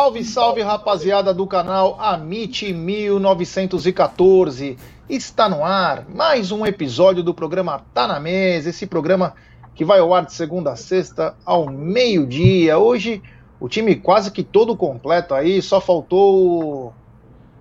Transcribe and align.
Salve, 0.00 0.24
salve 0.24 0.62
rapaziada 0.62 1.34
do 1.34 1.46
canal 1.46 1.94
Amit 2.00 2.72
1914. 2.72 4.78
Está 5.06 5.46
no 5.46 5.62
ar 5.62 6.06
mais 6.08 6.50
um 6.50 6.64
episódio 6.64 7.22
do 7.22 7.34
programa 7.34 7.82
Tá 7.92 8.06
na 8.06 8.18
Mesa, 8.18 8.70
esse 8.70 8.86
programa 8.86 9.34
que 9.74 9.84
vai 9.84 9.98
ao 9.98 10.14
ar 10.14 10.24
de 10.24 10.32
segunda 10.32 10.72
a 10.72 10.76
sexta 10.76 11.34
ao 11.44 11.66
meio-dia. 11.66 12.78
Hoje 12.78 13.22
o 13.60 13.68
time 13.68 13.94
quase 13.94 14.30
que 14.30 14.42
todo 14.42 14.74
completo 14.74 15.34
aí, 15.34 15.60
só 15.60 15.82
faltou 15.82 16.94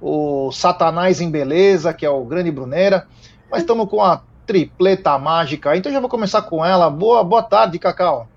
o, 0.01 0.47
o 0.47 0.51
Satanás 0.53 1.19
em 1.19 1.29
beleza, 1.29 1.93
que 1.93 2.05
é 2.05 2.09
o 2.09 2.23
grande 2.23 2.51
Brunera, 2.51 3.05
mas 3.51 3.63
estamos 3.63 3.89
com 3.89 4.01
a 4.01 4.21
tripleta 4.47 5.19
mágica, 5.19 5.75
então 5.75 5.91
já 5.91 5.99
vou 5.99 6.07
começar 6.07 6.43
com 6.43 6.63
ela. 6.63 6.89
Boa, 6.89 7.21
boa 7.21 7.43
tarde, 7.43 7.77
Cacau. 7.77 8.29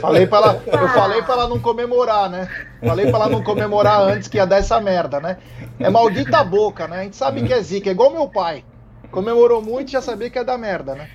Falei 0.00 0.26
para 0.26 0.38
ela, 0.38 0.62
eu 0.66 0.88
falei 0.88 1.22
para 1.22 1.34
ela 1.34 1.48
não 1.48 1.58
comemorar, 1.58 2.30
né? 2.30 2.48
Falei 2.80 3.06
para 3.06 3.16
ela 3.16 3.28
não 3.28 3.42
comemorar 3.42 4.00
antes 4.00 4.28
que 4.28 4.36
ia 4.36 4.46
dar 4.46 4.58
essa 4.58 4.80
merda, 4.80 5.20
né? 5.20 5.38
É 5.78 5.90
maldita 5.90 6.38
a 6.38 6.44
boca, 6.44 6.86
né? 6.86 7.00
A 7.00 7.02
gente 7.04 7.16
sabe 7.16 7.42
que 7.42 7.52
é 7.52 7.60
zica, 7.60 7.88
é 7.88 7.92
igual 7.92 8.10
meu 8.10 8.28
pai. 8.28 8.64
Comemorou 9.10 9.60
muito 9.60 9.88
e 9.88 9.92
já 9.92 10.00
sabia 10.00 10.30
que 10.30 10.38
ia 10.38 10.44
dar 10.44 10.56
merda, 10.56 10.94
né? 10.94 11.08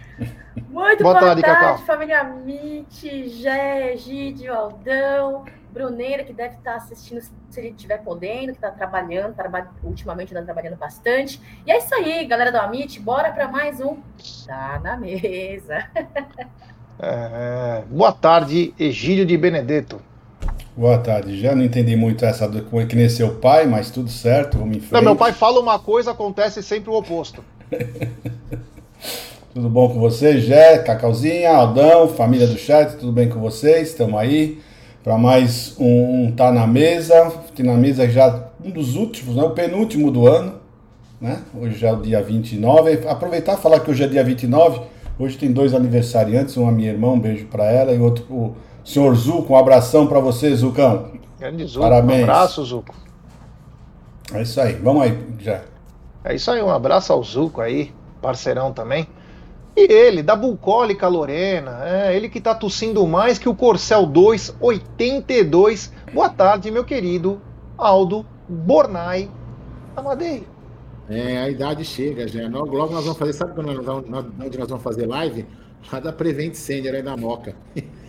Muito 0.70 1.04
boa, 1.04 1.14
boa 1.14 1.20
tarde, 1.20 1.42
tarde 1.42 1.84
família 1.84 2.24
Mitch, 2.24 3.04
Gé, 3.28 3.94
Egídio, 3.94 4.54
Aldão, 4.54 5.46
Bruneira, 5.72 6.24
que 6.24 6.34
deve 6.34 6.56
estar 6.56 6.76
assistindo 6.76 7.22
se 7.22 7.32
ele 7.60 7.70
estiver 7.70 8.00
podendo, 8.04 8.48
que 8.48 8.58
está 8.58 8.72
trabalhando, 8.72 9.36
trabalha, 9.36 9.70
ultimamente 9.84 10.34
está 10.34 10.44
trabalhando 10.44 10.76
bastante. 10.76 11.42
E 11.66 11.72
é 11.72 11.78
isso 11.78 11.94
aí, 11.96 12.26
galera 12.26 12.52
do 12.52 12.58
Amit, 12.58 13.00
bora 13.00 13.32
para 13.32 13.48
mais 13.48 13.80
um 13.80 13.98
Tá 14.46 14.80
na 14.84 14.98
Mesa. 14.98 15.90
É, 17.00 17.84
boa 17.92 18.12
tarde, 18.12 18.74
Egídio 18.80 19.24
de 19.24 19.38
Benedetto. 19.38 20.02
Boa 20.76 20.98
tarde. 20.98 21.40
Já 21.40 21.56
não 21.56 21.64
entendi 21.64 21.96
muito 21.96 22.26
essa 22.26 22.48
do 22.48 22.64
que 22.88 22.96
nem 22.96 23.08
seu 23.08 23.36
pai, 23.36 23.68
mas 23.68 23.92
tudo 23.92 24.10
certo, 24.10 24.58
vamos 24.58 24.78
em 24.78 24.80
frente. 24.80 24.94
Não, 24.94 25.02
meu 25.02 25.16
pai 25.16 25.32
fala 25.32 25.60
uma 25.60 25.78
coisa, 25.78 26.12
acontece 26.12 26.64
sempre 26.64 26.90
o 26.90 26.94
oposto. 26.94 27.44
tudo 29.54 29.70
bom 29.70 29.90
com 29.90 30.00
vocês, 30.00 30.44
Jé, 30.44 30.80
Cacauzinha, 30.80 31.52
Aldão, 31.52 32.08
família 32.08 32.48
do 32.48 32.58
chat, 32.58 32.98
tudo 32.98 33.12
bem 33.12 33.30
com 33.30 33.40
vocês? 33.40 33.90
Estamos 33.90 34.20
aí 34.20 34.60
para 35.04 35.20
mais 35.20 35.76
um, 35.80 36.26
um 36.26 36.32
Tá 36.32 36.52
na 36.52 36.66
Mesa. 36.66 37.32
Tá 37.56 37.64
na 37.64 37.76
Mesa 37.76 38.10
já 38.10 38.50
um 38.64 38.72
dos 38.72 38.96
últimos, 38.96 39.36
né? 39.36 39.44
o 39.44 39.52
penúltimo 39.52 40.10
do 40.10 40.28
ano. 40.28 40.56
Né? 41.22 41.42
Hoje 41.60 41.78
já 41.78 41.90
é 41.90 41.94
o 41.94 42.02
dia 42.02 42.22
29. 42.24 43.08
Aproveitar 43.08 43.54
e 43.54 43.62
falar 43.62 43.82
que 43.82 43.92
hoje 43.92 44.04
é 44.04 44.08
dia 44.08 44.24
29 44.24 44.97
Hoje 45.20 45.38
tem 45.38 45.52
dois 45.52 45.74
aniversariantes, 45.74 46.56
uma 46.58 46.72
minha 46.72 46.92
irmã, 46.92 47.08
um 47.10 47.20
beijo 47.20 47.48
para 47.48 47.66
ela, 47.66 47.92
e 47.92 48.00
outro 48.00 48.26
o 48.32 48.56
senhor 48.84 49.16
Zuco, 49.16 49.54
um 49.54 49.58
abração 49.58 50.06
para 50.06 50.20
você, 50.20 50.56
Zucão. 50.56 51.12
Grande 51.40 51.66
Zuco, 51.66 51.82
Parabéns. 51.82 52.20
um 52.20 52.24
abraço, 52.24 52.64
Zuco. 52.64 52.96
É 54.34 54.42
isso 54.42 54.62
aí, 54.62 54.74
vamos 54.74 55.02
aí, 55.04 55.18
já. 55.40 55.62
É 56.24 56.36
isso 56.36 56.52
aí, 56.52 56.62
um 56.62 56.70
abraço 56.70 57.12
ao 57.12 57.24
Zuco 57.24 57.62
aí, 57.62 57.92
parceirão 58.22 58.72
também. 58.72 59.08
E 59.76 59.92
ele, 59.92 60.22
da 60.22 60.36
bucólica 60.36 61.08
Lorena, 61.08 61.80
é, 61.84 62.16
ele 62.16 62.30
que 62.30 62.42
tá 62.42 62.54
tossindo 62.54 63.06
mais 63.08 63.38
que 63.38 63.48
o 63.48 63.56
Corcel 63.56 64.06
2 64.06 64.56
82. 64.60 65.94
Boa 66.14 66.30
tarde, 66.30 66.72
meu 66.72 66.84
querido 66.84 67.42
Aldo 67.78 68.26
Bornai 68.50 69.30
Amadei. 69.96 70.48
É, 71.10 71.38
a 71.38 71.50
idade 71.50 71.86
chega 71.86 72.28
já. 72.28 72.48
Logo 72.48 72.76
nós 72.94 73.04
vamos 73.06 73.18
fazer, 73.18 73.34
sabe 73.34 73.54
quando 73.54 73.82
nós, 73.82 74.26
onde 74.40 74.58
nós 74.58 74.70
vamos 74.70 74.84
fazer 74.84 75.06
live? 75.06 75.46
Lá 75.92 76.00
da 76.00 76.12
Prevent 76.12 76.54
Sender 76.54 76.94
aí 76.94 77.02
da 77.02 77.16
Moca. 77.16 77.56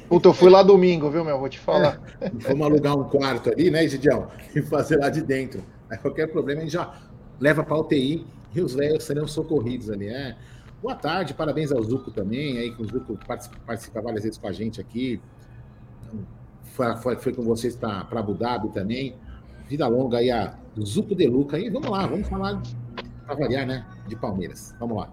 Puta, 0.08 0.28
eu 0.28 0.32
fui 0.32 0.50
lá 0.50 0.62
domingo, 0.62 1.10
viu, 1.10 1.24
meu? 1.24 1.38
Vou 1.38 1.48
te 1.48 1.58
falar. 1.58 2.00
É, 2.20 2.30
vamos 2.30 2.66
alugar 2.66 2.98
um 2.98 3.04
quarto 3.04 3.50
ali, 3.50 3.70
né, 3.70 3.86
Gidião? 3.86 4.28
E 4.54 4.62
fazer 4.62 4.96
lá 4.96 5.10
de 5.10 5.22
dentro. 5.22 5.62
Aí 5.88 5.98
qualquer 5.98 6.28
problema 6.28 6.60
a 6.60 6.64
gente 6.64 6.72
já 6.72 6.92
leva 7.38 7.62
para 7.62 7.78
UTI 7.78 8.26
e 8.54 8.60
os 8.60 8.74
velhos 8.74 9.04
serão 9.04 9.28
socorridos 9.28 9.90
ali. 9.90 10.08
É. 10.08 10.34
Boa 10.82 10.94
tarde, 10.94 11.34
parabéns 11.34 11.70
ao 11.70 11.82
Zuco 11.82 12.10
também, 12.10 12.58
aí 12.58 12.74
que 12.74 12.80
o 12.80 12.84
Zuco 12.86 13.18
participa, 13.26 13.56
participa 13.66 14.00
várias 14.00 14.22
vezes 14.22 14.38
com 14.38 14.48
a 14.48 14.52
gente 14.52 14.80
aqui. 14.80 15.20
Foi, 16.62 16.96
foi, 16.96 17.16
foi 17.16 17.32
com 17.32 17.42
vocês 17.42 17.76
para 17.76 18.06
Abu 18.10 18.34
Dhabi 18.34 18.70
também. 18.70 19.14
Vida 19.68 19.86
longa 19.86 20.18
aí 20.18 20.30
a 20.30 20.54
Zuco 20.80 21.14
de 21.14 21.26
Luca. 21.26 21.58
E 21.58 21.68
vamos 21.68 21.90
lá, 21.90 22.06
vamos 22.06 22.28
falar 22.28 22.62
para 23.28 23.36
variar, 23.36 23.66
né? 23.66 23.84
De 24.06 24.16
Palmeiras. 24.16 24.74
Vamos 24.80 24.96
lá. 24.96 25.08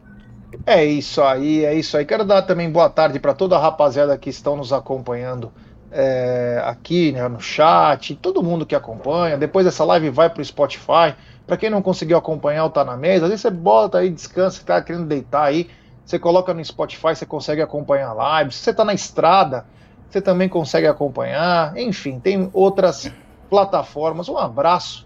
É 0.66 0.86
isso 0.86 1.22
aí, 1.22 1.66
é 1.66 1.74
isso 1.74 1.98
aí. 1.98 2.06
Quero 2.06 2.24
dar 2.24 2.44
também 2.44 2.72
boa 2.72 2.90
tarde 2.90 3.20
para 3.20 3.34
toda 3.34 3.58
a 3.58 3.60
rapaziada 3.60 4.18
que 4.18 4.30
estão 4.30 4.56
nos 4.56 4.72
acompanhando 4.72 5.52
é, 5.92 6.62
aqui 6.66 7.12
né, 7.12 7.28
no 7.28 7.42
chat, 7.42 8.16
todo 8.16 8.42
mundo 8.42 8.66
que 8.66 8.74
acompanha. 8.74 9.38
Depois 9.38 9.68
essa 9.68 9.84
live 9.84 10.10
vai 10.10 10.30
para 10.30 10.42
o 10.42 10.46
Spotify. 10.46 11.14
Para 11.46 11.58
quem 11.58 11.70
não 11.70 11.82
conseguiu 11.82 12.18
acompanhar 12.18 12.68
Tá 12.70 12.86
na 12.86 12.96
Mesa, 12.96 13.26
às 13.26 13.30
vezes 13.30 13.42
você 13.42 13.52
bota 13.52 13.98
aí, 13.98 14.10
descansa, 14.10 14.60
está 14.60 14.82
querendo 14.82 15.06
deitar 15.06 15.44
aí. 15.44 15.70
Você 16.06 16.18
coloca 16.18 16.54
no 16.54 16.64
Spotify, 16.64 17.16
você 17.16 17.26
consegue 17.26 17.62
acompanhar 17.62 18.10
a 18.10 18.14
live. 18.14 18.52
Se 18.52 18.60
você 18.60 18.72
está 18.72 18.86
na 18.86 18.94
estrada, 18.94 19.66
você 20.10 20.22
também 20.22 20.48
consegue 20.48 20.88
acompanhar. 20.88 21.76
Enfim, 21.78 22.20
tem 22.20 22.50
outras 22.54 23.12
plataformas. 23.50 24.30
Um 24.30 24.38
abraço 24.38 25.06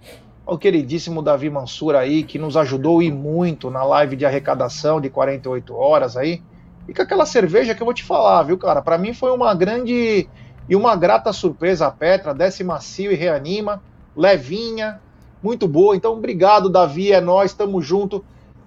ao 0.50 0.58
queridíssimo 0.58 1.22
Davi 1.22 1.48
Mansur 1.48 1.96
aí, 1.96 2.24
que 2.24 2.40
nos 2.40 2.58
ajudou 2.58 3.04
e 3.04 3.12
muito 3.12 3.70
na 3.70 3.84
live 3.84 4.16
de 4.16 4.26
arrecadação 4.26 5.00
de 5.00 5.08
48 5.08 5.76
horas 5.76 6.18
aí. 6.18 6.42
E 6.88 6.94
com 6.94 7.04
aquela 7.04 7.26
cerveja 7.26 7.76
que 7.76 7.82
eu 7.84 7.86
vou 7.86 7.94
te 7.94 8.04
falar, 8.04 8.42
viu, 8.42 8.58
cara? 8.58 8.82
Para 8.82 8.98
mim 8.98 9.14
foi 9.14 9.32
uma 9.32 9.54
grande 9.54 10.28
e 10.68 10.76
uma 10.76 10.96
grata 10.96 11.32
surpresa 11.32 11.86
a 11.86 11.92
Petra, 11.92 12.34
desce 12.34 12.64
macio 12.64 13.12
e 13.12 13.16
reanima, 13.16 13.82
levinha, 14.18 15.00
muito 15.42 15.68
boa. 15.68 15.96
Então, 15.96 16.14
obrigado, 16.14 16.68
Davi, 16.68 17.12
é 17.12 17.22
nós, 17.22 17.52
estamos 17.52 17.86
junto 17.86 18.26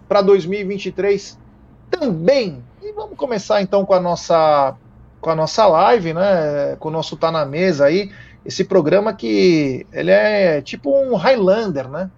para 0.09 0.23
2023 0.23 1.37
também. 1.91 2.63
E 2.81 2.93
vamos 2.93 3.17
começar 3.17 3.61
então 3.61 3.85
com 3.85 3.95
a 3.95 4.01
nossa 4.01 4.77
com 5.21 5.31
a 5.31 5.35
nossa 5.37 5.67
live, 5.67 6.15
né? 6.15 6.77
Com 6.79 6.89
o 6.89 6.93
nosso 6.93 7.17
tá 7.17 7.31
na 7.33 7.45
mesa 7.45 7.87
aí 7.87 8.11
esse 8.45 8.65
programa 8.65 9.13
que 9.13 9.87
ele 9.93 10.11
é 10.11 10.61
tipo 10.61 10.91
um 10.91 11.15
Highlander, 11.15 11.89
né? 11.89 12.11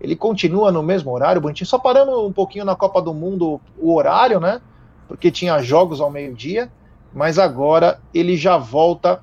Ele 0.00 0.16
continua 0.16 0.70
no 0.70 0.82
mesmo 0.82 1.10
horário, 1.10 1.40
bonitinho. 1.40 1.66
Só 1.66 1.78
paramos 1.78 2.18
um 2.18 2.32
pouquinho 2.32 2.64
na 2.64 2.76
Copa 2.76 3.00
do 3.00 3.14
Mundo 3.14 3.60
o 3.78 3.94
horário, 3.94 4.40
né? 4.40 4.60
Porque 5.08 5.30
tinha 5.30 5.62
jogos 5.62 6.00
ao 6.00 6.10
meio-dia, 6.10 6.70
mas 7.14 7.38
agora 7.38 8.00
ele 8.12 8.36
já 8.36 8.56
volta 8.56 9.22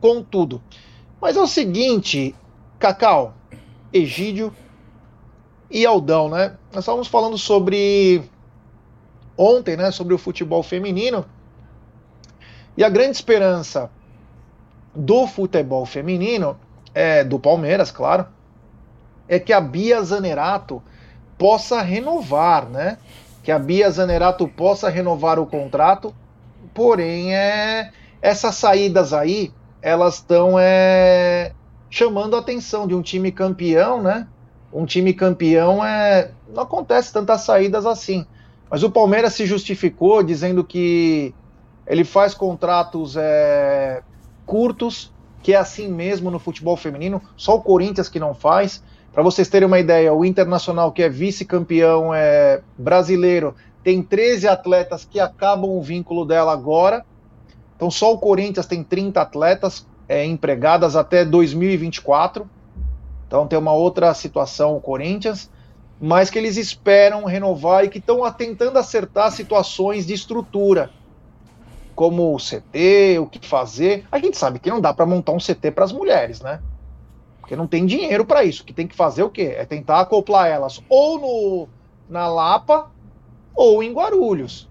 com 0.00 0.22
tudo. 0.22 0.62
Mas 1.20 1.36
é 1.36 1.40
o 1.40 1.46
seguinte, 1.46 2.34
Cacau, 2.78 3.34
Egídio 3.92 4.52
e 5.70 5.84
Aldão, 5.84 6.28
né? 6.28 6.56
Nós 6.72 6.84
estávamos 6.84 7.08
falando 7.08 7.36
sobre 7.36 8.22
ontem, 9.36 9.76
né? 9.76 9.90
Sobre 9.90 10.14
o 10.14 10.18
futebol 10.18 10.62
feminino. 10.62 11.24
E 12.76 12.84
a 12.84 12.88
grande 12.88 13.12
esperança 13.16 13.90
do 14.94 15.26
futebol 15.26 15.86
feminino, 15.86 16.58
é, 16.94 17.22
do 17.22 17.38
Palmeiras, 17.38 17.90
claro, 17.90 18.26
é 19.28 19.38
que 19.38 19.52
a 19.52 19.60
Bia 19.60 20.02
Zanerato 20.02 20.82
possa 21.38 21.80
renovar, 21.80 22.68
né? 22.68 22.98
Que 23.42 23.52
a 23.52 23.58
Bia 23.58 23.90
Zanerato 23.90 24.46
possa 24.48 24.88
renovar 24.88 25.38
o 25.38 25.46
contrato, 25.46 26.14
porém, 26.74 27.34
é, 27.34 27.90
essas 28.20 28.56
saídas 28.56 29.12
aí, 29.12 29.52
elas 29.80 30.16
estão 30.16 30.58
é, 30.58 31.52
chamando 31.88 32.36
a 32.36 32.40
atenção 32.40 32.86
de 32.86 32.94
um 32.94 33.02
time 33.02 33.32
campeão, 33.32 34.02
né? 34.02 34.26
Um 34.72 34.84
time 34.84 35.12
campeão 35.12 35.84
é. 35.84 36.30
Não 36.52 36.62
acontece 36.62 37.12
tantas 37.12 37.42
saídas 37.42 37.86
assim. 37.86 38.26
Mas 38.70 38.82
o 38.82 38.90
Palmeiras 38.90 39.34
se 39.34 39.46
justificou 39.46 40.22
dizendo 40.22 40.62
que 40.62 41.34
ele 41.86 42.04
faz 42.04 42.34
contratos 42.34 43.16
é, 43.16 44.02
curtos, 44.50 45.12
que 45.44 45.52
é 45.52 45.56
assim 45.56 45.86
mesmo 45.86 46.28
no 46.28 46.40
futebol 46.40 46.76
feminino, 46.76 47.22
só 47.36 47.54
o 47.54 47.62
Corinthians 47.62 48.08
que 48.08 48.18
não 48.18 48.34
faz. 48.34 48.82
Para 49.12 49.22
vocês 49.22 49.48
terem 49.48 49.68
uma 49.68 49.78
ideia, 49.78 50.12
o 50.12 50.24
Internacional, 50.24 50.90
que 50.90 51.04
é 51.04 51.08
vice-campeão 51.08 52.12
é, 52.12 52.60
brasileiro, 52.76 53.54
tem 53.84 54.02
13 54.02 54.48
atletas 54.48 55.04
que 55.04 55.20
acabam 55.20 55.70
o 55.70 55.80
vínculo 55.80 56.24
dela 56.24 56.52
agora. 56.52 57.06
Então 57.76 57.92
só 57.92 58.12
o 58.12 58.18
Corinthians 58.18 58.66
tem 58.66 58.82
30 58.82 59.20
atletas 59.20 59.86
é, 60.08 60.24
empregadas 60.24 60.96
até 60.96 61.24
2024. 61.24 62.44
Então 63.28 63.46
tem 63.46 63.56
uma 63.56 63.72
outra 63.72 64.12
situação 64.14 64.76
o 64.76 64.80
Corinthians, 64.80 65.48
mas 66.00 66.28
que 66.28 66.36
eles 66.36 66.56
esperam 66.56 67.24
renovar 67.24 67.84
e 67.84 67.88
que 67.88 67.98
estão 67.98 68.28
tentando 68.32 68.80
acertar 68.80 69.30
situações 69.30 70.04
de 70.04 70.12
estrutura 70.12 70.90
como 72.00 72.34
o 72.34 72.38
CT, 72.38 73.18
o 73.18 73.26
que 73.26 73.46
fazer. 73.46 74.06
A 74.10 74.18
gente 74.18 74.38
sabe 74.38 74.58
que 74.58 74.70
não 74.70 74.80
dá 74.80 74.90
para 74.90 75.04
montar 75.04 75.32
um 75.32 75.36
CT 75.36 75.70
para 75.72 75.84
as 75.84 75.92
mulheres, 75.92 76.40
né? 76.40 76.58
Porque 77.40 77.54
não 77.54 77.66
tem 77.66 77.84
dinheiro 77.84 78.24
para 78.24 78.42
isso. 78.42 78.62
O 78.62 78.64
que 78.64 78.72
tem 78.72 78.88
que 78.88 78.96
fazer 78.96 79.22
o 79.22 79.28
quê? 79.28 79.54
É 79.54 79.66
tentar 79.66 80.00
acoplar 80.00 80.48
elas 80.48 80.82
ou 80.88 81.18
no 81.18 81.68
na 82.08 82.26
Lapa 82.26 82.90
ou 83.54 83.82
em 83.82 83.92
Guarulhos. 83.92 84.66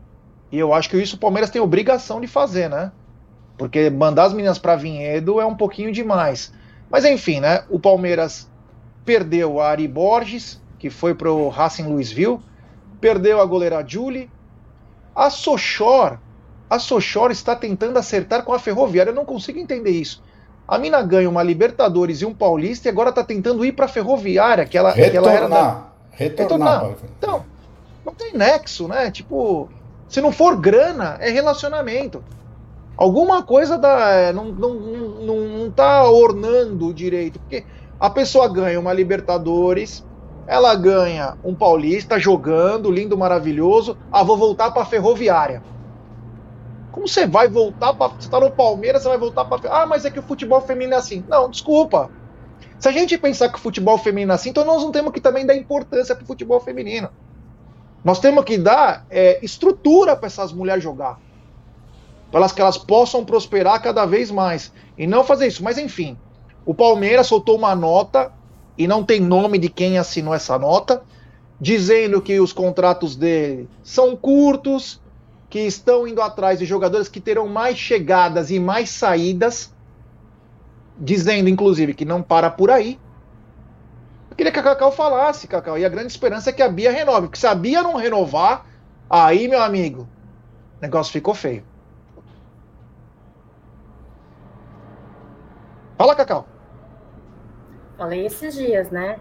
E 0.51 0.57
eu 0.57 0.73
acho 0.73 0.89
que 0.89 0.97
isso 0.97 1.17
o 1.17 1.19
Palmeiras 1.19 1.51
tem 1.51 1.61
obrigação 1.61 2.19
de 2.19 2.25
fazer, 2.25 2.67
né? 2.67 2.91
Porque 3.59 3.91
mandar 3.91 4.23
as 4.23 4.33
meninas 4.33 4.57
para 4.57 4.75
Vinhedo 4.75 5.39
é 5.39 5.45
um 5.45 5.55
pouquinho 5.55 5.91
demais. 5.91 6.51
Mas 6.89 7.05
enfim, 7.05 7.39
né? 7.39 7.63
O 7.69 7.79
Palmeiras 7.79 8.49
perdeu 9.05 9.61
a 9.61 9.69
Ari 9.69 9.87
Borges, 9.87 10.59
que 10.79 10.89
foi 10.89 11.13
pro 11.13 11.47
Racing 11.49 11.83
Louisville, 11.83 12.39
perdeu 12.99 13.39
a 13.39 13.45
goleira 13.45 13.85
Julie. 13.87 14.31
A 15.15 15.29
Sochor, 15.29 16.17
a 16.69 16.77
Sochor 16.77 17.31
está 17.31 17.55
tentando 17.55 17.97
acertar 17.97 18.43
com 18.43 18.53
a 18.53 18.59
Ferroviária. 18.59 19.11
Eu 19.11 19.15
não 19.15 19.25
consigo 19.25 19.59
entender 19.59 19.91
isso. 19.91 20.21
A 20.67 20.77
mina 20.77 21.01
ganha 21.01 21.29
uma 21.29 21.41
Libertadores 21.41 22.21
e 22.21 22.25
um 22.25 22.33
Paulista 22.33 22.87
e 22.87 22.91
agora 22.91 23.09
está 23.09 23.23
tentando 23.23 23.65
ir 23.65 23.71
para 23.71 23.85
a 23.85 23.89
Ferroviária, 23.89 24.65
que 24.65 24.77
ela, 24.77 24.91
retornar, 24.91 25.11
que 25.11 25.17
ela 25.17 25.31
era 25.31 25.49
da... 25.49 25.83
retornar. 26.11 26.81
retornar. 26.81 26.95
Então, 27.17 27.45
não 28.05 28.13
tem 28.13 28.33
nexo, 28.33 28.87
né? 28.87 29.09
Tipo, 29.09 29.67
se 30.07 30.21
não 30.21 30.31
for 30.31 30.55
grana, 30.57 31.17
é 31.19 31.31
relacionamento. 31.31 32.23
Alguma 32.95 33.41
coisa 33.41 33.77
da, 33.77 34.09
é, 34.11 34.33
não, 34.33 34.45
não, 34.45 34.73
não, 34.75 35.39
não 35.39 35.71
tá 35.71 36.03
ornando 36.07 36.93
direito. 36.93 37.39
Porque 37.39 37.63
a 37.99 38.09
pessoa 38.09 38.47
ganha 38.47 38.79
uma 38.79 38.93
Libertadores, 38.93 40.05
ela 40.45 40.75
ganha 40.75 41.35
um 41.43 41.55
Paulista 41.55 42.19
jogando, 42.19 42.91
lindo, 42.91 43.17
maravilhoso. 43.17 43.97
Ah, 44.11 44.23
vou 44.23 44.37
voltar 44.37 44.71
para 44.71 44.85
Ferroviária. 44.85 45.63
Como 46.99 47.07
você 47.07 47.25
vai 47.25 47.47
voltar 47.47 47.93
para. 47.93 48.09
Você 48.09 48.29
tá 48.29 48.41
no 48.41 48.51
Palmeiras, 48.51 49.03
você 49.03 49.07
vai 49.07 49.17
voltar 49.17 49.45
para. 49.45 49.71
Ah, 49.71 49.85
mas 49.85 50.03
é 50.03 50.11
que 50.11 50.19
o 50.19 50.23
futebol 50.23 50.59
feminino 50.59 50.95
é 50.95 50.97
assim. 50.97 51.23
Não, 51.29 51.49
desculpa. 51.49 52.11
Se 52.77 52.89
a 52.89 52.91
gente 52.91 53.17
pensar 53.17 53.47
que 53.47 53.55
o 53.55 53.61
futebol 53.61 53.97
feminino 53.97 54.33
é 54.33 54.35
assim, 54.35 54.49
então 54.49 54.65
nós 54.65 54.83
não 54.83 54.91
temos 54.91 55.13
que 55.13 55.21
também 55.21 55.45
dar 55.45 55.55
importância 55.55 56.13
para 56.13 56.25
o 56.25 56.27
futebol 56.27 56.59
feminino. 56.59 57.09
Nós 58.03 58.19
temos 58.19 58.43
que 58.43 58.57
dar 58.57 59.05
é, 59.09 59.39
estrutura 59.41 60.13
para 60.13 60.27
essas 60.27 60.51
mulheres 60.51 60.83
jogar. 60.83 61.17
Para 62.29 62.49
que 62.49 62.61
elas 62.61 62.77
possam 62.77 63.23
prosperar 63.23 63.81
cada 63.81 64.05
vez 64.05 64.29
mais. 64.29 64.73
E 64.97 65.07
não 65.07 65.23
fazer 65.23 65.47
isso. 65.47 65.63
Mas 65.63 65.77
enfim, 65.77 66.17
o 66.65 66.73
Palmeiras 66.73 67.27
soltou 67.27 67.57
uma 67.57 67.73
nota, 67.73 68.29
e 68.77 68.89
não 68.89 69.05
tem 69.05 69.21
nome 69.21 69.57
de 69.57 69.69
quem 69.69 69.97
assinou 69.97 70.33
essa 70.33 70.59
nota, 70.59 71.01
dizendo 71.61 72.21
que 72.21 72.41
os 72.41 72.51
contratos 72.51 73.15
dele 73.15 73.69
são 73.83 74.17
curtos, 74.17 74.99
que 75.49 75.59
estão 75.59 76.07
indo 76.07 76.21
atrás 76.21 76.59
de 76.59 76.65
jogadores 76.65 77.07
que 77.07 77.19
terão 77.19 77.47
mais 77.47 77.77
chegadas 77.77 78.51
e 78.51 78.59
mais 78.59 78.89
saídas, 78.89 79.73
dizendo 80.97 81.49
inclusive 81.49 81.93
que 81.93 82.05
não 82.05 82.21
para 82.21 82.49
por 82.51 82.69
aí, 82.69 82.99
queria 84.39 84.53
que 84.53 84.59
a 84.59 84.63
Cacau 84.63 84.89
falasse, 84.89 85.49
Cacau. 85.49 85.77
E 85.77 85.83
a 85.83 85.89
grande 85.89 86.07
esperança 86.07 86.49
é 86.49 86.53
que 86.53 86.63
a 86.63 86.69
Bia 86.69 86.91
renove. 86.91 87.27
Porque 87.27 87.37
se 87.37 87.45
a 87.45 87.53
Bia 87.53 87.83
não 87.83 87.95
renovar, 87.95 88.65
aí, 89.09 89.49
meu 89.49 89.61
amigo, 89.61 90.07
o 90.77 90.81
negócio 90.81 91.11
ficou 91.11 91.33
feio. 91.33 91.65
Fala, 95.97 96.15
Cacau. 96.15 96.47
Falei 97.97 98.25
esses 98.25 98.53
dias, 98.53 98.89
né? 98.89 99.19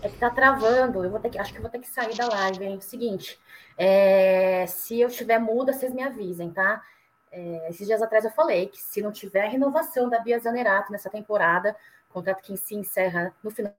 É 0.00 0.08
que 0.08 0.16
tá 0.16 0.30
travando. 0.30 1.04
Eu 1.04 1.10
vou 1.10 1.20
ter 1.20 1.28
que, 1.28 1.38
acho 1.38 1.52
que 1.52 1.60
vou 1.60 1.68
ter 1.68 1.80
que 1.80 1.88
sair 1.88 2.16
da 2.16 2.26
live, 2.26 2.64
hein? 2.64 2.80
Seguinte, 2.80 3.38
é, 3.76 4.66
se 4.66 5.00
eu 5.00 5.08
estiver 5.08 5.38
muda, 5.38 5.72
vocês 5.72 5.92
me 5.92 6.02
avisem, 6.02 6.50
tá? 6.50 6.82
É, 7.30 7.68
esses 7.70 7.86
dias 7.86 8.00
atrás 8.00 8.24
eu 8.24 8.30
falei 8.30 8.68
que 8.68 8.80
se 8.80 9.02
não 9.02 9.10
tiver 9.10 9.48
renovação 9.48 10.08
da 10.08 10.20
Bia 10.20 10.38
Zanerato 10.38 10.92
nessa 10.92 11.10
temporada, 11.10 11.76
contrato 12.14 12.42
que 12.42 12.56
se 12.56 12.76
encerra 12.76 13.34
no 13.42 13.50
final 13.50 13.74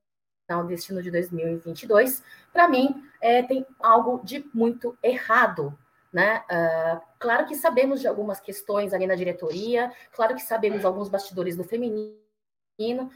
final 0.48 0.64
deste 0.64 0.92
ano 0.92 1.02
de 1.02 1.10
2022, 1.10 2.24
para 2.54 2.68
mim 2.68 3.04
é, 3.20 3.42
tem 3.42 3.66
algo 3.80 4.22
de 4.24 4.46
muito 4.54 4.96
errado. 5.02 5.76
Né? 6.14 6.44
Uh, 6.50 7.02
claro 7.20 7.46
que 7.46 7.56
sabemos 7.56 8.00
de 8.00 8.08
algumas 8.08 8.40
questões 8.40 8.94
ali 8.94 9.06
na 9.06 9.16
diretoria, 9.16 9.92
claro 10.14 10.36
que 10.36 10.42
sabemos 10.42 10.86
alguns 10.86 11.10
bastidores 11.10 11.58
do 11.58 11.64
feminino, 11.64 13.12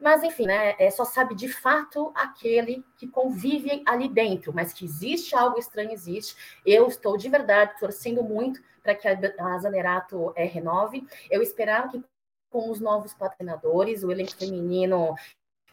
mas 0.00 0.22
enfim, 0.24 0.46
né, 0.46 0.74
é, 0.78 0.90
só 0.90 1.04
sabe 1.04 1.34
de 1.34 1.48
fato 1.48 2.10
aquele 2.14 2.84
que 2.96 3.06
convive 3.06 3.82
ali 3.86 4.08
dentro, 4.08 4.52
mas 4.52 4.72
que 4.72 4.84
existe 4.84 5.36
algo 5.36 5.58
estranho, 5.58 5.92
existe. 5.92 6.34
Eu 6.64 6.86
estou 6.86 7.16
de 7.16 7.28
verdade 7.28 7.78
torcendo 7.78 8.22
muito 8.22 8.62
para 8.82 8.94
que 8.94 9.06
a, 9.06 9.58
Zanerato 9.58 10.32
é, 10.34 10.44
renove. 10.44 11.06
Eu 11.30 11.42
esperava 11.42 11.88
que 11.88 12.02
com 12.48 12.70
os 12.70 12.80
novos 12.80 13.12
patrocinadores, 13.14 14.02
o 14.02 14.10
elenco 14.10 14.34
feminino 14.34 15.14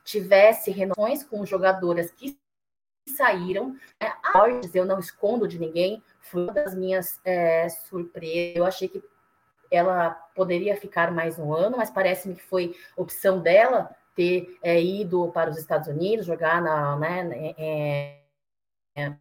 tivesse 0.03 0.71
renovações 0.71 1.23
com 1.23 1.45
jogadoras 1.45 2.11
que 2.11 2.37
saíram. 3.07 3.75
Né? 4.01 4.13
Borges, 4.33 4.75
eu 4.75 4.85
não 4.85 4.99
escondo 4.99 5.47
de 5.47 5.57
ninguém, 5.57 6.03
foi 6.21 6.43
uma 6.43 6.53
das 6.53 6.75
minhas 6.75 7.19
é, 7.23 7.67
surpresas. 7.69 8.57
Eu 8.57 8.65
achei 8.65 8.89
que 8.89 9.01
ela 9.71 10.11
poderia 10.35 10.77
ficar 10.77 11.11
mais 11.11 11.39
um 11.39 11.53
ano, 11.53 11.77
mas 11.77 11.89
parece-me 11.89 12.35
que 12.35 12.43
foi 12.43 12.75
opção 12.95 13.39
dela 13.39 13.95
ter 14.17 14.57
é, 14.63 14.81
ido 14.81 15.31
para 15.31 15.51
os 15.51 15.57
Estados 15.57 15.87
Unidos, 15.87 16.25
jogar 16.25 16.59
na, 16.59 16.97
né, 16.97 17.53
é, 17.55 18.19
é 18.95 19.15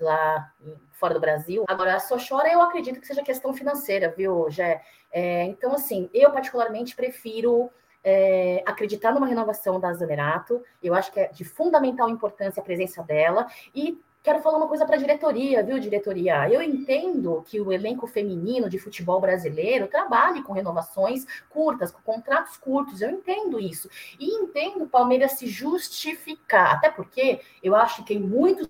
lá 0.00 0.52
fora 0.92 1.12
do 1.12 1.20
Brasil. 1.20 1.64
Agora, 1.68 1.94
a 1.94 2.00
Sochora, 2.00 2.50
eu 2.50 2.62
acredito 2.62 2.98
que 2.98 3.06
seja 3.06 3.22
questão 3.22 3.52
financeira, 3.52 4.12
viu, 4.16 4.50
Jé? 4.50 4.82
É, 5.12 5.44
então, 5.44 5.74
assim, 5.74 6.08
eu 6.14 6.30
particularmente 6.30 6.96
prefiro 6.96 7.70
é, 8.02 8.62
acreditar 8.66 9.12
numa 9.12 9.26
renovação 9.26 9.78
da 9.78 9.92
Zanerato. 9.92 10.62
Eu 10.82 10.94
acho 10.94 11.12
que 11.12 11.20
é 11.20 11.28
de 11.28 11.44
fundamental 11.44 12.08
importância 12.08 12.60
a 12.60 12.64
presença 12.64 13.02
dela. 13.02 13.46
E 13.74 14.00
quero 14.26 14.42
falar 14.42 14.58
uma 14.58 14.66
coisa 14.66 14.84
para 14.84 14.96
a 14.96 14.98
diretoria, 14.98 15.62
viu, 15.62 15.78
diretoria? 15.78 16.50
Eu 16.50 16.60
entendo 16.60 17.44
que 17.46 17.60
o 17.60 17.72
elenco 17.72 18.08
feminino 18.08 18.68
de 18.68 18.76
futebol 18.76 19.20
brasileiro 19.20 19.86
trabalhe 19.86 20.42
com 20.42 20.52
renovações 20.52 21.24
curtas, 21.48 21.92
com 21.92 22.02
contratos 22.02 22.56
curtos. 22.56 23.00
Eu 23.00 23.10
entendo 23.10 23.60
isso. 23.60 23.88
E 24.18 24.26
entendo 24.34 24.82
o 24.82 24.88
Palmeiras 24.88 25.34
se 25.34 25.46
justificar, 25.46 26.74
até 26.74 26.90
porque 26.90 27.40
eu 27.62 27.76
acho 27.76 28.02
que 28.02 28.18
muito 28.18 28.68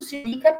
se 0.00 0.22
fica 0.22 0.52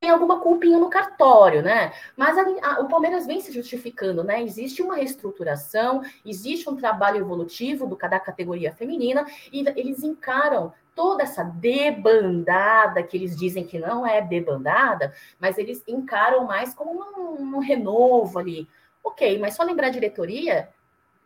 tem 0.00 0.10
alguma 0.10 0.40
culpinha 0.40 0.78
no 0.78 0.88
cartório, 0.88 1.62
né? 1.62 1.92
Mas 2.16 2.38
a, 2.38 2.42
a, 2.62 2.80
o 2.80 2.88
Palmeiras 2.88 3.26
vem 3.26 3.40
se 3.40 3.50
justificando, 3.50 4.22
né? 4.22 4.40
Existe 4.40 4.82
uma 4.82 4.94
reestruturação, 4.94 6.00
existe 6.24 6.70
um 6.70 6.76
trabalho 6.76 7.18
evolutivo 7.18 7.88
do, 7.88 7.96
da 7.96 8.20
categoria 8.20 8.72
feminina 8.72 9.26
e 9.52 9.64
eles 9.74 10.04
encaram 10.04 10.72
toda 10.96 11.22
essa 11.22 11.44
debandada 11.44 13.02
que 13.02 13.16
eles 13.16 13.36
dizem 13.36 13.64
que 13.64 13.78
não 13.78 14.04
é 14.04 14.22
debandada, 14.22 15.14
mas 15.38 15.58
eles 15.58 15.84
encaram 15.86 16.46
mais 16.46 16.74
como 16.74 16.90
um, 16.90 17.56
um 17.56 17.58
renovo 17.60 18.38
ali. 18.38 18.66
Ok, 19.04 19.38
mas 19.38 19.54
só 19.54 19.62
lembrar 19.62 19.88
a 19.88 19.90
diretoria 19.90 20.70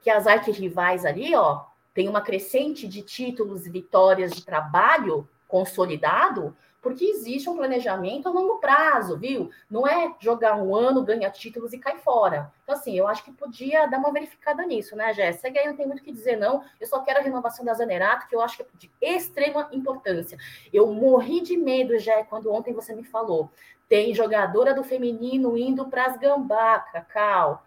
que 0.03 0.11
as 0.11 0.27
arquirrivais 0.27 1.07
ali, 1.07 1.35
ó, 1.37 1.65
tem 1.95 2.09
uma 2.09 2.21
crescente 2.21 2.89
de 2.89 3.01
títulos, 3.01 3.67
vitórias 3.67 4.33
de 4.33 4.45
trabalho 4.45 5.29
consolidado, 5.47 6.57
porque 6.81 7.05
existe 7.05 7.49
um 7.49 7.57
planejamento 7.57 8.29
a 8.29 8.33
longo 8.33 8.57
prazo, 8.57 9.19
viu? 9.19 9.51
Não 9.71 9.87
é 9.87 10.15
jogar 10.19 10.57
um 10.57 10.75
ano, 10.75 11.05
ganhar 11.05 11.31
títulos 11.31 11.73
e 11.73 11.79
cair 11.79 11.99
fora. 11.99 12.51
Então, 12.63 12.75
assim, 12.75 12.97
eu 12.97 13.07
acho 13.07 13.23
que 13.23 13.33
podia 13.33 13.87
dar 13.87 13.99
uma 13.99 14.13
verificada 14.13 14.65
nisso, 14.65 14.97
né, 14.97 15.13
Jéssica? 15.13 15.61
aí 15.61 15.67
não 15.67 15.77
tem 15.77 15.87
muito 15.87 16.01
o 16.01 16.03
que 16.03 16.13
dizer, 16.13 16.37
não. 16.37 16.63
Eu 16.81 16.87
só 16.87 17.01
quero 17.01 17.19
a 17.21 17.23
renovação 17.23 17.65
da 17.65 17.75
Zanerato, 17.75 18.27
que 18.29 18.35
eu 18.35 18.41
acho 18.41 18.57
que 18.57 18.63
é 18.63 18.67
de 18.79 18.91
extrema 19.01 19.69
importância. 19.73 20.39
Eu 20.73 20.87
morri 20.93 21.43
de 21.43 21.57
medo, 21.57 21.99
já 21.99 22.25
quando 22.25 22.51
ontem 22.51 22.73
você 22.73 22.95
me 22.95 23.05
falou. 23.05 23.51
Tem 23.87 24.15
jogadora 24.15 24.73
do 24.73 24.83
feminino 24.83 25.59
indo 25.59 25.87
para 25.87 26.07
as 26.07 26.17
gambá, 26.17 26.79
Cacau. 26.79 27.63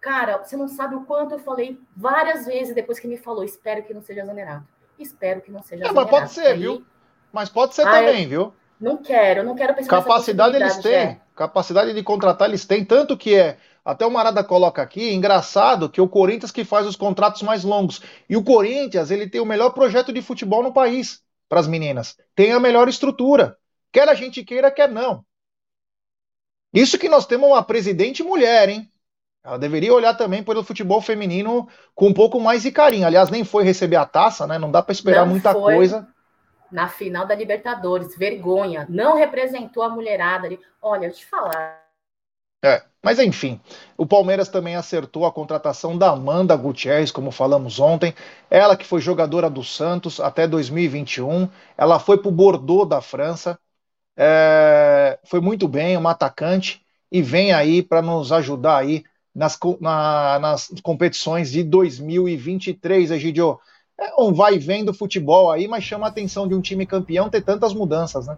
Cara, 0.00 0.38
você 0.38 0.56
não 0.56 0.66
sabe 0.66 0.94
o 0.94 1.04
quanto 1.04 1.34
eu 1.34 1.38
falei 1.38 1.80
várias 1.96 2.46
vezes 2.46 2.74
depois 2.74 2.98
que 2.98 3.06
me 3.06 3.16
falou. 3.16 3.44
Espero 3.44 3.82
que 3.84 3.94
não 3.94 4.00
seja 4.00 4.24
Zanerato. 4.24 4.66
Espero 4.98 5.40
que 5.40 5.50
não 5.50 5.62
seja 5.62 5.84
é, 5.84 5.88
Zanerato. 5.88 6.10
Mas 6.10 6.20
pode 6.20 6.32
ser, 6.32 6.56
viu? 6.56 6.84
Mas 7.32 7.48
pode 7.48 7.74
ser 7.74 7.86
ah, 7.86 7.90
também, 7.92 8.24
eu... 8.24 8.28
viu? 8.28 8.52
Não 8.80 8.96
quero, 8.96 9.44
não 9.44 9.56
quero 9.56 9.74
pensar 9.74 9.88
Capacidade 9.88 10.56
eles 10.56 10.76
têm, 10.78 10.94
é. 10.94 11.20
capacidade 11.34 11.92
de 11.92 12.02
contratar 12.02 12.48
eles 12.48 12.64
têm, 12.64 12.84
tanto 12.84 13.16
que 13.16 13.34
é. 13.34 13.58
Até 13.84 14.06
o 14.06 14.10
Marada 14.10 14.44
coloca 14.44 14.82
aqui, 14.82 15.12
engraçado 15.12 15.88
que 15.88 15.98
é 15.98 16.02
o 16.02 16.08
Corinthians 16.08 16.52
que 16.52 16.64
faz 16.64 16.86
os 16.86 16.94
contratos 16.94 17.42
mais 17.42 17.64
longos. 17.64 18.02
E 18.28 18.36
o 18.36 18.44
Corinthians, 18.44 19.10
ele 19.10 19.28
tem 19.28 19.40
o 19.40 19.46
melhor 19.46 19.70
projeto 19.70 20.12
de 20.12 20.22
futebol 20.22 20.62
no 20.62 20.72
país 20.72 21.22
para 21.48 21.58
as 21.58 21.66
meninas. 21.66 22.16
Tem 22.34 22.52
a 22.52 22.60
melhor 22.60 22.88
estrutura. 22.88 23.56
Quer 23.90 24.08
a 24.08 24.14
gente 24.14 24.44
queira, 24.44 24.70
quer 24.70 24.90
não. 24.90 25.24
Isso 26.72 26.98
que 26.98 27.08
nós 27.08 27.26
temos 27.26 27.48
uma 27.48 27.62
presidente 27.62 28.22
mulher, 28.22 28.68
hein? 28.68 28.92
Ela 29.42 29.58
deveria 29.58 29.94
olhar 29.94 30.14
também 30.14 30.42
pelo 30.42 30.62
futebol 30.62 31.00
feminino 31.00 31.66
com 31.94 32.08
um 32.08 32.14
pouco 32.14 32.38
mais 32.38 32.62
de 32.62 32.70
carinho. 32.70 33.06
Aliás, 33.06 33.30
nem 33.30 33.42
foi 33.42 33.64
receber 33.64 33.96
a 33.96 34.04
taça, 34.04 34.46
né? 34.46 34.58
Não 34.58 34.70
dá 34.70 34.82
para 34.82 34.92
esperar 34.92 35.24
não 35.24 35.32
muita 35.32 35.52
foi. 35.52 35.74
coisa 35.74 36.06
na 36.70 36.88
final 36.88 37.26
da 37.26 37.34
Libertadores. 37.34 38.16
Vergonha. 38.16 38.86
Não 38.88 39.16
representou 39.16 39.82
a 39.82 39.88
mulherada. 39.88 40.48
Olha, 40.82 41.06
eu 41.06 41.12
te 41.12 41.24
falar. 41.26 41.88
É, 42.64 42.84
mas 43.02 43.20
enfim, 43.20 43.60
o 43.96 44.04
Palmeiras 44.04 44.48
também 44.48 44.74
acertou 44.74 45.24
a 45.24 45.32
contratação 45.32 45.96
da 45.96 46.10
Amanda 46.10 46.56
Gutierrez, 46.56 47.12
como 47.12 47.30
falamos 47.30 47.78
ontem. 47.78 48.14
Ela 48.50 48.76
que 48.76 48.84
foi 48.84 49.00
jogadora 49.00 49.48
do 49.48 49.62
Santos 49.62 50.18
até 50.20 50.46
2021. 50.46 51.48
Ela 51.76 52.00
foi 52.00 52.18
para 52.18 52.28
o 52.28 52.32
Bordeaux 52.32 52.88
da 52.88 53.00
França. 53.00 53.58
é, 54.16 55.18
foi 55.24 55.40
muito 55.40 55.68
bem, 55.68 55.96
um 55.96 56.08
atacante, 56.08 56.84
e 57.12 57.22
vem 57.22 57.52
aí 57.52 57.82
para 57.82 58.02
nos 58.02 58.32
ajudar 58.32 58.78
aí 58.78 59.04
nas, 59.34 59.58
na, 59.80 60.38
nas 60.40 60.68
competições 60.82 61.50
de 61.52 61.62
2023, 61.64 63.12
Egidio. 63.12 63.60
É 63.98 64.12
um 64.16 64.32
vai 64.32 64.54
e 64.54 64.58
vem 64.58 64.84
do 64.84 64.94
futebol 64.94 65.50
aí, 65.50 65.66
mas 65.66 65.82
chama 65.82 66.06
a 66.06 66.08
atenção 66.08 66.46
de 66.46 66.54
um 66.54 66.60
time 66.60 66.86
campeão 66.86 67.28
ter 67.28 67.42
tantas 67.42 67.74
mudanças, 67.74 68.28
né? 68.28 68.36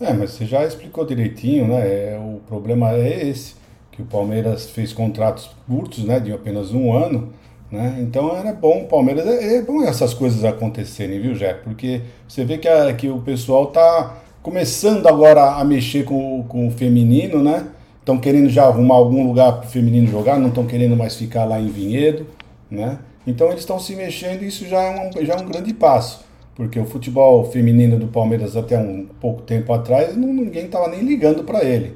É, 0.00 0.12
mas 0.12 0.30
você 0.30 0.46
já 0.46 0.64
explicou 0.64 1.04
direitinho, 1.04 1.66
né? 1.66 1.80
É, 1.80 2.18
o 2.18 2.40
problema 2.46 2.92
é 2.92 3.28
esse, 3.28 3.54
que 3.90 4.00
o 4.00 4.04
Palmeiras 4.04 4.70
fez 4.70 4.92
contratos 4.92 5.50
curtos, 5.66 6.04
né? 6.04 6.20
De 6.20 6.32
apenas 6.32 6.72
um 6.72 6.92
ano, 6.92 7.32
né? 7.70 7.98
Então 8.00 8.34
era 8.36 8.52
bom 8.52 8.82
o 8.82 8.86
Palmeiras, 8.86 9.26
é, 9.26 9.56
é, 9.56 9.62
bom 9.62 9.82
essas 9.82 10.14
coisas 10.14 10.44
acontecerem, 10.44 11.20
viu, 11.20 11.34
Jé? 11.34 11.52
Porque 11.52 12.02
você 12.28 12.44
vê 12.44 12.56
que, 12.56 12.68
a, 12.68 12.94
que 12.94 13.08
o 13.08 13.20
pessoal 13.20 13.66
tá 13.66 14.22
começando 14.40 15.06
agora 15.08 15.56
a 15.56 15.64
mexer 15.64 16.04
com, 16.04 16.44
com 16.44 16.68
o 16.68 16.70
feminino, 16.70 17.42
né? 17.42 17.66
Estão 17.98 18.18
querendo 18.18 18.48
já 18.48 18.64
arrumar 18.64 18.94
algum 18.94 19.26
lugar 19.26 19.58
para 19.58 19.66
o 19.66 19.70
feminino 19.70 20.06
jogar, 20.06 20.38
não 20.38 20.48
estão 20.48 20.64
querendo 20.64 20.96
mais 20.96 21.16
ficar 21.16 21.44
lá 21.44 21.60
em 21.60 21.68
Vinhedo, 21.68 22.26
né? 22.70 22.98
Então 23.30 23.48
eles 23.48 23.60
estão 23.60 23.78
se 23.78 23.94
mexendo 23.96 24.42
e 24.42 24.48
isso 24.48 24.66
já 24.66 24.80
é, 24.80 24.90
um, 24.90 25.24
já 25.24 25.34
é 25.34 25.36
um 25.36 25.46
grande 25.46 25.72
passo. 25.72 26.24
Porque 26.54 26.78
o 26.78 26.84
futebol 26.84 27.44
feminino 27.50 27.98
do 27.98 28.08
Palmeiras 28.08 28.56
até 28.56 28.78
um 28.78 29.06
pouco 29.20 29.42
tempo 29.42 29.72
atrás, 29.72 30.16
não, 30.16 30.32
ninguém 30.32 30.66
estava 30.66 30.88
nem 30.88 31.02
ligando 31.02 31.44
para 31.44 31.64
ele. 31.64 31.94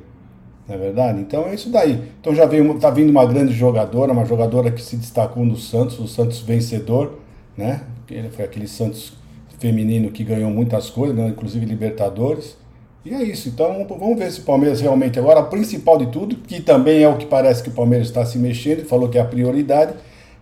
Não 0.67 0.75
é 0.75 0.79
verdade? 0.79 1.21
Então 1.21 1.47
é 1.47 1.55
isso 1.55 1.69
daí. 1.71 2.00
Então 2.21 2.35
já 2.35 2.47
veio, 2.47 2.79
tá 2.79 2.88
vindo 2.88 3.11
uma 3.11 3.26
grande 3.26 3.53
jogadora, 3.53 4.12
uma 4.12 4.25
jogadora 4.25 4.71
que 4.71 4.81
se 4.81 4.97
destacou 4.97 5.45
no 5.45 5.57
Santos, 5.57 5.99
o 5.99 6.09
Santos 6.09 6.41
vencedor, 6.41 7.19
né? 7.57 7.83
Ele 8.11 8.31
foi 8.31 8.45
aquele 8.45 8.67
Santos 8.67 9.12
feminino 9.59 10.11
que 10.11 10.25
ganhou 10.25 10.50
muitas 10.50 10.91
coisas, 10.91 11.17
né? 11.17 11.29
inclusive 11.29 11.64
Libertadores. 11.67 12.57
E 13.05 13.12
é 13.12 13.23
isso. 13.23 13.49
Então 13.49 13.87
vamos 13.87 14.19
ver 14.19 14.31
se 14.31 14.41
o 14.41 14.45
Palmeiras 14.45 14.81
realmente 14.81 15.19
agora, 15.19 15.41
o 15.41 15.47
principal 15.47 15.99
de 15.99 16.07
tudo, 16.07 16.37
que 16.37 16.61
também 16.61 17.03
é 17.03 17.09
o 17.09 17.17
que 17.17 17.26
parece 17.26 17.62
que 17.62 17.69
o 17.69 17.73
Palmeiras 17.73 18.09
está 18.09 18.25
se 18.25 18.38
mexendo, 18.38 18.85
falou 18.87 19.09
que 19.09 19.19
é 19.19 19.21
a 19.21 19.25
prioridade, 19.25 19.95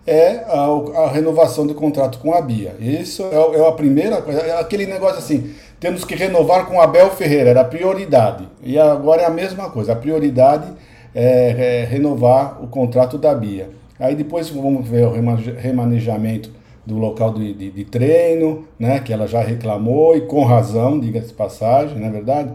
é 0.07 0.45
a, 0.49 1.03
a, 1.05 1.11
renovação 1.11 1.67
do 1.67 1.75
contrato 1.75 2.19
com 2.19 2.35
a 2.35 2.41
Bia. 2.41 2.75
Isso 2.81 3.25
é, 3.25 3.59
é, 3.59 3.69
a 3.69 3.73
primeira 3.73 4.21
coisa, 4.21 4.41
é 4.41 4.59
aquele 4.59 4.87
negócio 4.87 5.19
assim, 5.19 5.53
temos 5.79 6.05
que 6.05 6.15
renovar 6.15 6.67
com 6.67 6.81
Abel 6.81 7.11
Ferreira, 7.11 7.51
era 7.51 7.61
a 7.61 7.65
prioridade. 7.65 8.49
E 8.63 8.79
agora 8.79 9.23
é 9.23 9.27
a 9.27 9.31
mesma 9.31 9.71
coisa, 9.71 9.93
a 9.93 9.97
prioridade 9.97 10.73
é, 11.15 11.83
é 11.83 11.85
renovar 11.85 12.63
o 12.63 12.67
contrato 12.67 13.17
da 13.17 13.35
Bia. 13.35 13.71
Aí 13.99 14.15
depois 14.15 14.49
vamos 14.49 14.89
ver 14.89 15.07
o 15.07 15.13
remanejamento 15.13 16.51
do 16.85 16.99
local 16.99 17.33
de, 17.33 17.55
de, 17.55 17.71
de 17.71 17.85
treino, 17.85 18.67
né, 18.79 18.99
que 18.99 19.13
ela 19.13 19.29
já 19.29 19.41
reclamou 19.41 20.17
e 20.17 20.23
com 20.23 20.43
razão, 20.43 20.99
diga-se 20.99 21.33
passagem, 21.33 21.99
não 21.99 22.09
é 22.09 22.11
verdade? 22.11 22.53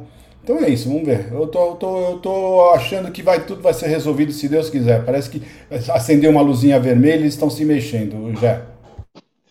Então 0.48 0.64
é 0.64 0.70
isso, 0.70 0.88
vamos 0.88 1.06
ver. 1.06 1.30
Eu 1.30 1.46
tô, 1.46 1.72
eu 1.72 1.76
tô, 1.76 2.00
eu 2.00 2.20
tô 2.20 2.70
achando 2.70 3.12
que 3.12 3.22
vai, 3.22 3.46
tudo 3.46 3.62
vai 3.62 3.74
ser 3.74 3.88
resolvido 3.88 4.32
se 4.32 4.48
Deus 4.48 4.70
quiser. 4.70 5.04
Parece 5.04 5.30
que 5.30 5.44
acendeu 5.92 6.32
uma 6.32 6.40
luzinha 6.42 6.80
vermelha 6.80 7.26
e 7.26 7.28
estão 7.28 7.50
se 7.50 7.66
mexendo, 7.66 8.34
já. 8.40 8.66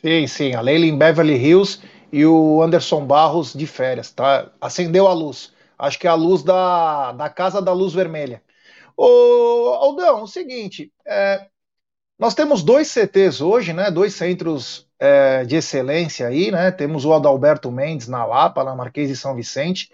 Sim, 0.02 0.26
sim. 0.26 0.54
A 0.54 0.62
Leila 0.62 0.86
em 0.86 0.96
Beverly 0.96 1.34
Hills 1.34 1.80
e 2.10 2.24
o 2.24 2.62
Anderson 2.62 3.04
Barros 3.04 3.52
de 3.52 3.66
férias, 3.66 4.10
tá? 4.10 4.50
Acendeu 4.58 5.06
a 5.06 5.12
luz. 5.12 5.52
Acho 5.78 5.98
que 5.98 6.06
é 6.06 6.10
a 6.10 6.14
luz 6.14 6.42
da, 6.42 7.12
da 7.12 7.28
Casa 7.28 7.60
da 7.60 7.74
Luz 7.74 7.92
Vermelha. 7.92 8.40
Ô, 8.96 9.76
Aldão, 9.78 10.22
o 10.22 10.26
seguinte, 10.26 10.90
é, 11.06 11.44
nós 12.18 12.34
temos 12.34 12.62
dois 12.62 12.88
CTs 12.88 13.42
hoje, 13.42 13.74
né? 13.74 13.90
Dois 13.90 14.14
centros 14.14 14.88
é, 14.98 15.44
de 15.44 15.56
excelência 15.56 16.26
aí, 16.26 16.50
né? 16.50 16.70
Temos 16.70 17.04
o 17.04 17.12
Adalberto 17.12 17.70
Mendes 17.70 18.08
na 18.08 18.24
Lapa, 18.24 18.64
na 18.64 18.74
Marquês 18.74 19.10
de 19.10 19.16
São 19.16 19.34
Vicente, 19.34 19.90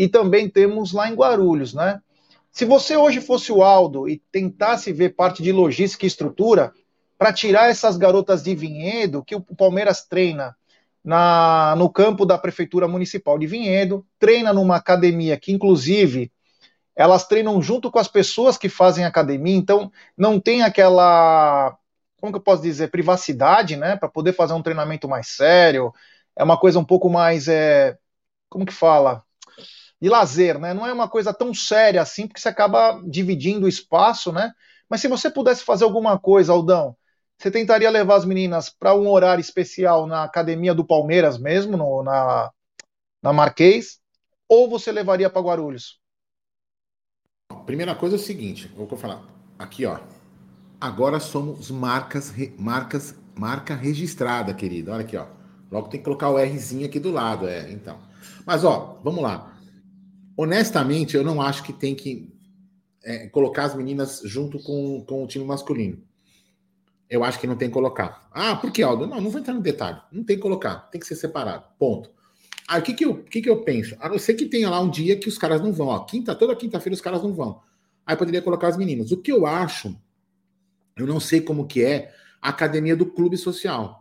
e 0.00 0.08
também 0.08 0.48
temos 0.48 0.94
lá 0.94 1.10
em 1.10 1.14
Guarulhos, 1.14 1.74
né? 1.74 2.00
Se 2.50 2.64
você 2.64 2.96
hoje 2.96 3.20
fosse 3.20 3.52
o 3.52 3.62
Aldo 3.62 4.08
e 4.08 4.16
tentasse 4.32 4.94
ver 4.94 5.10
parte 5.10 5.42
de 5.42 5.52
logística 5.52 6.06
e 6.06 6.08
estrutura 6.08 6.72
para 7.18 7.34
tirar 7.34 7.68
essas 7.68 7.98
garotas 7.98 8.42
de 8.42 8.54
Vinhedo, 8.54 9.22
que 9.22 9.34
o 9.34 9.42
Palmeiras 9.42 10.06
treina 10.06 10.56
na, 11.04 11.74
no 11.76 11.90
campo 11.90 12.24
da 12.24 12.38
Prefeitura 12.38 12.88
Municipal 12.88 13.38
de 13.38 13.46
Vinhedo, 13.46 14.02
treina 14.18 14.54
numa 14.54 14.76
academia 14.76 15.36
que, 15.36 15.52
inclusive, 15.52 16.32
elas 16.96 17.26
treinam 17.26 17.60
junto 17.60 17.90
com 17.90 17.98
as 17.98 18.08
pessoas 18.08 18.56
que 18.56 18.70
fazem 18.70 19.04
academia, 19.04 19.54
então 19.54 19.92
não 20.16 20.40
tem 20.40 20.62
aquela, 20.62 21.76
como 22.18 22.32
que 22.32 22.38
eu 22.38 22.42
posso 22.42 22.62
dizer, 22.62 22.90
privacidade, 22.90 23.76
né, 23.76 23.96
para 23.96 24.08
poder 24.08 24.32
fazer 24.32 24.54
um 24.54 24.62
treinamento 24.62 25.06
mais 25.06 25.28
sério, 25.28 25.92
é 26.34 26.42
uma 26.42 26.58
coisa 26.58 26.78
um 26.78 26.84
pouco 26.86 27.10
mais, 27.10 27.48
é, 27.48 27.98
como 28.48 28.64
que 28.64 28.72
fala, 28.72 29.22
de 30.00 30.08
lazer, 30.08 30.58
né? 30.58 30.72
Não 30.72 30.86
é 30.86 30.92
uma 30.92 31.08
coisa 31.08 31.32
tão 31.34 31.52
séria 31.52 32.00
assim, 32.00 32.26
porque 32.26 32.40
você 32.40 32.48
acaba 32.48 33.00
dividindo 33.06 33.66
o 33.66 33.68
espaço, 33.68 34.32
né? 34.32 34.52
Mas 34.88 35.00
se 35.00 35.08
você 35.08 35.30
pudesse 35.30 35.62
fazer 35.62 35.84
alguma 35.84 36.18
coisa, 36.18 36.52
Aldão, 36.52 36.96
você 37.38 37.50
tentaria 37.50 37.90
levar 37.90 38.16
as 38.16 38.24
meninas 38.24 38.70
para 38.70 38.94
um 38.94 39.08
horário 39.08 39.40
especial 39.40 40.06
na 40.06 40.24
academia 40.24 40.74
do 40.74 40.84
Palmeiras 40.84 41.38
mesmo, 41.38 41.76
no, 41.76 42.02
na, 42.02 42.50
na 43.22 43.32
Marquês, 43.32 44.00
ou 44.48 44.68
você 44.68 44.90
levaria 44.90 45.28
para 45.28 45.42
Guarulhos? 45.42 46.00
Primeira 47.66 47.94
coisa 47.94 48.16
é 48.16 48.18
o 48.18 48.22
seguinte, 48.22 48.68
vou 48.68 48.88
falar 48.96 49.22
aqui, 49.58 49.84
ó. 49.84 49.98
Agora 50.80 51.20
somos 51.20 51.70
marcas, 51.70 52.32
marcas, 52.58 53.14
marca 53.36 53.74
registrada, 53.74 54.54
querido. 54.54 54.90
Olha 54.92 55.02
aqui, 55.02 55.16
ó. 55.16 55.26
Logo 55.70 55.88
tem 55.88 56.00
que 56.00 56.04
colocar 56.04 56.30
o 56.30 56.38
Rzinho 56.38 56.86
aqui 56.86 56.98
do 56.98 57.10
lado, 57.10 57.46
é. 57.46 57.70
Então. 57.70 57.98
Mas 58.46 58.64
ó, 58.64 58.98
vamos 59.04 59.22
lá 59.22 59.59
honestamente, 60.40 61.14
eu 61.14 61.22
não 61.22 61.42
acho 61.42 61.62
que 61.62 61.70
tem 61.70 61.94
que 61.94 62.32
é, 63.04 63.28
colocar 63.28 63.64
as 63.64 63.74
meninas 63.74 64.22
junto 64.24 64.58
com, 64.58 65.04
com 65.04 65.22
o 65.22 65.26
time 65.26 65.44
masculino. 65.44 66.02
Eu 67.10 67.22
acho 67.22 67.38
que 67.38 67.46
não 67.46 67.56
tem 67.56 67.68
que 67.68 67.74
colocar. 67.74 68.26
Ah, 68.32 68.56
por 68.56 68.72
que, 68.72 68.82
Aldo? 68.82 69.06
Não, 69.06 69.20
não 69.20 69.30
vou 69.30 69.38
entrar 69.38 69.52
no 69.52 69.60
detalhe. 69.60 70.00
Não 70.10 70.24
tem 70.24 70.36
que 70.36 70.42
colocar. 70.42 70.88
Tem 70.90 70.98
que 70.98 71.06
ser 71.06 71.16
separado. 71.16 71.64
Ponto. 71.78 72.10
Aí 72.66 72.80
o 72.80 72.82
que, 72.82 72.94
que, 72.94 73.04
eu, 73.04 73.22
que, 73.24 73.42
que 73.42 73.50
eu 73.50 73.62
penso? 73.62 73.94
A 74.00 74.08
não 74.08 74.18
ser 74.18 74.32
que 74.32 74.46
tenha 74.46 74.70
lá 74.70 74.80
um 74.80 74.88
dia 74.88 75.18
que 75.18 75.28
os 75.28 75.36
caras 75.36 75.60
não 75.60 75.74
vão. 75.74 75.88
Ó, 75.88 75.98
quinta, 76.04 76.34
toda 76.34 76.56
quinta-feira 76.56 76.94
os 76.94 77.02
caras 77.02 77.22
não 77.22 77.34
vão. 77.34 77.60
Aí 78.06 78.16
poderia 78.16 78.40
colocar 78.40 78.68
as 78.68 78.78
meninas. 78.78 79.12
O 79.12 79.18
que 79.18 79.30
eu 79.30 79.44
acho, 79.44 79.94
eu 80.96 81.06
não 81.06 81.20
sei 81.20 81.42
como 81.42 81.66
que 81.66 81.84
é 81.84 82.14
a 82.40 82.48
academia 82.48 82.96
do 82.96 83.04
clube 83.04 83.36
social. 83.36 83.99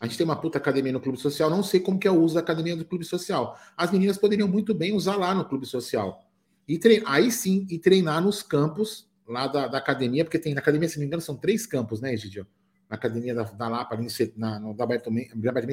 A 0.00 0.06
gente 0.06 0.18
tem 0.18 0.24
uma 0.24 0.36
puta 0.36 0.58
academia 0.58 0.92
no 0.92 1.00
clube 1.00 1.18
social, 1.18 1.48
não 1.48 1.62
sei 1.62 1.80
como 1.80 1.98
que 1.98 2.06
é 2.06 2.10
o 2.10 2.20
uso 2.20 2.34
da 2.34 2.40
academia 2.40 2.76
do 2.76 2.84
clube 2.84 3.04
social. 3.04 3.58
As 3.76 3.90
meninas 3.90 4.18
poderiam 4.18 4.46
muito 4.46 4.74
bem 4.74 4.94
usar 4.94 5.16
lá 5.16 5.34
no 5.34 5.44
clube 5.44 5.66
social. 5.66 6.22
E 6.68 6.78
treinar, 6.78 7.12
aí 7.12 7.30
sim, 7.30 7.66
e 7.70 7.78
treinar 7.78 8.22
nos 8.22 8.42
campos 8.42 9.08
lá 9.26 9.46
da, 9.46 9.66
da, 9.68 9.78
academia, 9.78 10.24
porque 10.24 10.38
tem 10.38 10.54
na 10.54 10.60
academia, 10.60 10.88
se 10.88 10.96
não 10.96 11.00
me 11.00 11.06
engano, 11.06 11.22
são 11.22 11.36
três 11.36 11.66
campos, 11.66 12.00
né, 12.00 12.12
Egidio? 12.12 12.46
Na 12.88 12.96
academia 12.96 13.34
da, 13.34 13.44
da 13.44 13.68
Lapa, 13.68 13.94
ali 13.94 14.08
na, 14.36 14.60
no 14.60 14.74
da 14.74 14.86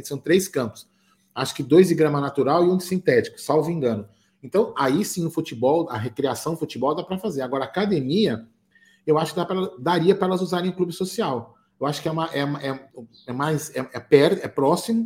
são 0.04 0.18
três 0.18 0.48
campos. 0.48 0.88
Acho 1.36 1.54
que 1.56 1.64
dois 1.64 1.88
de 1.90 1.96
grama 1.96 2.22
natural 2.22 2.64
e 2.64 2.70
um 2.70 2.78
de 2.78 2.84
sintético, 2.84 3.40
salvo 3.40 3.70
engano. 3.70 4.08
Então, 4.42 4.74
aí 4.78 5.04
sim 5.04 5.26
o 5.26 5.32
futebol, 5.32 5.90
a 5.90 5.98
recreação, 5.98 6.54
o 6.54 6.58
futebol 6.58 6.94
dá 6.96 7.04
para 7.04 7.18
fazer. 7.18 7.42
Agora, 7.42 7.66
academia, 7.66 8.48
eu 9.06 9.18
acho 9.18 9.34
que 9.34 9.46
pra, 9.46 9.56
daria 9.80 10.16
para 10.16 10.28
elas 10.28 10.42
usarem 10.42 10.70
em 10.70 10.74
clube 10.74 10.94
social. 10.94 11.56
Eu 11.84 11.88
acho 11.88 12.02
que 12.02 12.08
é, 12.08 12.12
uma, 12.12 12.30
é, 12.34 12.40
é, 12.40 12.90
é 13.28 13.34
mais 13.34 13.70
é, 13.76 13.80
é, 13.80 14.00
perto, 14.00 14.42
é 14.42 14.48
próximo, 14.48 15.06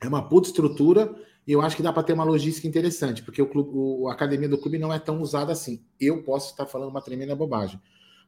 é 0.00 0.08
uma 0.08 0.26
puta 0.26 0.48
estrutura 0.48 1.14
e 1.46 1.52
eu 1.52 1.60
acho 1.60 1.76
que 1.76 1.82
dá 1.82 1.92
para 1.92 2.02
ter 2.02 2.14
uma 2.14 2.24
logística 2.24 2.66
interessante, 2.66 3.22
porque 3.22 3.42
o, 3.42 3.46
clube, 3.46 3.70
o, 3.74 4.08
a 4.08 4.14
academia 4.14 4.48
do 4.48 4.56
clube 4.56 4.78
não 4.78 4.90
é 4.90 4.98
tão 4.98 5.20
usada 5.20 5.52
assim. 5.52 5.84
Eu 6.00 6.22
posso 6.22 6.52
estar 6.52 6.64
falando 6.64 6.88
uma 6.88 7.02
tremenda 7.02 7.36
bobagem, 7.36 7.78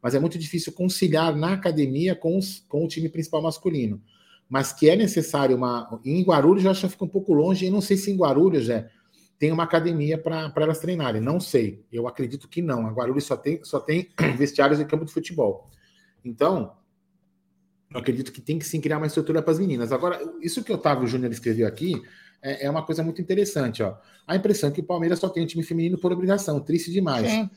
mas 0.03 0.15
é 0.15 0.21
muito 0.21 0.39
difícil 0.39 0.75
conciliar 0.75 1.35
na 1.35 1.55
academia 1.55 2.15
com, 2.15 2.37
os, 2.37 2.61
com 2.69 2.85
o 2.85 2.89
time 2.89 3.09
principal 3.09 3.41
masculino. 3.41 4.03
Mas 4.47 4.71
que 4.75 4.91
é 4.91 4.95
necessário 4.95 5.57
uma. 5.57 5.99
Em 6.05 6.23
Guarulhos 6.23 6.67
eu 6.67 6.73
acho 6.73 6.83
que 6.83 6.89
fica 6.89 7.05
um 7.07 7.09
pouco 7.09 7.33
longe, 7.33 7.65
e 7.65 7.71
não 7.71 7.81
sei 7.81 7.97
se 7.97 8.11
em 8.11 8.17
Guarulhos 8.17 8.69
é, 8.69 8.91
tem 9.39 9.51
uma 9.51 9.63
academia 9.63 10.19
para 10.19 10.53
elas 10.57 10.79
treinarem. 10.79 11.23
Não 11.23 11.41
sei. 11.41 11.87
Eu 11.91 12.07
acredito 12.07 12.49
que 12.49 12.61
não. 12.61 12.87
A 12.87 12.91
Guarulhos 12.91 13.25
só 13.25 13.35
tem, 13.35 13.65
só 13.65 13.81
tem 13.81 14.11
vestiários 14.37 14.79
em 14.79 14.87
campo 14.87 15.07
de 15.07 15.13
futebol. 15.13 15.71
Então, 16.23 16.79
eu 17.93 18.01
acredito 18.01 18.33
que 18.33 18.41
tem 18.41 18.59
que 18.59 18.65
sim 18.65 18.81
criar 18.81 18.99
uma 18.99 19.07
estrutura 19.07 19.43
para 19.43 19.53
as 19.53 19.59
meninas. 19.59 19.91
Agora, 19.91 20.21
isso 20.41 20.63
que 20.63 20.71
o 20.71 20.77
Otávio 20.77 21.09
Júnior 21.09 21.33
escreveu 21.33 21.67
aqui 21.67 22.01
é, 22.41 22.67
é, 22.67 22.71
uma 22.71 22.85
coisa 22.85 23.03
muito 23.03 23.21
interessante. 23.21 23.83
Ó. 23.83 23.97
A 24.27 24.37
impressão 24.37 24.71
é 24.71 24.73
que 24.73 24.81
o 24.81 24.85
Palmeiras 24.85 25.19
só 25.19 25.29
tem 25.29 25.43
um 25.43 25.47
time 25.47 25.63
feminino 25.63 25.99
por 25.99 26.13
obrigação, 26.13 26.61
triste 26.61 26.93
demais. 26.93 27.29
Sim. 27.29 27.51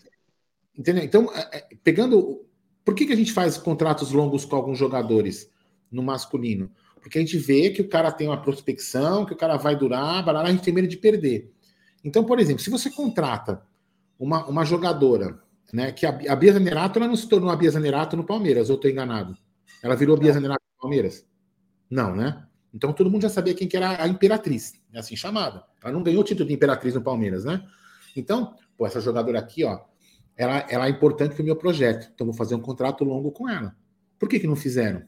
Entendeu? 0.78 1.04
Então, 1.04 1.32
é, 1.34 1.58
é, 1.58 1.68
pegando. 1.84 2.46
Por 2.84 2.96
que, 2.96 3.06
que 3.06 3.14
a 3.14 3.16
gente 3.16 3.32
faz 3.32 3.58
contratos 3.58 4.12
longos 4.12 4.44
com 4.44 4.56
alguns 4.56 4.78
jogadores 4.78 5.50
no 5.90 6.04
masculino? 6.04 6.70
Porque 7.00 7.18
a 7.18 7.22
gente 7.22 7.38
vê 7.38 7.70
que 7.70 7.82
o 7.82 7.88
cara 7.88 8.12
tem 8.12 8.28
uma 8.28 8.42
prospecção, 8.42 9.26
que 9.26 9.34
o 9.34 9.38
cara 9.38 9.56
vai 9.56 9.76
durar, 9.76 10.28
a 10.28 10.52
gente 10.52 10.64
tem 10.64 10.74
medo 10.74 10.88
de 10.88 10.98
perder. 10.98 11.50
Então, 12.04 12.24
por 12.24 12.40
exemplo, 12.40 12.62
se 12.62 12.70
você 12.70 12.90
contrata 12.90 13.66
uma, 14.20 14.46
uma 14.48 14.66
jogadora, 14.66 15.40
né, 15.72 15.92
que 15.92 16.06
a, 16.06 16.10
a 16.10 16.36
Bia 16.36 16.54
Zanerato 16.54 17.00
ela 17.00 17.08
não 17.08 17.16
se 17.16 17.28
tornou 17.30 17.50
a 17.50 17.56
Bia 17.56 17.72
Zanerato 17.72 18.18
no 18.18 18.26
Palmeiras, 18.26 18.70
ou 18.70 18.76
estou 18.76 18.92
enganado? 18.92 19.38
Ela 19.84 19.96
virou 19.98 20.18
Bia 20.18 20.32
Zanerato 20.32 20.64
do 20.66 20.82
Palmeiras? 20.82 21.26
Não, 21.90 22.16
né? 22.16 22.48
Então 22.74 22.94
todo 22.94 23.12
mundo 23.12 23.22
já 23.22 23.30
sabia 23.30 23.54
quem 23.54 23.68
que 23.68 23.78
era 23.78 24.02
a 24.02 24.08
Imperatriz, 24.08 24.74
é 24.92 24.98
assim 24.98 25.16
chamada. 25.16 25.64
Ela 25.84 25.94
não 25.94 26.02
ganhou 26.02 26.22
o 26.22 26.24
título 26.24 26.48
de 26.48 26.56
Imperatriz 26.56 26.96
no 26.96 27.04
Palmeiras, 27.04 27.44
né? 27.44 27.64
Então, 28.16 28.56
pô, 28.78 28.88
essa 28.88 29.02
jogadora 29.02 29.38
aqui, 29.38 29.64
ó, 29.66 29.82
ela, 30.36 30.66
ela 30.70 30.88
é 30.88 30.90
importante 30.90 31.36
para 31.36 31.42
o 31.42 31.46
meu 31.46 31.56
projeto. 31.56 32.10
Então 32.16 32.26
vou 32.26 32.34
fazer 32.34 32.56
um 32.56 32.62
contrato 32.62 33.04
longo 33.04 33.32
com 33.32 33.48
ela. 33.50 33.76
Por 34.18 34.30
que 34.30 34.40
que 34.40 34.48
não 34.48 34.56
fizeram? 34.56 35.04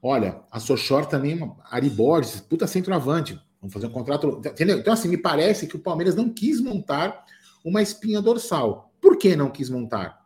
Olha, 0.00 0.40
a 0.50 0.60
Sochor 0.60 1.06
também, 1.06 1.38
Ari 1.64 1.90
Borges, 1.90 2.40
puta 2.40 2.66
centroavante. 2.66 3.38
Vamos 3.60 3.74
fazer 3.74 3.88
um 3.88 3.90
contrato. 3.90 4.40
Entendeu? 4.46 4.78
Então, 4.78 4.92
assim, 4.92 5.08
me 5.08 5.18
parece 5.18 5.66
que 5.66 5.74
o 5.74 5.80
Palmeiras 5.80 6.14
não 6.14 6.32
quis 6.32 6.60
montar 6.60 7.24
uma 7.64 7.82
espinha 7.82 8.22
dorsal. 8.22 8.94
Por 9.00 9.18
que 9.18 9.34
não 9.34 9.50
quis 9.50 9.68
montar? 9.68 10.17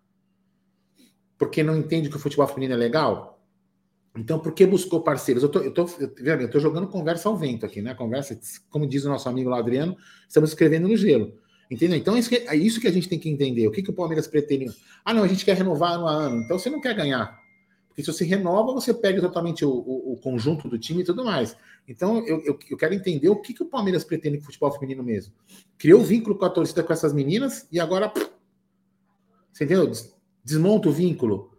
Porque 1.43 1.61
não 1.61 1.77
entende 1.77 2.09
que 2.09 2.15
o 2.15 2.21
futebol 2.21 2.47
feminino 2.47 2.75
é 2.75 2.77
legal? 2.77 3.45
Então, 4.17 4.39
por 4.39 4.53
que 4.53 4.65
buscou 4.65 5.03
parceiros? 5.03 5.43
Eu 5.43 5.49
tô, 5.49 5.59
eu 5.59 5.75
tô, 5.75 5.89
eu 5.99 6.49
tô 6.49 6.61
jogando 6.61 6.87
conversa 6.87 7.29
ao 7.29 7.37
vento 7.37 7.67
aqui, 7.67 7.83
né? 7.83 7.95
Conversa, 7.95 8.39
como 8.71 8.87
diz 8.87 9.05
o 9.05 9.09
nosso 9.09 9.29
amigo 9.29 9.51
lá, 9.51 9.59
Adriano, 9.59 9.97
estamos 10.29 10.51
escrevendo 10.51 10.87
no 10.87 10.97
gelo. 10.97 11.37
Entendeu? 11.69 11.99
Então, 11.99 12.17
isso 12.17 12.29
que, 12.29 12.37
é 12.37 12.55
isso 12.55 12.81
que 12.81 12.87
a 12.87 12.93
gente 12.93 13.09
tem 13.09 13.19
que 13.19 13.29
entender. 13.29 13.67
O 13.67 13.73
que, 13.73 13.83
que 13.83 13.91
o 13.91 13.93
Palmeiras 13.93 14.29
pretende? 14.29 14.73
Ah, 15.05 15.13
não, 15.13 15.25
a 15.25 15.27
gente 15.27 15.45
quer 15.45 15.57
renovar 15.57 15.95
ano 15.95 16.07
a 16.07 16.13
ano. 16.13 16.43
Então, 16.43 16.57
você 16.57 16.71
não 16.71 16.81
quer 16.81 16.95
ganhar. 16.95 17.37
Porque 17.89 18.05
se 18.05 18.13
você 18.13 18.25
renova, 18.25 18.73
você 18.73 18.95
perde 18.95 19.21
totalmente 19.21 19.65
o, 19.65 19.69
o, 19.69 20.13
o 20.13 20.17
conjunto 20.19 20.69
do 20.69 20.79
time 20.79 21.03
e 21.03 21.05
tudo 21.05 21.25
mais. 21.25 21.57
Então, 21.89 22.25
eu, 22.25 22.41
eu, 22.45 22.57
eu, 22.71 22.77
quero 22.77 22.95
entender 22.95 23.31
o 23.31 23.43
que, 23.43 23.53
que 23.53 23.65
o 23.65 23.67
Palmeiras 23.67 24.05
pretende 24.05 24.37
com 24.37 24.45
o 24.45 24.47
futebol 24.47 24.71
feminino 24.71 25.03
mesmo. 25.03 25.35
Criou 25.77 26.03
vínculo 26.03 26.39
com 26.39 26.45
a 26.45 26.51
torcida 26.51 26.85
com 26.85 26.93
essas 26.93 27.13
meninas 27.13 27.67
e 27.73 27.81
agora. 27.81 28.13
Você 29.53 29.65
entendeu? 29.65 29.91
Desmonta 30.45 30.89
o 30.89 30.93
vínculo. 30.93 31.53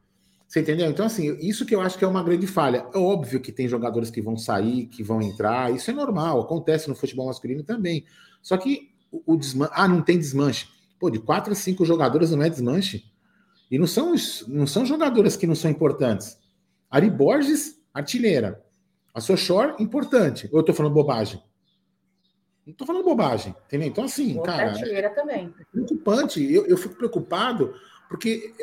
Você 0.48 0.60
entendeu? 0.60 0.88
Então, 0.88 1.06
assim, 1.06 1.36
isso 1.40 1.66
que 1.66 1.74
eu 1.74 1.82
acho 1.82 1.98
que 1.98 2.06
é 2.06 2.08
uma 2.08 2.22
grande 2.22 2.46
falha. 2.46 2.86
É 2.94 2.98
óbvio 2.98 3.40
que 3.40 3.52
tem 3.52 3.68
jogadores 3.68 4.12
que 4.12 4.22
vão 4.22 4.38
sair, 4.38 4.86
que 4.86 5.02
vão 5.02 5.22
entrar, 5.22 5.74
isso 5.74 5.90
é 5.90 5.94
normal, 5.94 6.42
acontece 6.42 6.88
no 6.88 6.96
futebol 6.96 7.26
masculino 7.26 7.64
também. 7.64 8.06
Só 8.42 8.56
que 8.56 8.92
o, 9.12 9.34
o 9.34 9.38
desmanche. 9.38 9.74
Ah, 9.76 9.88
não 9.88 10.02
tem 10.02 10.18
desmanche. 10.18 10.68
Pô, 11.00 11.10
de 11.10 11.18
quatro 11.18 11.54
a 11.54 11.56
cinco 11.56 11.84
jogadores 11.86 12.32
não 12.32 12.44
é 12.44 12.50
desmanche. 12.50 13.04
E 13.72 13.80
não 13.80 13.88
são, 13.88 14.14
não 14.48 14.68
são 14.68 14.86
jogadoras 14.86 15.36
que 15.36 15.48
não 15.48 15.56
são 15.56 15.72
importantes. 15.72 16.38
Ari 16.90 17.10
Borges, 17.10 17.80
artilheira. 17.92 18.64
A 19.12 19.20
Sochor, 19.20 19.76
importante. 19.80 20.48
Ou 20.52 20.60
eu 20.60 20.64
tô 20.64 20.74
falando 20.74 20.94
bobagem? 20.94 21.42
Não 22.66 22.74
tô 22.74 22.86
falando 22.86 23.04
bobagem, 23.04 23.54
entendeu? 23.68 23.88
Então, 23.88 24.06
assim, 24.06 24.38
Outra 24.38 24.54
cara. 24.54 24.70
Artilheira 24.72 25.10
também. 25.10 25.54
É 25.60 25.64
preocupante. 25.72 26.54
Eu, 26.54 26.66
eu 26.66 26.78
fico 26.78 26.96
preocupado 26.96 27.74
porque 28.08 28.54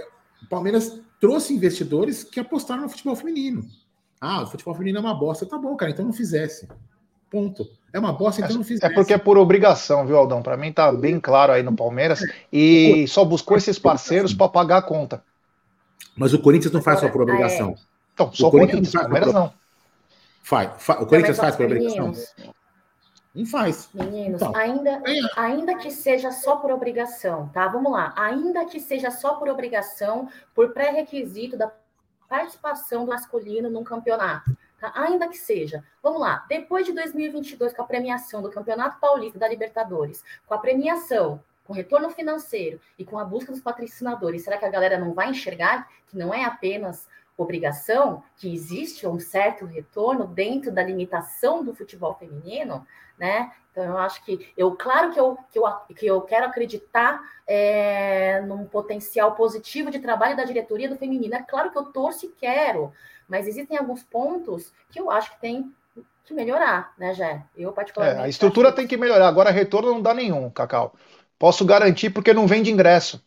o 0.43 0.49
Palmeiras 0.49 1.01
trouxe 1.21 1.55
investidores 1.55 2.25
que 2.25 2.41
apostaram 2.41 2.83
no 2.83 2.89
futebol 2.89 3.15
feminino. 3.15 3.63
Ah, 4.21 4.43
o 4.43 4.47
futebol 4.47 4.75
feminino 4.75 4.99
é 4.99 5.01
uma 5.01 5.15
bosta. 5.15 5.45
Tá 5.45 5.59
bom, 5.59 5.77
cara, 5.77 5.93
então 5.93 6.05
não 6.05 6.13
fizesse. 6.13 6.67
Ponto. 7.31 7.69
É 7.93 7.99
uma 7.99 8.13
bosta, 8.13 8.41
então 8.41 8.57
não 8.57 8.65
fizesse. 8.65 8.87
É 8.87 8.95
porque 8.95 9.13
é 9.13 9.19
por 9.19 9.37
obrigação, 9.37 10.07
viu, 10.07 10.17
Aldão? 10.17 10.43
Para 10.43 10.57
mim 10.57 10.73
tá 10.73 10.91
bem 10.93 11.21
claro 11.21 11.53
aí 11.53 11.63
no 11.63 11.75
Palmeiras. 11.75 12.21
E 12.53 13.07
só 13.07 13.25
buscou 13.25 13.57
esses 13.57 13.79
parceiros 13.79 14.33
para 14.33 14.49
pagar 14.49 14.79
a 14.79 14.83
conta. 14.83 15.23
Mas 16.17 16.33
o 16.33 16.39
Corinthians 16.39 16.73
não 16.73 16.83
faz 16.83 17.01
só 17.01 17.09
por 17.09 17.23
obrigação. 17.23 17.75
Então, 18.15 18.33
só 18.33 18.49
o 18.49 18.51
Corinthians, 18.51 18.95
o 18.95 18.99
Palmeiras 18.99 19.33
não. 19.33 19.53
Faz. 20.43 20.71
O 21.01 21.07
Corinthians 21.07 21.37
faz 21.37 21.57
por 21.57 21.67
obrigação? 21.67 22.13
Não 23.35 23.47
faz. 23.47 23.89
Meninos, 23.95 24.43
então, 24.43 24.55
ainda, 24.57 25.03
ainda 25.37 25.77
que 25.77 25.91
seja 25.91 26.33
só 26.33 26.57
por 26.57 26.73
obrigação, 26.73 27.49
tá? 27.49 27.69
Vamos 27.69 27.93
lá. 27.93 28.13
Ainda 28.17 28.65
que 28.65 28.81
seja 28.81 29.11
só 29.11 29.35
por 29.35 29.49
obrigação, 29.49 30.29
por 30.55 30.73
pré-requisito 30.73 31.57
da 31.57 31.71
participação 32.29 33.05
do 33.05 33.11
masculino 33.11 33.71
num 33.71 33.85
campeonato. 33.85 34.57
Tá? 34.81 34.93
Ainda 34.95 35.29
que 35.29 35.37
seja. 35.37 35.85
Vamos 36.03 36.21
lá. 36.21 36.45
Depois 36.49 36.87
de 36.87 36.93
2022, 36.93 37.73
com 37.73 37.83
a 37.83 37.87
premiação 37.87 38.41
do 38.41 38.51
Campeonato 38.51 38.99
Paulista 38.99 39.39
da 39.39 39.49
Libertadores, 39.49 40.25
com 40.47 40.55
a 40.55 40.59
premiação, 40.59 41.43
com 41.65 41.73
retorno 41.73 42.11
financeiro 42.11 42.81
e 42.99 43.05
com 43.05 43.19
a 43.19 43.25
busca 43.25 43.53
dos 43.53 43.61
patrocinadores, 43.61 44.43
será 44.43 44.57
que 44.57 44.65
a 44.65 44.71
galera 44.71 44.99
não 44.99 45.13
vai 45.13 45.31
enxergar 45.31 45.89
que 46.09 46.17
não 46.17 46.33
é 46.33 46.45
apenas 46.45 47.07
obrigação, 47.43 48.23
que 48.37 48.53
existe 48.53 49.07
um 49.07 49.19
certo 49.19 49.65
retorno 49.65 50.27
dentro 50.27 50.71
da 50.71 50.83
limitação 50.83 51.65
do 51.65 51.75
futebol 51.75 52.15
feminino, 52.15 52.87
né? 53.19 53.53
Então 53.71 53.85
eu 53.85 53.99
acho 53.99 54.25
que 54.25 54.53
eu, 54.57 54.75
claro 54.75 55.13
que 55.13 55.21
eu, 55.21 55.39
que 55.53 55.59
eu, 55.59 55.65
que 55.97 56.07
eu 56.07 56.21
quero 56.23 56.47
acreditar 56.47 57.21
é, 57.47 58.41
num 58.43 58.65
potencial 58.65 59.33
positivo 59.33 59.91
de 59.91 60.01
trabalho 60.01 60.37
da 60.37 60.45
diretoria 60.45 60.89
do 60.89 60.97
feminino. 60.97 61.35
É 61.35 61.43
claro 61.43 61.71
que 61.71 61.79
eu 61.79 61.85
torço 61.85 62.27
e 62.27 62.31
quero, 62.31 62.93
mas 63.29 63.47
existem 63.47 63.79
alguns 63.79 64.03
pontos 64.03 64.73
que 64.91 65.01
eu 65.01 65.11
acho 65.11 65.31
que 65.33 65.41
tem 65.41 65.73
que 66.25 66.35
melhorar, 66.35 66.93
né, 66.99 67.15
Jé? 67.15 67.43
Eu 67.57 67.73
particularmente. 67.73 68.21
É, 68.21 68.25
a 68.25 68.29
estrutura 68.29 68.73
tem 68.73 68.87
que 68.87 68.97
melhorar. 68.97 69.29
Agora 69.29 69.51
retorno 69.51 69.93
não 69.93 70.03
dá 70.03 70.13
nenhum, 70.13 70.51
Cacau. 70.51 70.95
Posso 71.39 71.65
garantir 71.65 72.11
porque 72.11 72.35
não 72.35 72.47
vende 72.47 72.71
ingresso 72.71 73.23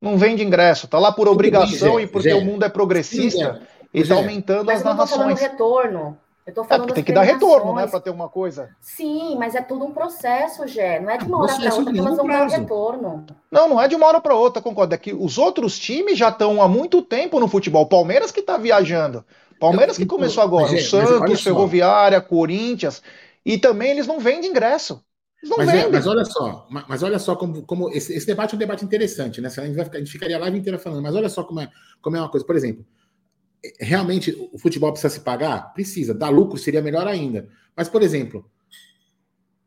não 0.00 0.16
vende 0.16 0.42
ingresso, 0.44 0.88
tá 0.88 0.98
lá 0.98 1.12
por 1.12 1.28
obrigação 1.28 1.98
e 1.98 2.06
porque 2.06 2.32
o 2.32 2.44
mundo 2.44 2.64
é 2.64 2.68
progressista 2.68 3.60
e 3.92 4.00
está 4.00 4.14
aumentando 4.14 4.70
as 4.70 4.82
narrações. 4.82 5.40
retorno. 5.40 6.18
Eu 6.46 6.54
tô 6.54 6.62
falando 6.62 6.90
é, 6.90 6.92
tem 6.92 7.02
que 7.02 7.12
dar 7.12 7.22
retorno, 7.22 7.74
né, 7.74 7.88
para 7.88 7.98
ter 7.98 8.10
uma 8.10 8.28
coisa. 8.28 8.70
Sim, 8.80 9.34
mas 9.36 9.56
é 9.56 9.60
tudo 9.60 9.84
um 9.84 9.90
processo, 9.90 10.64
Gé. 10.68 11.00
Não 11.00 11.10
é 11.10 11.18
de 11.18 11.24
uma 11.24 11.42
hora 11.42 11.56
para 11.56 11.74
outra 11.74 11.92
que 11.92 11.98
elas 11.98 12.16
vão 12.16 12.26
dar 12.28 12.46
retorno. 12.46 13.26
Não, 13.50 13.68
não 13.68 13.82
é 13.82 13.88
de 13.88 13.96
uma 13.96 14.06
hora 14.06 14.20
para 14.20 14.34
outra, 14.36 14.62
concordo. 14.62 14.94
É 14.94 14.98
que 14.98 15.12
os 15.12 15.38
outros 15.38 15.76
times 15.76 16.16
já 16.16 16.28
estão 16.28 16.62
há 16.62 16.68
muito 16.68 17.02
tempo 17.02 17.40
no 17.40 17.48
futebol. 17.48 17.86
Palmeiras 17.86 18.30
que 18.30 18.38
está 18.38 18.56
viajando. 18.56 19.24
Palmeiras 19.58 19.96
que 19.96 20.06
começou 20.06 20.40
agora. 20.40 20.70
Mas, 20.70 20.86
o 20.86 20.88
Santos, 20.88 21.42
Ferroviária, 21.42 22.20
Corinthians. 22.20 23.02
E 23.44 23.58
também 23.58 23.90
eles 23.90 24.06
não 24.06 24.20
vendem 24.20 24.50
ingresso. 24.50 25.02
Mas, 25.56 25.68
é, 25.68 25.88
mas, 25.88 26.06
olha 26.06 26.24
só, 26.24 26.66
mas 26.70 27.02
olha 27.02 27.18
só 27.18 27.36
como, 27.36 27.62
como 27.62 27.90
esse, 27.90 28.12
esse, 28.12 28.26
debate 28.26 28.54
é 28.54 28.56
um 28.56 28.58
debate 28.58 28.84
interessante, 28.84 29.40
né? 29.40 29.48
A 29.48 29.66
gente, 29.66 29.84
ficar, 29.84 29.96
a 29.96 30.00
gente 30.00 30.10
ficaria 30.10 30.36
a 30.36 30.40
live 30.40 30.58
inteira 30.58 30.78
falando, 30.78 31.02
mas 31.02 31.14
olha 31.14 31.28
só 31.28 31.44
como 31.44 31.60
é, 31.60 31.70
como 32.00 32.16
é 32.16 32.20
uma 32.20 32.28
coisa. 32.28 32.44
Por 32.44 32.56
exemplo, 32.56 32.84
realmente 33.78 34.36
o 34.52 34.58
futebol 34.58 34.92
precisa 34.92 35.12
se 35.12 35.20
pagar? 35.20 35.72
Precisa. 35.72 36.14
Dar 36.14 36.30
lucro 36.30 36.58
seria 36.58 36.82
melhor 36.82 37.06
ainda. 37.06 37.48
Mas, 37.76 37.88
por 37.88 38.02
exemplo, 38.02 38.50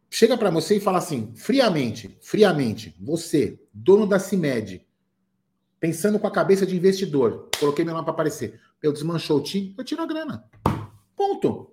chega 0.09 0.37
para 0.37 0.49
você 0.49 0.77
e 0.77 0.79
fala 0.79 0.97
assim, 0.97 1.31
friamente, 1.35 2.17
friamente, 2.21 2.95
você, 2.99 3.59
dono 3.73 4.07
da 4.07 4.19
CIMED, 4.19 4.85
pensando 5.79 6.19
com 6.19 6.27
a 6.27 6.31
cabeça 6.31 6.65
de 6.65 6.75
investidor, 6.75 7.49
coloquei 7.59 7.85
meu 7.85 7.93
nome 7.93 8.05
para 8.05 8.13
aparecer, 8.13 8.59
eu 8.81 8.91
desmanchou 8.91 9.37
o 9.37 9.43
time, 9.43 9.73
eu 9.77 9.83
tiro 9.83 10.01
a 10.01 10.05
grana. 10.05 10.43
Ponto. 11.15 11.71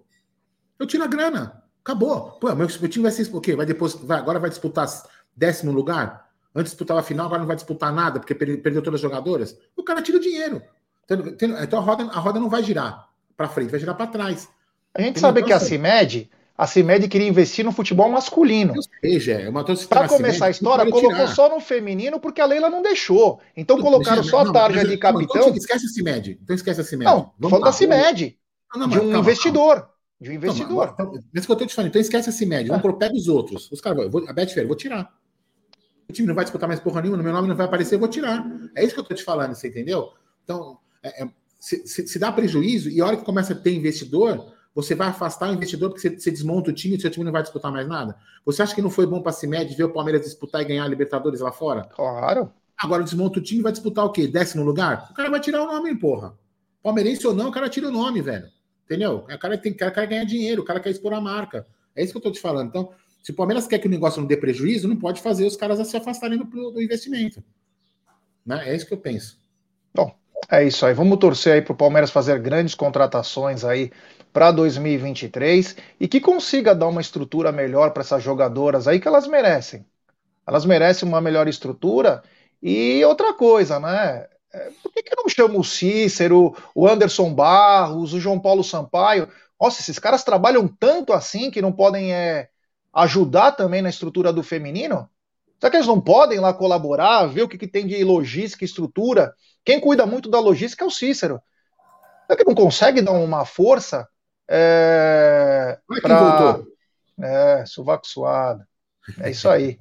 Eu 0.78 0.86
tiro 0.86 1.02
a 1.02 1.06
grana. 1.06 1.62
Acabou. 1.86 2.32
Pô, 2.40 2.48
meu, 2.48 2.66
meu 2.66 2.88
time 2.88 3.04
vai 3.04 3.12
ser 3.12 3.30
o 3.32 3.40
quê? 3.40 3.54
Vai 3.54 3.64
depois, 3.64 3.94
vai, 3.94 4.18
agora 4.18 4.40
vai 4.40 4.50
disputar 4.50 4.88
décimo 5.36 5.70
lugar? 5.70 6.28
Antes 6.52 6.72
disputava 6.72 6.98
a 6.98 7.02
final, 7.02 7.26
agora 7.26 7.38
não 7.38 7.46
vai 7.46 7.54
disputar 7.54 7.92
nada, 7.92 8.18
porque 8.18 8.34
perdeu 8.34 8.82
todas 8.82 8.94
as 8.94 9.00
jogadoras. 9.00 9.56
O 9.76 9.84
cara 9.84 10.02
tira 10.02 10.18
dinheiro. 10.18 10.60
Então 11.62 11.78
a 11.78 11.82
roda, 11.82 12.02
a 12.02 12.18
roda 12.18 12.40
não 12.40 12.50
vai 12.50 12.64
girar 12.64 13.08
para 13.36 13.48
frente, 13.48 13.70
vai 13.70 13.78
girar 13.78 13.94
para 13.94 14.08
trás. 14.08 14.48
A 14.92 15.00
gente 15.00 15.20
sabe 15.20 15.38
então, 15.38 15.46
que 15.46 15.52
a 15.52 15.60
CIMED, 15.60 16.28
a 16.58 16.66
CIMED 16.66 17.06
queria 17.06 17.28
investir 17.28 17.64
no 17.64 17.70
futebol 17.70 18.08
masculino. 18.08 18.74
Para 19.88 20.08
começar 20.08 20.46
a 20.46 20.50
história, 20.50 20.90
colocou 20.90 21.12
tirar. 21.12 21.28
só 21.28 21.48
no 21.48 21.60
feminino 21.60 22.18
porque 22.18 22.40
a 22.40 22.46
Leila 22.46 22.68
não 22.68 22.82
deixou. 22.82 23.40
Então 23.56 23.80
colocaram 23.80 24.24
só 24.24 24.40
a 24.40 24.52
tarja 24.52 24.84
de 24.84 24.96
capitão. 24.96 25.36
Não, 25.36 25.48
então 25.50 25.56
esquece 25.56 25.86
a 25.86 25.88
CIMED. 25.88 26.40
Então 26.42 26.56
esquece 26.56 26.80
a 26.80 26.84
CIMED. 26.84 27.04
Não, 27.38 27.48
falando 27.48 27.66
da 27.66 27.72
CIMED. 27.72 28.36
De 28.88 28.98
um 28.98 29.16
investidor. 29.16 29.88
De 30.20 30.30
um 30.30 30.32
investidor. 30.32 30.90
Então, 30.94 31.12
mas 31.32 31.44
que 31.44 31.52
eu 31.52 31.54
estou 31.54 31.66
te 31.66 31.74
falando, 31.74 31.90
então 31.90 32.00
esquece 32.00 32.30
esse 32.30 32.46
médio. 32.46 32.72
Vamos 32.72 32.84
ah. 32.84 32.92
pega 32.94 33.14
os 33.14 33.28
outros. 33.28 33.70
Os 33.70 33.80
caras, 33.80 34.06
a 34.28 34.32
Betfair, 34.32 34.64
eu 34.64 34.68
vou 34.68 34.76
tirar. 34.76 35.14
O 36.08 36.12
time 36.12 36.28
não 36.28 36.34
vai 36.34 36.44
disputar 36.44 36.68
mais 36.68 36.80
porra 36.80 37.02
nenhuma, 37.02 37.18
no 37.18 37.24
meu 37.24 37.32
nome 37.32 37.48
não 37.48 37.56
vai 37.56 37.66
aparecer, 37.66 37.96
eu 37.96 37.98
vou 37.98 38.08
tirar. 38.08 38.46
É 38.74 38.84
isso 38.84 38.94
que 38.94 39.00
eu 39.00 39.02
estou 39.02 39.16
te 39.16 39.24
falando, 39.24 39.54
você 39.54 39.68
entendeu? 39.68 40.12
Então, 40.44 40.78
é, 41.02 41.24
é, 41.24 41.28
se, 41.58 41.86
se, 41.86 42.06
se, 42.06 42.18
dá 42.18 42.30
prejuízo, 42.30 42.88
e 42.88 43.00
a 43.00 43.06
hora 43.06 43.16
que 43.16 43.24
começa 43.24 43.52
a 43.52 43.56
ter 43.56 43.74
investidor, 43.74 44.52
você 44.74 44.94
vai 44.94 45.08
afastar 45.08 45.50
o 45.50 45.54
investidor 45.54 45.90
porque 45.90 46.00
você, 46.02 46.16
você 46.16 46.30
desmonta 46.30 46.70
o 46.70 46.72
time 46.72 46.94
e 46.94 46.98
o 46.98 47.00
seu 47.00 47.10
time 47.10 47.24
não 47.24 47.32
vai 47.32 47.42
disputar 47.42 47.72
mais 47.72 47.88
nada. 47.88 48.16
Você 48.44 48.62
acha 48.62 48.74
que 48.74 48.82
não 48.82 48.90
foi 48.90 49.06
bom 49.06 49.20
para 49.20 49.30
a 49.30 49.32
CIMED 49.32 49.74
ver 49.74 49.84
o 49.84 49.92
Palmeiras 49.92 50.22
disputar 50.22 50.62
e 50.62 50.64
ganhar 50.64 50.84
a 50.84 50.88
Libertadores 50.88 51.40
lá 51.40 51.50
fora? 51.50 51.84
Claro. 51.84 52.52
Agora 52.78 53.02
desmonta 53.02 53.38
o 53.38 53.42
time 53.42 53.60
e 53.60 53.62
vai 53.62 53.72
disputar 53.72 54.04
o 54.04 54.12
quê? 54.12 54.28
Décimo 54.28 54.62
lugar? 54.62 55.08
O 55.10 55.14
cara 55.14 55.30
vai 55.30 55.40
tirar 55.40 55.62
o 55.62 55.66
nome, 55.66 55.98
porra. 55.98 56.38
Palmeirense 56.82 57.26
ou 57.26 57.34
não, 57.34 57.48
o 57.48 57.52
cara 57.52 57.68
tira 57.68 57.88
o 57.88 57.90
nome, 57.92 58.22
velho. 58.22 58.46
Entendeu? 58.86 59.26
O 59.28 59.38
cara, 59.38 59.58
tem, 59.58 59.74
cara 59.74 59.90
quer 59.90 60.06
ganhar 60.06 60.24
dinheiro, 60.24 60.62
o 60.62 60.64
cara 60.64 60.80
quer 60.80 60.90
expor 60.90 61.12
a 61.12 61.20
marca. 61.20 61.66
É 61.94 62.02
isso 62.02 62.12
que 62.12 62.16
eu 62.16 62.20
estou 62.20 62.32
te 62.32 62.40
falando. 62.40 62.68
Então, 62.68 62.92
se 63.22 63.32
o 63.32 63.34
Palmeiras 63.34 63.66
quer 63.66 63.80
que 63.80 63.88
o 63.88 63.90
negócio 63.90 64.20
não 64.20 64.28
dê 64.28 64.36
prejuízo, 64.36 64.86
não 64.86 64.96
pode 64.96 65.20
fazer 65.20 65.44
os 65.44 65.56
caras 65.56 65.84
se 65.86 65.96
afastarem 65.96 66.38
do, 66.38 66.44
do 66.44 66.80
investimento. 66.80 67.42
Né? 68.44 68.70
É 68.70 68.76
isso 68.76 68.86
que 68.86 68.94
eu 68.94 68.98
penso. 68.98 69.40
Bom, 69.92 70.14
é 70.48 70.64
isso 70.64 70.86
aí. 70.86 70.94
Vamos 70.94 71.18
torcer 71.18 71.54
aí 71.54 71.62
para 71.62 71.72
o 71.72 71.76
Palmeiras 71.76 72.12
fazer 72.12 72.38
grandes 72.38 72.76
contratações 72.76 73.64
aí 73.64 73.90
para 74.32 74.52
2023 74.52 75.76
e 75.98 76.06
que 76.06 76.20
consiga 76.20 76.72
dar 76.72 76.86
uma 76.86 77.00
estrutura 77.00 77.50
melhor 77.50 77.90
para 77.90 78.02
essas 78.02 78.22
jogadoras 78.22 78.86
aí 78.86 79.00
que 79.00 79.08
elas 79.08 79.26
merecem. 79.26 79.84
Elas 80.46 80.64
merecem 80.64 81.08
uma 81.08 81.20
melhor 81.20 81.48
estrutura 81.48 82.22
e 82.62 83.04
outra 83.04 83.34
coisa, 83.34 83.80
né? 83.80 84.28
É, 84.52 84.70
por 84.82 84.92
que, 84.92 85.02
que 85.02 85.16
não 85.16 85.28
chama 85.28 85.58
o 85.58 85.64
Cícero, 85.64 86.56
o 86.74 86.86
Anderson 86.86 87.32
Barros, 87.34 88.12
o 88.12 88.20
João 88.20 88.40
Paulo 88.40 88.64
Sampaio? 88.64 89.28
Nossa, 89.60 89.80
esses 89.80 89.98
caras 89.98 90.24
trabalham 90.24 90.68
tanto 90.68 91.12
assim 91.12 91.50
que 91.50 91.62
não 91.62 91.72
podem 91.72 92.14
é, 92.14 92.48
ajudar 92.92 93.52
também 93.52 93.82
na 93.82 93.90
estrutura 93.90 94.32
do 94.32 94.42
feminino? 94.42 95.08
Será 95.58 95.70
que 95.70 95.76
eles 95.76 95.86
não 95.86 96.00
podem 96.00 96.38
lá 96.38 96.52
colaborar, 96.52 97.26
ver 97.26 97.42
o 97.42 97.48
que, 97.48 97.58
que 97.58 97.66
tem 97.66 97.86
de 97.86 98.02
logística 98.04 98.64
e 98.64 98.66
estrutura? 98.66 99.34
Quem 99.64 99.80
cuida 99.80 100.06
muito 100.06 100.28
da 100.28 100.38
logística 100.38 100.84
é 100.84 100.86
o 100.86 100.90
Cícero. 100.90 101.40
Será 102.26 102.36
que 102.36 102.44
não 102.44 102.54
consegue 102.54 103.00
dar 103.00 103.12
uma 103.12 103.44
força? 103.44 104.06
É, 104.48 105.78
Olha 105.90 106.00
pra... 106.02 106.16
quem 106.18 106.28
voltou. 106.28 106.72
É, 107.22 107.64
sovaco 107.66 108.06
suado. 108.06 108.64
É 109.20 109.30
isso 109.30 109.48
aí. 109.48 109.78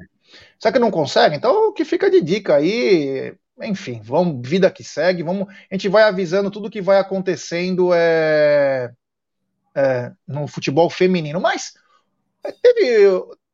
Será 0.60 0.71
que 0.71 0.80
não 0.80 0.91
consegue? 0.91 1.36
Então, 1.36 1.69
o 1.69 1.73
que 1.73 1.84
fica 1.84 2.10
de 2.10 2.21
dica 2.21 2.56
aí, 2.56 3.36
enfim, 3.62 4.02
vamos, 4.04 4.48
vida 4.48 4.70
que 4.70 4.84
segue, 4.84 5.24
vamos, 5.24 5.48
a 5.50 5.74
gente 5.74 5.88
vai 5.88 6.04
avisando 6.04 6.52
tudo 6.52 6.70
que 6.70 6.82
vai 6.82 7.00
acontecendo 7.00 7.94
é, 7.94 8.91
é, 9.74 10.12
no 10.28 10.48
futebol 10.48 10.89
feminino. 10.89 11.39
Mas 11.39 11.74
teve. 12.62 13.08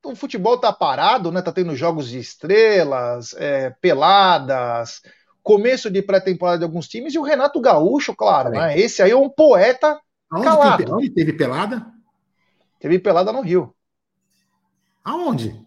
O 0.03 0.15
futebol 0.15 0.57
tá 0.57 0.73
parado, 0.73 1.31
né? 1.31 1.43
Tá 1.43 1.51
tendo 1.51 1.75
jogos 1.75 2.09
de 2.09 2.17
estrelas, 2.17 3.35
é, 3.37 3.69
peladas, 3.79 4.99
começo 5.43 5.91
de 5.91 6.01
pré-temporada 6.01 6.57
de 6.57 6.63
alguns 6.63 6.87
times, 6.87 7.13
e 7.13 7.19
o 7.19 7.23
Renato 7.23 7.61
Gaúcho, 7.61 8.15
claro, 8.15 8.49
né? 8.49 8.79
Esse 8.79 9.03
aí 9.03 9.11
é 9.11 9.15
um 9.15 9.29
poeta 9.29 9.99
Aonde 10.31 10.45
calado. 10.45 10.77
Teve, 10.77 10.91
onde 10.91 11.09
teve 11.11 11.33
pelada? 11.33 11.85
Teve 12.79 12.97
pelada 12.97 13.31
no 13.31 13.41
Rio. 13.41 13.75
Aonde? 15.03 15.63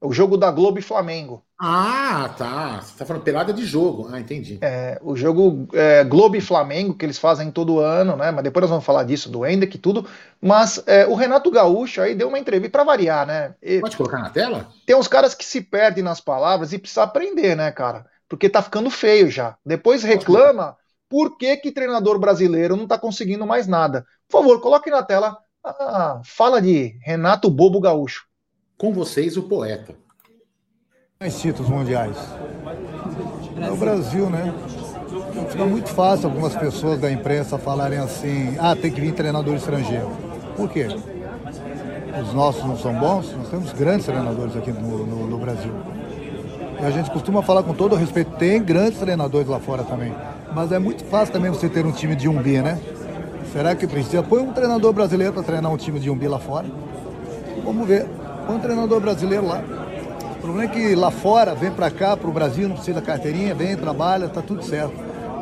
O 0.00 0.12
jogo 0.12 0.36
da 0.36 0.52
Globo 0.52 0.78
e 0.78 0.82
Flamengo. 0.82 1.44
Ah, 1.60 2.32
tá. 2.38 2.80
Você 2.80 2.96
tá 2.98 3.04
falando 3.04 3.24
pelada 3.24 3.52
de 3.52 3.64
jogo. 3.64 4.08
Ah, 4.12 4.20
entendi. 4.20 4.58
É, 4.62 4.96
o 5.02 5.16
jogo 5.16 5.66
é, 5.72 6.04
Globo 6.04 6.36
e 6.36 6.40
Flamengo, 6.40 6.94
que 6.94 7.04
eles 7.04 7.18
fazem 7.18 7.50
todo 7.50 7.80
ano, 7.80 8.16
né? 8.16 8.30
Mas 8.30 8.44
depois 8.44 8.62
nós 8.62 8.70
vamos 8.70 8.84
falar 8.84 9.02
disso, 9.02 9.28
do 9.28 9.44
Hendrick 9.44 9.76
e 9.76 9.80
tudo. 9.80 10.06
Mas 10.40 10.80
é, 10.86 11.04
o 11.06 11.14
Renato 11.14 11.50
Gaúcho 11.50 12.00
aí 12.00 12.14
deu 12.14 12.28
uma 12.28 12.38
entrevista 12.38 12.70
para 12.70 12.84
variar, 12.84 13.26
né? 13.26 13.54
E 13.60 13.80
Pode 13.80 13.96
colocar 13.96 14.18
na 14.18 14.30
tela? 14.30 14.68
Tem 14.86 14.94
uns 14.94 15.08
caras 15.08 15.34
que 15.34 15.44
se 15.44 15.60
perdem 15.60 16.04
nas 16.04 16.20
palavras 16.20 16.72
e 16.72 16.78
precisa 16.78 17.02
aprender, 17.02 17.56
né, 17.56 17.72
cara? 17.72 18.06
Porque 18.28 18.48
tá 18.48 18.62
ficando 18.62 18.88
feio 18.88 19.28
já. 19.28 19.56
Depois 19.66 20.04
reclama 20.04 20.76
por 21.08 21.36
que, 21.36 21.56
que 21.56 21.72
treinador 21.72 22.20
brasileiro 22.20 22.76
não 22.76 22.86
tá 22.86 22.96
conseguindo 22.96 23.44
mais 23.44 23.66
nada. 23.66 24.06
Por 24.28 24.40
favor, 24.40 24.60
coloque 24.60 24.90
na 24.90 25.02
tela 25.02 25.36
a 25.64 26.20
fala 26.24 26.62
de 26.62 26.96
Renato 27.02 27.50
Bobo 27.50 27.80
Gaúcho. 27.80 28.26
Com 28.76 28.92
vocês, 28.92 29.36
o 29.36 29.42
poeta. 29.42 29.96
Mais 31.20 31.36
títulos 31.40 31.68
mundiais. 31.68 32.16
É 33.60 33.68
o 33.68 33.74
Brasil, 33.74 34.30
né? 34.30 34.54
Fica 35.50 35.64
muito 35.64 35.88
fácil 35.88 36.28
algumas 36.28 36.54
pessoas 36.54 37.00
da 37.00 37.10
imprensa 37.10 37.58
falarem 37.58 37.98
assim: 37.98 38.54
ah, 38.56 38.76
tem 38.76 38.88
que 38.88 39.00
vir 39.00 39.12
treinador 39.14 39.56
estrangeiro. 39.56 40.12
Por 40.56 40.70
quê? 40.70 40.86
Os 42.22 42.32
nossos 42.32 42.64
não 42.64 42.78
são 42.78 42.94
bons? 42.94 43.34
Nós 43.36 43.48
temos 43.48 43.72
grandes 43.72 44.06
treinadores 44.06 44.56
aqui 44.56 44.70
no, 44.70 45.04
no, 45.04 45.26
no 45.26 45.38
Brasil. 45.38 45.72
E 46.80 46.84
a 46.84 46.90
gente 46.92 47.10
costuma 47.10 47.42
falar 47.42 47.64
com 47.64 47.74
todo 47.74 47.96
respeito: 47.96 48.36
tem 48.36 48.62
grandes 48.62 49.00
treinadores 49.00 49.48
lá 49.48 49.58
fora 49.58 49.82
também. 49.82 50.14
Mas 50.54 50.70
é 50.70 50.78
muito 50.78 51.04
fácil 51.04 51.32
também 51.32 51.50
você 51.50 51.68
ter 51.68 51.84
um 51.84 51.90
time 51.90 52.14
de 52.14 52.28
umbi, 52.28 52.62
né? 52.62 52.80
Será 53.52 53.74
que 53.74 53.88
precisa? 53.88 54.22
Põe 54.22 54.42
um 54.42 54.52
treinador 54.52 54.92
brasileiro 54.92 55.32
para 55.32 55.42
treinar 55.42 55.72
um 55.72 55.76
time 55.76 55.98
de 55.98 56.10
umbi 56.10 56.28
lá 56.28 56.38
fora. 56.38 56.66
Vamos 57.64 57.88
ver. 57.88 58.06
Põe 58.46 58.54
um 58.54 58.60
treinador 58.60 59.00
brasileiro 59.00 59.48
lá. 59.48 59.64
O 60.38 60.40
problema 60.40 60.64
é 60.64 60.68
que 60.68 60.94
lá 60.94 61.10
fora, 61.10 61.52
vem 61.52 61.72
para 61.72 61.90
cá, 61.90 62.16
para 62.16 62.28
o 62.28 62.32
Brasil, 62.32 62.68
não 62.68 62.76
precisa 62.76 63.00
da 63.00 63.04
carteirinha, 63.04 63.56
vem, 63.56 63.76
trabalha, 63.76 64.28
tá 64.28 64.40
tudo 64.40 64.62
certo. 64.62 64.94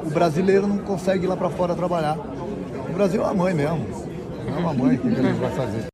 O 0.02 0.09
brasileiro 0.09 0.66
não 0.66 0.78
consegue 0.78 1.26
ir 1.26 1.28
lá 1.28 1.37
para 1.37 1.50
fora 1.50 1.74
trabalhar. 1.74 2.16
O 2.16 2.92
Brasil 2.94 3.20
é 3.20 3.24
uma 3.26 3.35
mãe 3.35 3.52
mesmo. 3.52 3.87
É 4.48 4.59
uma 4.59 4.72
mãe, 4.72 4.96
o 4.96 4.98
que, 4.98 5.06
ele 5.06 5.32
vai 5.35 5.50
fazer? 5.50 5.87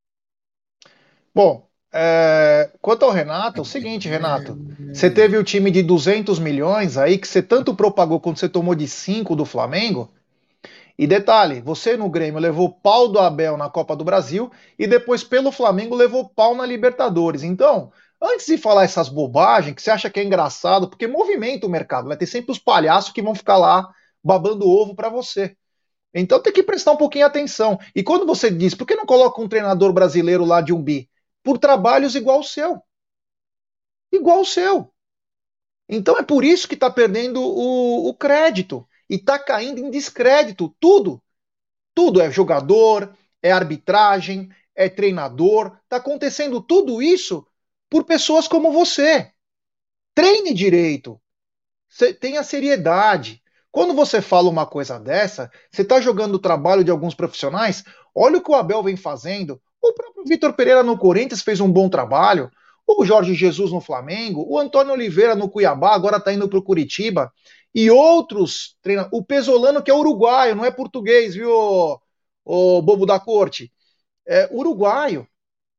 Bom, 1.34 1.66
é, 1.92 2.70
quanto 2.80 3.04
ao 3.04 3.10
Renato, 3.10 3.58
é 3.58 3.62
o 3.62 3.64
seguinte, 3.64 4.08
Renato, 4.08 4.56
você 4.94 5.10
teve 5.10 5.36
o 5.36 5.42
time 5.42 5.72
de 5.72 5.82
200 5.82 6.38
milhões 6.38 6.96
aí 6.96 7.18
que 7.18 7.26
você 7.26 7.42
tanto 7.42 7.74
propagou 7.74 8.20
quando 8.20 8.38
você 8.38 8.48
tomou 8.48 8.74
de 8.76 8.86
5 8.86 9.34
do 9.34 9.44
Flamengo. 9.44 10.12
E 10.96 11.08
detalhe, 11.08 11.60
você 11.60 11.96
no 11.96 12.08
Grêmio 12.08 12.38
levou 12.38 12.70
pau 12.70 13.08
do 13.08 13.18
Abel 13.18 13.56
na 13.56 13.68
Copa 13.68 13.96
do 13.96 14.04
Brasil 14.04 14.48
e 14.78 14.86
depois 14.86 15.24
pelo 15.24 15.50
Flamengo 15.50 15.96
levou 15.96 16.28
pau 16.28 16.54
na 16.54 16.64
Libertadores. 16.64 17.42
Então, 17.42 17.90
Antes 18.24 18.46
de 18.46 18.56
falar 18.56 18.84
essas 18.84 19.08
bobagens 19.08 19.74
que 19.74 19.82
você 19.82 19.90
acha 19.90 20.08
que 20.08 20.20
é 20.20 20.22
engraçado, 20.22 20.88
porque 20.88 21.08
movimenta 21.08 21.66
o 21.66 21.70
mercado, 21.70 22.06
vai 22.06 22.16
ter 22.16 22.26
sempre 22.26 22.52
os 22.52 22.58
palhaços 22.58 23.12
que 23.12 23.20
vão 23.20 23.34
ficar 23.34 23.56
lá 23.56 23.92
babando 24.22 24.68
ovo 24.68 24.94
para 24.94 25.08
você. 25.08 25.56
Então 26.14 26.40
tem 26.40 26.52
que 26.52 26.62
prestar 26.62 26.92
um 26.92 26.96
pouquinho 26.96 27.26
atenção. 27.26 27.80
E 27.96 28.00
quando 28.00 28.24
você 28.24 28.48
diz, 28.48 28.76
por 28.76 28.86
que 28.86 28.94
não 28.94 29.04
coloca 29.04 29.40
um 29.40 29.48
treinador 29.48 29.92
brasileiro 29.92 30.44
lá 30.44 30.60
de 30.60 30.72
um 30.72 30.80
bi? 30.80 31.10
Por 31.42 31.58
trabalhos 31.58 32.14
igual 32.14 32.38
o 32.38 32.44
seu. 32.44 32.80
Igual 34.12 34.42
o 34.42 34.46
seu. 34.46 34.92
Então 35.88 36.16
é 36.16 36.22
por 36.22 36.44
isso 36.44 36.68
que 36.68 36.74
está 36.74 36.88
perdendo 36.88 37.42
o, 37.42 38.08
o 38.08 38.14
crédito. 38.14 38.86
E 39.10 39.16
está 39.16 39.36
caindo 39.36 39.80
em 39.80 39.90
descrédito. 39.90 40.72
Tudo. 40.78 41.20
Tudo 41.92 42.20
é 42.20 42.30
jogador, 42.30 43.12
é 43.42 43.50
arbitragem, 43.50 44.48
é 44.76 44.88
treinador. 44.88 45.76
Está 45.82 45.96
acontecendo 45.96 46.62
tudo 46.62 47.02
isso 47.02 47.44
por 47.92 48.04
pessoas 48.04 48.48
como 48.48 48.72
você. 48.72 49.30
Treine 50.14 50.54
direito. 50.54 51.20
Tenha 52.18 52.42
seriedade. 52.42 53.42
Quando 53.70 53.92
você 53.92 54.22
fala 54.22 54.48
uma 54.48 54.64
coisa 54.64 54.98
dessa, 54.98 55.50
você 55.70 55.82
está 55.82 56.00
jogando 56.00 56.36
o 56.36 56.38
trabalho 56.38 56.82
de 56.82 56.90
alguns 56.90 57.14
profissionais. 57.14 57.84
Olha 58.14 58.38
o 58.38 58.42
que 58.42 58.50
o 58.50 58.54
Abel 58.54 58.82
vem 58.82 58.96
fazendo. 58.96 59.60
O 59.82 59.92
próprio 59.92 60.24
Vitor 60.24 60.54
Pereira 60.54 60.82
no 60.82 60.96
Corinthians 60.96 61.42
fez 61.42 61.60
um 61.60 61.70
bom 61.70 61.90
trabalho. 61.90 62.50
O 62.86 63.04
Jorge 63.04 63.34
Jesus 63.34 63.70
no 63.70 63.80
Flamengo. 63.80 64.42
O 64.48 64.58
Antônio 64.58 64.94
Oliveira 64.94 65.34
no 65.34 65.50
Cuiabá, 65.50 65.94
agora 65.94 66.16
está 66.16 66.32
indo 66.32 66.48
para 66.48 66.58
o 66.58 66.64
Curitiba. 66.64 67.30
E 67.74 67.90
outros 67.90 68.74
treinadores. 68.80 69.18
O 69.18 69.22
Pesolano, 69.22 69.82
que 69.82 69.90
é 69.90 69.94
uruguaio, 69.94 70.56
não 70.56 70.64
é 70.64 70.70
português, 70.70 71.34
viu, 71.34 71.50
o 72.42 72.80
bobo 72.80 73.04
da 73.04 73.20
corte? 73.20 73.70
É 74.26 74.48
uruguaio. 74.50 75.28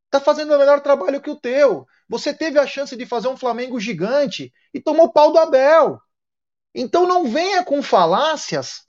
Está 0.05 0.23
fazendo 0.23 0.53
o 0.53 0.59
melhor 0.59 0.79
trabalho 0.79 1.19
que 1.19 1.31
o 1.31 1.35
teu. 1.35 1.87
Você 2.13 2.31
teve 2.31 2.59
a 2.59 2.67
chance 2.67 2.95
de 2.95 3.07
fazer 3.07 3.27
um 3.27 3.35
Flamengo 3.35 3.79
gigante 3.79 4.53
e 4.71 4.79
tomou 4.79 5.11
pau 5.11 5.31
do 5.31 5.39
Abel. 5.39 5.99
Então 6.75 7.07
não 7.07 7.27
venha 7.27 7.63
com 7.63 7.81
falácias 7.81 8.83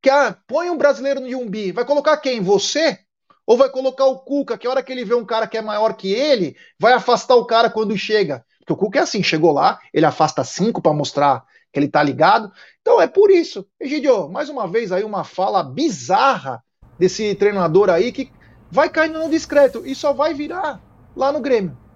que 0.00 0.08
ah, 0.08 0.38
põe 0.46 0.70
um 0.70 0.78
brasileiro 0.78 1.18
no 1.18 1.26
Yumbi. 1.26 1.72
Vai 1.72 1.84
colocar 1.84 2.16
quem? 2.18 2.40
Você? 2.40 2.96
Ou 3.44 3.56
vai 3.56 3.68
colocar 3.68 4.04
o 4.04 4.20
Cuca, 4.20 4.56
que 4.56 4.68
a 4.68 4.70
hora 4.70 4.84
que 4.84 4.92
ele 4.92 5.04
vê 5.04 5.16
um 5.16 5.24
cara 5.24 5.48
que 5.48 5.58
é 5.58 5.60
maior 5.60 5.94
que 5.94 6.12
ele, 6.12 6.56
vai 6.78 6.92
afastar 6.92 7.34
o 7.34 7.44
cara 7.44 7.68
quando 7.68 7.98
chega. 7.98 8.46
Porque 8.60 8.72
o 8.72 8.76
Cuca 8.76 9.00
é 9.00 9.02
assim, 9.02 9.20
chegou 9.20 9.50
lá, 9.50 9.80
ele 9.92 10.06
afasta 10.06 10.44
cinco 10.44 10.80
para 10.80 10.92
mostrar 10.92 11.44
que 11.72 11.80
ele 11.80 11.88
tá 11.88 12.04
ligado. 12.04 12.52
Então 12.80 13.02
é 13.02 13.08
por 13.08 13.32
isso. 13.32 13.66
Egidio, 13.80 14.28
mais 14.28 14.48
uma 14.48 14.68
vez 14.68 14.92
aí 14.92 15.02
uma 15.02 15.24
fala 15.24 15.64
bizarra 15.64 16.62
desse 16.96 17.34
treinador 17.34 17.90
aí 17.90 18.12
que 18.12 18.30
vai 18.70 18.88
caindo 18.88 19.18
no 19.18 19.28
discreto 19.28 19.84
e 19.84 19.92
só 19.92 20.12
vai 20.12 20.34
virar 20.34 20.80
lá 21.16 21.32
no 21.32 21.40
Grêmio. 21.40 21.87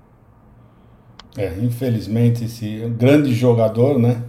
É, 1.36 1.54
infelizmente 1.62 2.44
esse 2.44 2.78
grande 2.98 3.32
jogador, 3.32 3.98
né, 3.98 4.22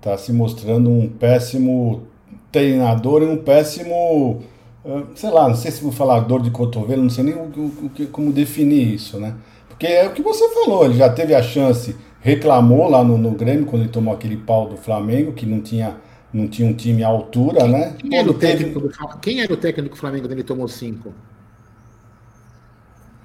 tá 0.00 0.16
se 0.16 0.32
mostrando 0.32 0.88
um 0.88 1.08
péssimo 1.08 2.06
treinador 2.52 3.22
e 3.22 3.26
um 3.26 3.36
péssimo, 3.36 4.42
ah, 4.84 5.02
sei 5.14 5.30
lá, 5.30 5.48
não 5.48 5.56
sei 5.56 5.70
se 5.70 5.82
vou 5.82 5.90
falar 5.90 6.20
dor 6.20 6.40
de 6.42 6.50
cotovelo, 6.50 7.02
não 7.02 7.10
sei 7.10 7.24
nem 7.24 7.34
o, 7.34 7.50
o, 7.56 7.90
o, 8.02 8.06
como 8.08 8.32
definir 8.32 8.94
isso, 8.94 9.18
né? 9.18 9.34
Porque 9.68 9.86
é 9.86 10.06
o 10.06 10.12
que 10.12 10.22
você 10.22 10.48
falou, 10.50 10.84
ele 10.84 10.94
já 10.94 11.08
teve 11.08 11.34
a 11.34 11.42
chance, 11.42 11.96
reclamou 12.20 12.88
lá 12.88 13.02
no, 13.02 13.18
no 13.18 13.32
Grêmio 13.32 13.66
quando 13.66 13.82
ele 13.82 13.90
tomou 13.90 14.14
aquele 14.14 14.36
pau 14.36 14.68
do 14.68 14.76
Flamengo, 14.76 15.32
que 15.32 15.44
não 15.44 15.60
tinha 15.60 15.96
não 16.32 16.48
tinha 16.48 16.68
um 16.68 16.74
time 16.74 17.02
à 17.02 17.08
altura, 17.08 17.60
quem, 17.60 17.68
né? 17.70 17.96
Quem 17.98 18.18
era, 18.18 18.30
o 18.30 18.34
técnico 18.34 18.80
do, 18.80 18.90
quem 19.20 19.40
era 19.40 19.52
o 19.52 19.56
técnico 19.56 19.94
do 19.94 19.98
Flamengo 19.98 20.24
quando 20.24 20.32
ele 20.32 20.44
tomou 20.44 20.68
cinco? 20.68 21.14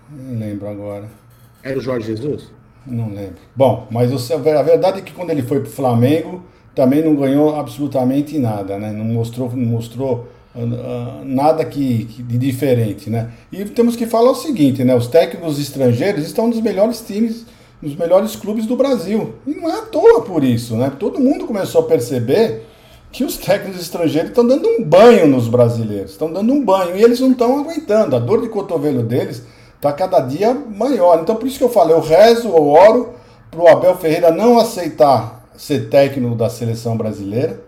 Não 0.09 0.39
lembro 0.39 0.67
agora. 0.67 1.09
Era 1.63 1.77
o 1.77 1.81
Jorge 1.81 2.07
Jesus? 2.07 2.51
Não 2.85 3.09
lembro. 3.09 3.35
Bom, 3.55 3.87
mas 3.91 4.31
a 4.31 4.37
verdade 4.37 4.99
é 4.99 5.01
que 5.01 5.13
quando 5.13 5.29
ele 5.29 5.43
foi 5.43 5.59
para 5.59 5.69
o 5.69 5.71
Flamengo, 5.71 6.43
também 6.73 7.03
não 7.03 7.15
ganhou 7.15 7.55
absolutamente 7.55 8.37
nada, 8.39 8.77
né? 8.79 8.91
Não 8.91 9.05
mostrou, 9.05 9.51
não 9.51 9.65
mostrou 9.65 10.27
uh, 10.55 11.23
nada 11.23 11.63
que, 11.65 12.05
que, 12.05 12.23
de 12.23 12.37
diferente, 12.37 13.09
né? 13.09 13.31
E 13.51 13.63
temos 13.65 13.95
que 13.95 14.05
falar 14.05 14.31
o 14.31 14.35
seguinte, 14.35 14.83
né? 14.83 14.95
Os 14.95 15.07
técnicos 15.07 15.59
estrangeiros 15.59 16.25
estão 16.25 16.47
nos 16.47 16.59
melhores 16.61 17.01
times, 17.01 17.45
nos 17.81 17.95
melhores 17.95 18.35
clubes 18.35 18.65
do 18.65 18.75
Brasil. 18.75 19.35
E 19.45 19.53
não 19.53 19.69
é 19.69 19.79
à 19.79 19.81
toa 19.83 20.21
por 20.21 20.43
isso, 20.43 20.75
né? 20.75 20.91
Todo 20.97 21.19
mundo 21.19 21.45
começou 21.45 21.81
a 21.81 21.85
perceber 21.85 22.63
que 23.11 23.23
os 23.25 23.35
técnicos 23.37 23.81
estrangeiros 23.81 24.29
estão 24.29 24.47
dando 24.47 24.67
um 24.67 24.83
banho 24.83 25.27
nos 25.27 25.47
brasileiros, 25.47 26.11
estão 26.11 26.31
dando 26.31 26.53
um 26.53 26.63
banho 26.63 26.95
e 26.95 27.03
eles 27.03 27.19
não 27.19 27.31
estão 27.31 27.59
aguentando. 27.59 28.15
A 28.15 28.19
dor 28.19 28.41
de 28.41 28.47
cotovelo 28.47 29.03
deles 29.03 29.43
está 29.81 29.91
cada 29.91 30.19
dia 30.19 30.53
maior. 30.53 31.19
Então 31.21 31.35
por 31.35 31.47
isso 31.47 31.57
que 31.57 31.63
eu 31.63 31.69
falei, 31.69 31.95
eu 31.95 31.99
rezo, 31.99 32.49
eu 32.49 32.67
oro 32.67 33.15
para 33.49 33.59
o 33.59 33.67
Abel 33.67 33.97
Ferreira 33.97 34.31
não 34.31 34.59
aceitar 34.59 35.49
ser 35.57 35.89
técnico 35.89 36.35
da 36.35 36.49
seleção 36.49 36.95
brasileira, 36.95 37.59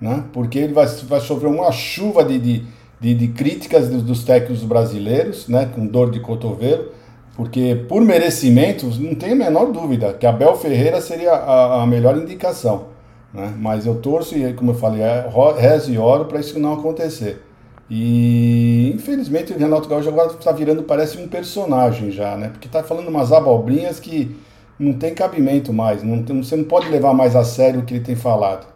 né? 0.00 0.24
porque 0.32 0.58
ele 0.58 0.72
vai, 0.72 0.86
vai 0.86 1.20
sofrer 1.20 1.48
uma 1.48 1.70
chuva 1.72 2.24
de, 2.24 2.38
de, 2.38 2.64
de, 3.00 3.14
de 3.14 3.28
críticas 3.28 3.88
dos, 3.88 4.02
dos, 4.02 4.24
técnicos 4.24 4.62
brasileiros, 4.62 5.48
né? 5.48 5.68
com 5.74 5.86
dor 5.86 6.10
de 6.10 6.20
cotovelo, 6.20 6.92
porque 7.34 7.84
por 7.88 8.00
merecimento, 8.00 8.86
não 8.98 9.14
tem 9.14 9.32
a 9.32 9.36
menor 9.36 9.66
dúvida 9.66 10.14
que 10.14 10.26
Abel 10.26 10.56
Ferreira 10.56 11.00
seria 11.00 11.32
a, 11.32 11.82
a 11.82 11.86
melhor 11.86 12.16
indicação. 12.16 12.86
Né? 13.34 13.52
Mas 13.58 13.84
eu 13.84 13.96
torço 13.96 14.36
e, 14.38 14.54
como 14.54 14.70
eu 14.70 14.74
falei, 14.76 15.02
é, 15.02 15.28
rezo 15.58 15.92
e 15.92 15.98
oro 15.98 16.24
para 16.24 16.40
isso 16.40 16.58
não 16.58 16.74
acontecer. 16.74 17.45
E 17.88 18.92
infelizmente 18.94 19.52
o 19.52 19.58
Renato 19.58 19.88
Gaúcho 19.88 20.08
agora 20.08 20.32
está 20.32 20.50
virando, 20.50 20.82
parece 20.82 21.18
um 21.18 21.28
personagem 21.28 22.10
já, 22.10 22.36
né? 22.36 22.48
Porque 22.48 22.66
está 22.66 22.82
falando 22.82 23.08
umas 23.08 23.32
abobrinhas 23.32 24.00
que 24.00 24.36
não 24.78 24.92
tem 24.92 25.14
cabimento 25.14 25.72
mais. 25.72 26.02
Não, 26.02 26.22
você 26.42 26.56
não 26.56 26.64
pode 26.64 26.88
levar 26.88 27.14
mais 27.14 27.36
a 27.36 27.44
sério 27.44 27.80
o 27.80 27.84
que 27.84 27.94
ele 27.94 28.04
tem 28.04 28.16
falado. 28.16 28.66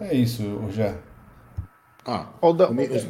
É 0.00 0.14
isso, 0.14 0.42
Rogério. 0.56 0.98
Ah, 2.06 2.28
o, 2.40 2.50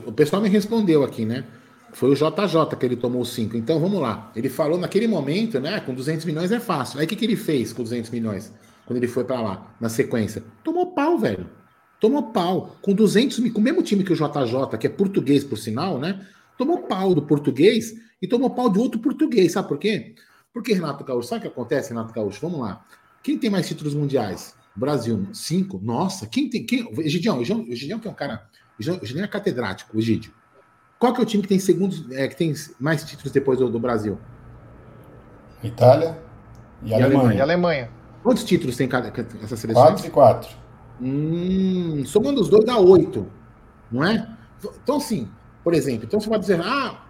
o, 0.08 0.12
pessoal 0.12 0.40
me 0.40 0.48
respondeu 0.48 1.02
aqui, 1.02 1.24
né? 1.24 1.44
Foi 1.92 2.10
o 2.10 2.14
JJ 2.14 2.76
que 2.78 2.86
ele 2.86 2.96
tomou 2.96 3.24
5. 3.24 3.56
Então 3.56 3.80
vamos 3.80 4.00
lá. 4.00 4.30
Ele 4.34 4.48
falou 4.48 4.78
naquele 4.78 5.06
momento, 5.06 5.60
né? 5.60 5.80
Com 5.80 5.94
200 5.94 6.24
milhões 6.24 6.52
é 6.52 6.60
fácil. 6.60 6.98
Aí 6.98 7.06
o 7.06 7.08
que, 7.08 7.16
que 7.16 7.24
ele 7.24 7.36
fez 7.36 7.72
com 7.72 7.82
200 7.82 8.10
milhões? 8.10 8.52
Quando 8.86 8.96
ele 8.98 9.08
foi 9.08 9.24
para 9.24 9.40
lá, 9.40 9.74
na 9.80 9.88
sequência? 9.88 10.42
Tomou 10.62 10.92
pau, 10.92 11.18
velho. 11.18 11.48
Tomou 12.00 12.32
pau. 12.32 12.76
Com 12.82 12.92
200 12.92 13.38
mil, 13.38 13.52
com 13.52 13.60
o 13.60 13.62
mesmo 13.62 13.82
time 13.82 14.04
que 14.04 14.12
o 14.12 14.16
JJ, 14.16 14.78
que 14.78 14.86
é 14.86 14.90
português 14.90 15.44
por 15.44 15.56
sinal, 15.56 15.98
né? 15.98 16.26
Tomou 16.56 16.82
pau 16.82 17.14
do 17.14 17.22
português 17.22 17.94
e 18.20 18.28
tomou 18.28 18.50
pau 18.50 18.70
de 18.70 18.78
outro 18.78 19.00
português. 19.00 19.52
Sabe 19.52 19.68
por 19.68 19.78
quê? 19.78 20.14
Porque 20.52 20.72
Renato 20.72 21.02
Gaúcho, 21.04 21.28
sabe 21.28 21.40
o 21.40 21.42
que 21.42 21.48
acontece, 21.48 21.90
Renato 21.90 22.12
Gaúcho? 22.12 22.40
Vamos 22.40 22.60
lá. 22.60 22.84
Quem 23.22 23.38
tem 23.38 23.50
mais 23.50 23.66
títulos 23.66 23.94
mundiais? 23.94 24.54
Brasil, 24.76 25.26
cinco. 25.32 25.80
Nossa, 25.82 26.26
quem 26.26 26.48
tem. 26.48 26.64
Quem, 26.64 26.88
Egidião, 27.00 27.40
Egidião, 27.40 27.66
Egidião 27.68 27.98
que 27.98 28.08
é 28.08 28.10
um 28.10 28.14
cara. 28.14 28.46
Egidião 28.78 29.24
é 29.24 29.28
catedrático, 29.28 29.98
Egidio. 29.98 30.32
Qual 30.98 31.12
que 31.12 31.20
é 31.20 31.22
o 31.22 31.26
time 31.26 31.42
que 31.42 31.48
tem 31.48 31.58
segundos, 31.58 32.10
é, 32.12 32.26
que 32.28 32.36
tem 32.36 32.54
mais 32.78 33.04
títulos 33.04 33.32
depois 33.32 33.58
do, 33.58 33.68
do 33.68 33.78
Brasil? 33.78 34.18
Itália 35.62 36.18
e, 36.82 36.90
e 36.90 36.94
Alemanha. 36.94 37.18
Alemanha. 37.18 37.38
E 37.38 37.40
Alemanha. 37.40 37.90
Quantos 38.22 38.44
títulos 38.44 38.76
tem 38.76 38.88
cada, 38.88 39.12
essa 39.42 39.56
seleção? 39.56 39.82
Quatro 39.82 40.06
e 40.06 40.10
quatro. 40.10 40.63
Hum, 41.00 42.04
somando 42.06 42.40
os 42.40 42.48
dois 42.48 42.64
dá 42.64 42.78
oito, 42.78 43.26
não 43.90 44.04
é? 44.04 44.28
Então, 44.82 44.96
assim, 44.96 45.28
por 45.62 45.74
exemplo, 45.74 46.04
então 46.06 46.20
você 46.20 46.28
pode 46.28 46.42
dizer, 46.42 46.60
ah, 46.60 47.04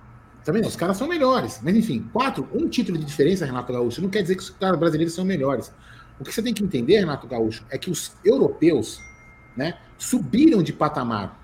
tá 0.45 0.53
vendo? 0.53 0.67
Os 0.67 0.77
caras 0.77 0.97
são 0.97 1.09
melhores. 1.09 1.61
Mas, 1.63 1.77
enfim, 1.77 2.09
quatro, 2.13 2.49
um 2.53 2.69
título 2.69 2.99
de 2.99 3.05
diferença, 3.05 3.45
Renato 3.45 3.73
Gaúcho, 3.73 4.03
não 4.03 4.09
quer 4.09 4.23
dizer 4.23 4.37
que 4.37 4.43
os 4.43 4.51
caras 4.51 4.79
brasileiros 4.79 5.15
são 5.15 5.25
melhores. 5.25 5.73
O 6.19 6.25
que 6.25 6.33
você 6.33 6.43
tem 6.43 6.55
que 6.55 6.63
entender, 6.63 7.01
Renato 7.01 7.27
Gaúcho, 7.27 7.65
é 7.71 7.77
que 7.77 7.91
os 7.91 8.13
europeus 8.25 9.01
né, 9.57 9.79
subiram 9.99 10.63
de 10.63 10.73
patamar, 10.73 11.41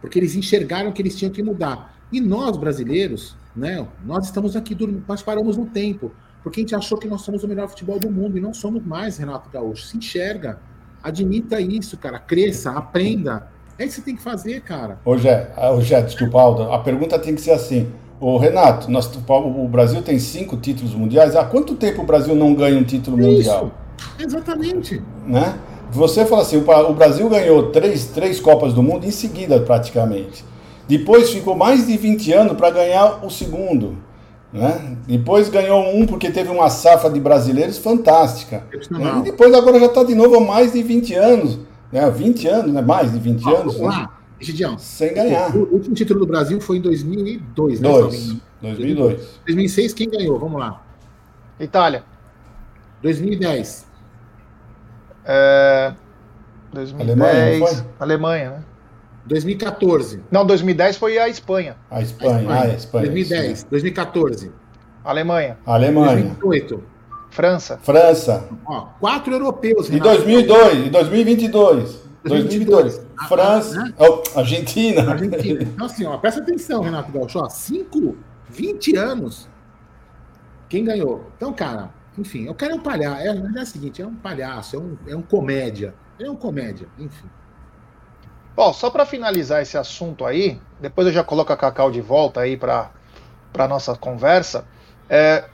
porque 0.00 0.18
eles 0.18 0.34
enxergaram 0.34 0.90
que 0.92 1.00
eles 1.00 1.16
tinham 1.16 1.32
que 1.32 1.42
mudar. 1.42 1.96
E 2.10 2.20
nós, 2.20 2.56
brasileiros, 2.56 3.36
né, 3.54 3.86
nós 4.04 4.26
estamos 4.26 4.56
aqui, 4.56 4.76
nós 5.06 5.22
paramos 5.22 5.56
no 5.56 5.66
tempo, 5.66 6.12
porque 6.42 6.60
a 6.60 6.62
gente 6.62 6.74
achou 6.74 6.98
que 6.98 7.06
nós 7.06 7.22
somos 7.22 7.44
o 7.44 7.48
melhor 7.48 7.68
futebol 7.68 7.98
do 7.98 8.10
mundo, 8.10 8.36
e 8.36 8.40
não 8.40 8.52
somos 8.52 8.84
mais, 8.84 9.18
Renato 9.18 9.48
Gaúcho. 9.50 9.86
Se 9.86 9.96
enxerga, 9.96 10.60
admita 11.02 11.60
isso, 11.60 11.96
cara, 11.96 12.18
cresça, 12.18 12.70
aprenda. 12.72 13.48
É 13.78 13.84
isso 13.84 13.96
que 13.96 14.00
você 14.00 14.04
tem 14.04 14.16
que 14.16 14.22
fazer, 14.22 14.60
cara. 14.60 14.98
Ô, 15.04 15.16
Jé, 15.16 15.50
ô, 15.74 15.80
Jé 15.80 16.02
desculpa, 16.02 16.40
Aldo, 16.40 16.72
a 16.72 16.78
pergunta 16.78 17.18
tem 17.18 17.34
que 17.34 17.40
ser 17.40 17.52
assim. 17.52 17.90
Ô, 18.20 18.36
Renato, 18.36 18.90
nós, 18.90 19.10
o 19.26 19.68
Brasil 19.68 20.02
tem 20.02 20.18
cinco 20.18 20.56
títulos 20.58 20.94
mundiais. 20.94 21.34
Há 21.34 21.44
quanto 21.44 21.74
tempo 21.74 22.02
o 22.02 22.04
Brasil 22.04 22.34
não 22.34 22.54
ganha 22.54 22.78
um 22.78 22.84
título 22.84 23.18
isso. 23.18 23.28
mundial? 23.28 23.72
Exatamente. 24.18 25.02
Né? 25.26 25.58
Você 25.90 26.26
fala 26.26 26.42
assim, 26.42 26.58
o 26.58 26.92
Brasil 26.92 27.28
ganhou 27.28 27.70
três, 27.70 28.06
três 28.06 28.38
Copas 28.38 28.74
do 28.74 28.82
Mundo 28.82 29.06
em 29.06 29.10
seguida, 29.10 29.58
praticamente. 29.60 30.44
Depois 30.86 31.30
ficou 31.30 31.56
mais 31.56 31.86
de 31.86 31.96
20 31.96 32.32
anos 32.32 32.56
para 32.56 32.70
ganhar 32.70 33.24
o 33.24 33.30
segundo. 33.30 33.96
Né? 34.52 34.96
Depois 35.06 35.48
ganhou 35.48 35.94
um 35.94 36.06
porque 36.06 36.30
teve 36.30 36.50
uma 36.50 36.68
safra 36.68 37.08
de 37.08 37.20
brasileiros 37.20 37.78
fantástica. 37.78 38.64
Né? 38.90 39.18
E 39.18 39.22
depois 39.22 39.54
agora 39.54 39.78
já 39.78 39.86
está 39.86 40.02
de 40.02 40.14
novo 40.14 40.36
há 40.36 40.40
mais 40.40 40.72
de 40.72 40.82
20 40.82 41.14
anos. 41.14 41.58
Né? 41.92 42.10
20 42.10 42.48
anos, 42.48 42.72
né? 42.72 42.82
mais 42.82 43.12
de 43.12 43.18
20 43.18 43.44
ah, 43.44 43.50
anos. 43.50 43.76
Vamos 43.76 43.96
né? 43.96 44.02
lá, 44.02 44.18
Gidião. 44.40 44.76
Sem 44.78 45.14
ganhar. 45.14 45.54
O, 45.54 45.72
último 45.72 45.94
título 45.94 46.20
do 46.20 46.26
Brasil 46.26 46.60
foi 46.60 46.78
em 46.78 46.80
2002, 46.80 47.80
né? 47.80 47.88
Dois. 47.88 48.36
2002. 48.60 49.40
2006 49.46 49.94
quem 49.94 50.10
ganhou? 50.10 50.38
Vamos 50.38 50.60
lá. 50.60 50.82
Itália. 51.58 52.02
2010. 53.02 53.86
É... 55.24 55.94
2010. 56.72 57.20
Alemanha, 57.20 57.66
foi? 57.66 57.84
Alemanha, 58.00 58.50
né? 58.50 58.64
2014. 59.26 60.22
Não, 60.30 60.44
2010 60.44 60.96
foi 60.96 61.18
a 61.18 61.28
Espanha. 61.28 61.76
A 61.90 62.00
Espanha, 62.00 62.34
a 62.34 62.40
Espanha. 62.40 62.60
Ah, 62.60 62.62
a 62.62 62.74
Espanha 62.74 63.06
2010. 63.06 63.58
Sim. 63.58 63.66
2014. 63.70 64.52
Alemanha. 65.04 65.58
Alemanha. 65.64 66.36
2008. 66.40 66.82
França. 67.30 67.78
França. 67.78 68.48
Ó, 68.66 68.88
quatro 68.98 69.32
europeus. 69.32 69.88
E 69.88 70.00
2002, 70.00 70.86
e 70.86 70.90
2022. 70.90 72.00
2022. 72.24 73.00
França. 73.28 73.94
Ah, 73.98 74.04
oh, 74.04 74.38
Argentina. 74.38 75.10
Argentina. 75.10 75.62
Então, 75.62 75.86
assim, 75.86 76.04
ó, 76.04 76.16
presta 76.18 76.40
atenção, 76.40 76.82
Renato 76.82 77.12
Gaúcho. 77.12 77.38
Ó, 77.38 77.48
5, 77.48 78.16
20 78.48 78.96
anos. 78.96 79.48
Quem 80.68 80.84
ganhou? 80.84 81.30
Então, 81.36 81.52
cara, 81.52 81.90
enfim, 82.18 82.46
eu 82.46 82.54
quero 82.54 82.72
é 82.72 82.74
um 82.74 82.80
palhaço. 82.80 83.20
É, 83.22 83.28
é 83.28 83.62
o 83.62 83.66
seguinte, 83.66 84.02
é 84.02 84.06
um 84.06 84.14
palhaço, 84.14 84.76
é 84.76 84.78
um, 84.78 84.96
é 85.08 85.16
um 85.16 85.22
comédia. 85.22 85.94
É 86.18 86.30
um 86.30 86.36
comédia, 86.36 86.86
enfim. 86.98 87.26
Bom, 88.60 88.74
só 88.74 88.90
para 88.90 89.06
finalizar 89.06 89.62
esse 89.62 89.78
assunto 89.78 90.26
aí, 90.26 90.60
depois 90.78 91.06
eu 91.06 91.12
já 91.14 91.24
coloco 91.24 91.50
a 91.50 91.56
Cacau 91.56 91.90
de 91.90 92.02
volta 92.02 92.40
aí 92.40 92.58
para 92.58 92.90
a 93.56 93.66
nossa 93.66 93.96
conversa. 93.96 94.66
É, 95.08 95.44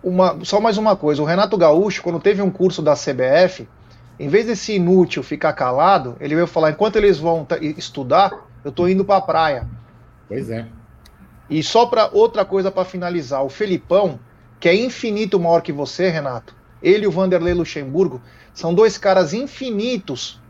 uma, 0.00 0.38
só 0.44 0.60
mais 0.60 0.78
uma 0.78 0.94
coisa: 0.94 1.20
o 1.20 1.24
Renato 1.24 1.58
Gaúcho, 1.58 2.00
quando 2.00 2.20
teve 2.20 2.40
um 2.40 2.52
curso 2.52 2.80
da 2.80 2.94
CBF, 2.94 3.68
em 4.20 4.28
vez 4.28 4.46
desse 4.46 4.72
inútil 4.72 5.20
ficar 5.24 5.52
calado, 5.54 6.16
ele 6.20 6.36
veio 6.36 6.46
falar: 6.46 6.70
enquanto 6.70 6.94
eles 6.94 7.18
vão 7.18 7.44
estudar, 7.76 8.30
eu 8.64 8.68
estou 8.68 8.88
indo 8.88 9.04
para 9.04 9.16
a 9.16 9.22
praia. 9.22 9.66
Pois 10.28 10.48
é. 10.48 10.68
E 11.50 11.60
só 11.60 11.86
para 11.86 12.08
outra 12.12 12.44
coisa 12.44 12.70
para 12.70 12.84
finalizar: 12.84 13.42
o 13.42 13.48
Felipão, 13.48 14.20
que 14.60 14.68
é 14.68 14.76
infinito 14.76 15.40
maior 15.40 15.60
que 15.60 15.72
você, 15.72 16.08
Renato, 16.08 16.54
ele 16.80 17.02
e 17.02 17.08
o 17.08 17.10
Vanderlei 17.10 17.52
Luxemburgo, 17.52 18.22
são 18.54 18.72
dois 18.72 18.96
caras 18.96 19.34
infinitos 19.34 20.40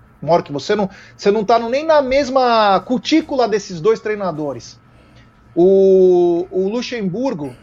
que 0.44 0.52
você. 0.52 0.74
Não, 0.74 0.88
você 1.16 1.30
não 1.30 1.42
está 1.42 1.58
nem 1.58 1.84
na 1.84 2.00
mesma 2.00 2.80
cutícula 2.80 3.48
desses 3.48 3.80
dois 3.80 4.00
treinadores. 4.00 4.80
O, 5.54 6.46
o 6.50 6.68
Luxemburgo, 6.68 7.54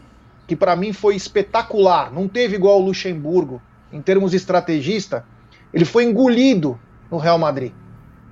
que 0.46 0.56
para 0.56 0.76
mim 0.76 0.92
foi 0.92 1.14
espetacular, 1.14 2.12
não 2.12 2.28
teve 2.28 2.56
igual 2.56 2.80
o 2.80 2.84
Luxemburgo 2.84 3.60
em 3.92 4.00
termos 4.00 4.30
de 4.30 4.38
estrategista 4.38 5.24
ele 5.72 5.84
foi 5.84 6.04
engolido 6.04 6.78
no 7.10 7.16
Real 7.16 7.38
Madrid. 7.38 7.72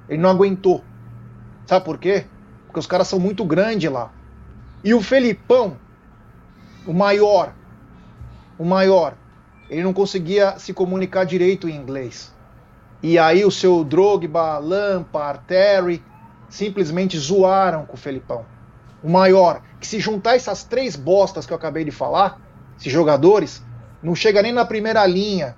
Ele 0.09 0.21
não 0.21 0.31
aguentou. 0.31 0.85
Sabe 1.67 1.85
por 1.85 1.99
quê? 1.99 2.27
Porque 2.67 2.79
os 2.79 2.87
caras 2.87 3.09
são 3.09 3.19
muito 3.19 3.45
grandes 3.45 3.91
lá. 3.91 4.13
E 4.85 4.93
o 4.93 5.01
Felipão, 5.01 5.77
o 6.87 6.93
maior, 6.93 7.55
o 8.59 8.65
maior, 8.65 9.15
ele 9.69 9.83
não 9.83 9.93
conseguia 9.93 10.59
se 10.59 10.75
comunicar 10.75 11.25
direito 11.25 11.69
em 11.69 11.77
inglês. 11.77 12.35
E 13.03 13.19
aí 13.19 13.45
o 13.45 13.51
seu 13.51 13.83
Drogba, 13.83 14.59
Lampard, 14.59 15.41
Terry 15.47 16.03
simplesmente 16.49 17.19
zoaram 17.19 17.87
com 17.87 17.95
o 17.95 17.99
Felipão. 17.99 18.45
O 19.03 19.09
maior, 19.09 19.63
que 19.81 19.87
se 19.87 19.99
juntar 19.99 20.37
essas 20.37 20.65
três 20.65 20.97
bostas 20.97 21.47
que 21.47 21.53
eu 21.53 21.57
acabei 21.57 21.85
de 21.85 21.91
falar, 21.91 22.39
esses 22.79 22.93
jogadores, 22.93 23.65
não 24.03 24.15
chega 24.15 24.43
nem 24.43 24.53
na 24.53 24.65
primeira 24.65 25.07
linha 25.07 25.57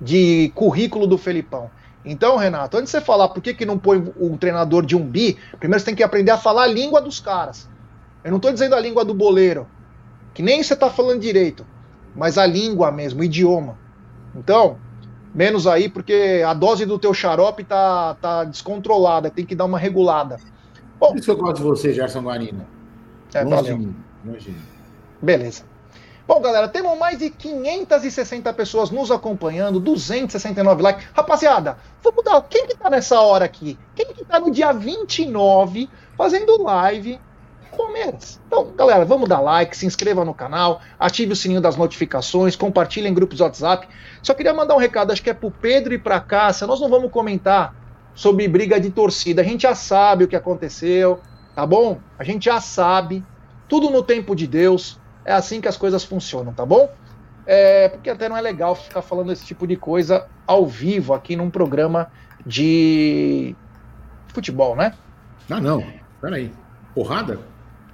de 0.00 0.50
currículo 0.54 1.06
do 1.06 1.16
Felipão. 1.16 1.70
Então, 2.04 2.36
Renato, 2.36 2.76
antes 2.76 2.92
de 2.92 2.98
você 2.98 3.04
falar 3.04 3.28
por 3.28 3.40
que, 3.40 3.54
que 3.54 3.64
não 3.64 3.78
põe 3.78 4.12
um 4.18 4.36
treinador 4.36 4.84
de 4.84 4.96
um 4.96 5.06
bi, 5.06 5.38
primeiro 5.58 5.78
você 5.78 5.86
tem 5.86 5.94
que 5.94 6.02
aprender 6.02 6.32
a 6.32 6.38
falar 6.38 6.64
a 6.64 6.66
língua 6.66 7.00
dos 7.00 7.20
caras. 7.20 7.68
Eu 8.24 8.30
não 8.30 8.38
estou 8.38 8.52
dizendo 8.52 8.74
a 8.74 8.80
língua 8.80 9.04
do 9.04 9.14
boleiro, 9.14 9.68
que 10.34 10.42
nem 10.42 10.62
você 10.62 10.74
está 10.74 10.90
falando 10.90 11.20
direito, 11.20 11.64
mas 12.14 12.38
a 12.38 12.46
língua 12.46 12.90
mesmo, 12.90 13.20
o 13.20 13.24
idioma. 13.24 13.78
Então, 14.34 14.78
menos 15.34 15.66
aí, 15.66 15.88
porque 15.88 16.42
a 16.46 16.54
dose 16.54 16.84
do 16.84 16.98
teu 16.98 17.14
xarope 17.14 17.64
tá, 17.64 18.16
tá 18.20 18.44
descontrolada, 18.44 19.30
tem 19.30 19.44
que 19.44 19.54
dar 19.54 19.64
uma 19.64 19.78
regulada. 19.78 20.38
Bom, 20.98 21.08
Por 21.08 21.18
isso 21.18 21.30
eu 21.30 21.36
gosto 21.36 21.56
de 21.56 21.62
você, 21.62 21.92
Gerson 21.92 22.22
Guarino. 22.22 22.66
É, 23.34 23.42
Longe 23.42 23.56
valeu. 23.56 23.78
De 23.78 23.86
mim. 23.86 23.96
Longe. 24.24 24.56
Beleza. 25.20 25.64
Bom, 26.26 26.40
galera, 26.40 26.68
temos 26.68 26.96
mais 26.96 27.18
de 27.18 27.30
560 27.30 28.52
pessoas 28.52 28.90
nos 28.90 29.10
acompanhando, 29.10 29.80
269 29.80 30.82
likes. 30.82 31.06
Rapaziada, 31.12 31.76
vamos 32.02 32.24
dar. 32.24 32.40
Quem 32.42 32.66
que 32.66 32.76
tá 32.76 32.88
nessa 32.88 33.20
hora 33.20 33.44
aqui? 33.44 33.76
Quem 33.94 34.06
que 34.06 34.24
tá 34.24 34.38
no 34.38 34.50
dia 34.50 34.72
29 34.72 35.90
fazendo 36.16 36.62
live 36.62 37.18
Palmeiras. 37.76 38.40
Então, 38.46 38.72
galera, 38.76 39.04
vamos 39.04 39.28
dar 39.28 39.40
like, 39.40 39.76
se 39.76 39.86
inscreva 39.86 40.24
no 40.24 40.34
canal, 40.34 40.80
ative 40.98 41.32
o 41.32 41.36
sininho 41.36 41.60
das 41.60 41.76
notificações, 41.76 42.56
compartilhe 42.56 43.08
em 43.08 43.14
grupos 43.14 43.40
WhatsApp. 43.40 43.88
Só 44.22 44.34
queria 44.34 44.54
mandar 44.54 44.74
um 44.74 44.78
recado, 44.78 45.12
acho 45.12 45.22
que 45.22 45.30
é 45.30 45.34
pro 45.34 45.50
Pedro 45.50 45.94
e 45.94 45.98
pra 45.98 46.20
Cássia. 46.20 46.66
Nós 46.66 46.80
não 46.80 46.88
vamos 46.88 47.10
comentar 47.10 47.74
sobre 48.14 48.46
briga 48.48 48.80
de 48.80 48.90
torcida. 48.90 49.42
A 49.42 49.44
gente 49.44 49.62
já 49.62 49.74
sabe 49.74 50.24
o 50.24 50.28
que 50.28 50.36
aconteceu, 50.36 51.20
tá 51.54 51.66
bom? 51.66 51.98
A 52.18 52.24
gente 52.24 52.44
já 52.46 52.60
sabe. 52.60 53.24
Tudo 53.68 53.88
no 53.88 54.02
tempo 54.02 54.36
de 54.36 54.46
Deus. 54.46 55.00
É 55.24 55.32
assim 55.32 55.60
que 55.60 55.68
as 55.68 55.76
coisas 55.76 56.04
funcionam, 56.04 56.52
tá 56.52 56.66
bom? 56.66 56.90
É, 57.46 57.88
porque 57.88 58.10
até 58.10 58.28
não 58.28 58.36
é 58.36 58.40
legal 58.40 58.74
ficar 58.74 59.02
falando 59.02 59.32
esse 59.32 59.44
tipo 59.44 59.66
de 59.66 59.76
coisa 59.76 60.26
ao 60.46 60.66
vivo 60.66 61.14
aqui 61.14 61.36
num 61.36 61.50
programa 61.50 62.10
de 62.44 63.56
futebol, 64.28 64.76
né? 64.76 64.94
Ah, 65.50 65.60
não. 65.60 65.84
Peraí. 66.20 66.52
Porrada? 66.94 67.38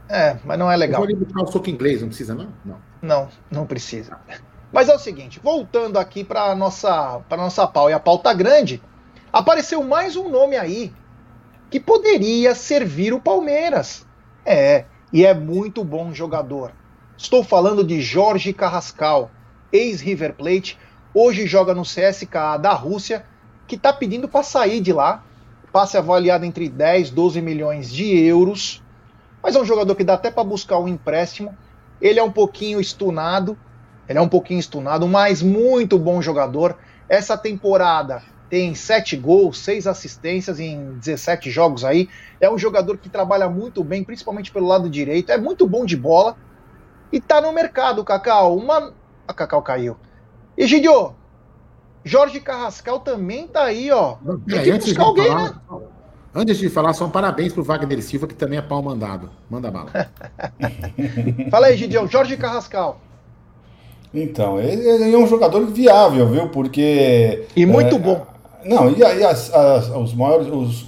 É, 0.09 0.37
mas 0.45 0.59
não 0.59 0.71
é 0.71 0.77
legal. 0.77 1.05
Vou 1.05 1.17
buscar 1.17 1.43
o 1.43 1.47
soco 1.53 1.69
inglês, 1.69 2.01
não 2.01 2.09
precisa, 2.09 2.35
não? 2.35 2.49
Não. 2.65 2.79
Não, 3.01 3.29
não 3.51 3.67
precisa. 3.67 4.19
Mas 4.73 4.89
é 4.89 4.95
o 4.95 4.99
seguinte, 4.99 5.41
voltando 5.43 5.99
aqui 5.99 6.25
para 6.25 6.55
nossa 6.55 7.21
para 7.29 7.43
nossa 7.43 7.67
pau 7.67 7.89
e 7.89 7.93
a 7.93 8.01
pauta 8.01 8.33
grande, 8.35 8.83
apareceu 9.33 9.83
mais 9.83 10.17
um 10.17 10.29
nome 10.29 10.57
aí 10.57 10.93
que 11.71 11.79
poderia 11.79 12.55
servir 12.55 13.13
o 13.13 13.21
Palmeiras. 13.21 14.07
É, 14.45 14.85
e 15.13 15.25
é 15.25 15.35
muito 15.35 15.85
bom 15.85 16.13
jogador. 16.13 16.73
Estou 17.17 17.43
falando 17.43 17.83
de 17.83 18.01
Jorge 18.01 18.53
Carrascal, 18.53 19.31
ex-River 19.73 20.35
Plate, 20.35 20.79
hoje 21.13 21.47
joga 21.47 21.75
no 21.75 21.83
CSKA 21.83 22.57
da 22.59 22.73
Rússia, 22.73 23.25
que 23.67 23.77
está 23.77 23.93
pedindo 23.93 24.29
para 24.29 24.43
sair 24.43 24.81
de 24.81 24.93
lá. 24.93 25.25
Passe 25.73 25.99
avaliado 25.99 26.45
entre 26.45 26.69
10 26.69 27.09
e 27.09 27.13
12 27.13 27.43
milhões 27.43 27.91
de 27.93 28.17
euros. 28.19 28.83
Mas 29.43 29.55
é 29.55 29.61
um 29.61 29.65
jogador 29.65 29.95
que 29.95 30.05
dá 30.05 30.15
até 30.15 30.31
para 30.31 30.45
buscar 30.45 30.79
um 30.79 30.89
empréstimo. 30.89 31.57
Ele 32.01 32.19
é 32.19 32.23
um 32.23 32.31
pouquinho 32.31 32.81
estunado. 32.81 33.57
Ele 34.09 34.19
é 34.19 34.23
um 34.23 34.29
pouquinho 34.29 34.59
estunado, 34.59 35.07
mas 35.07 35.43
muito 35.43 35.99
bom 35.99 36.23
jogador. 36.23 36.79
Essa 37.09 37.37
temporada 37.37 38.23
tem 38.49 38.75
7 38.75 39.17
gols, 39.17 39.59
6 39.59 39.87
assistências 39.87 40.59
em 40.59 40.95
17 40.95 41.51
jogos 41.51 41.85
aí. 41.85 42.09
É 42.41 42.51
um 42.51 42.57
jogador 42.57 42.97
que 42.97 43.11
trabalha 43.11 43.49
muito 43.49 43.85
bem, 43.85 44.03
principalmente 44.03 44.51
pelo 44.51 44.67
lado 44.67 44.89
direito. 44.89 45.31
É 45.31 45.37
muito 45.37 45.67
bom 45.67 45.85
de 45.85 45.97
bola. 45.97 46.37
E 47.13 47.21
tá 47.21 47.41
no 47.41 47.53
mercado, 47.53 48.05
Cacau. 48.05 48.57
Uma. 48.57 48.95
A 49.27 49.35
Cacau 49.35 49.61
caiu. 49.61 49.97
Egidio, 50.57 51.15
Jorge 52.03 52.41
Carrascal 52.41 53.01
também 53.01 53.47
tá 53.47 53.65
aí, 53.65 53.91
ó. 53.91 54.17
Tem 54.47 54.63
que 54.63 54.73
buscar 54.73 55.05
alguém, 55.05 55.35
né? 55.35 55.55
Antes 56.39 56.57
de 56.57 56.69
falar, 56.69 56.93
só 56.93 57.05
um 57.05 57.11
parabéns 57.11 57.53
pro 57.53 57.65
Wagner 57.65 58.01
Silva, 58.01 58.29
que 58.29 58.35
também 58.35 58.61
é 58.61 58.63
pau 58.63 58.81
mandado. 58.81 59.29
Manda 59.51 59.73
bala. 59.73 59.91
Fala 61.51 61.67
aí, 61.67 61.77
Gidião. 61.77 62.07
Jorge 62.07 62.37
Carrascal. 62.37 63.01
Então, 64.15 64.61
ele, 64.61 65.13
é 65.13 65.19
um 65.19 65.27
jogador 65.27 65.67
viável, 65.67 66.29
viu? 66.29 66.49
Porque. 66.51 67.45
E 67.57 67.67
muito 67.67 67.97
é, 67.97 67.99
bom. 67.99 68.25
Não, 68.65 68.89
e 68.89 69.03
aí 69.03 69.25
as, 69.25 69.53
as, 69.53 69.89
os 69.89 70.15
maiores. 70.15 70.47
Os, 70.47 70.87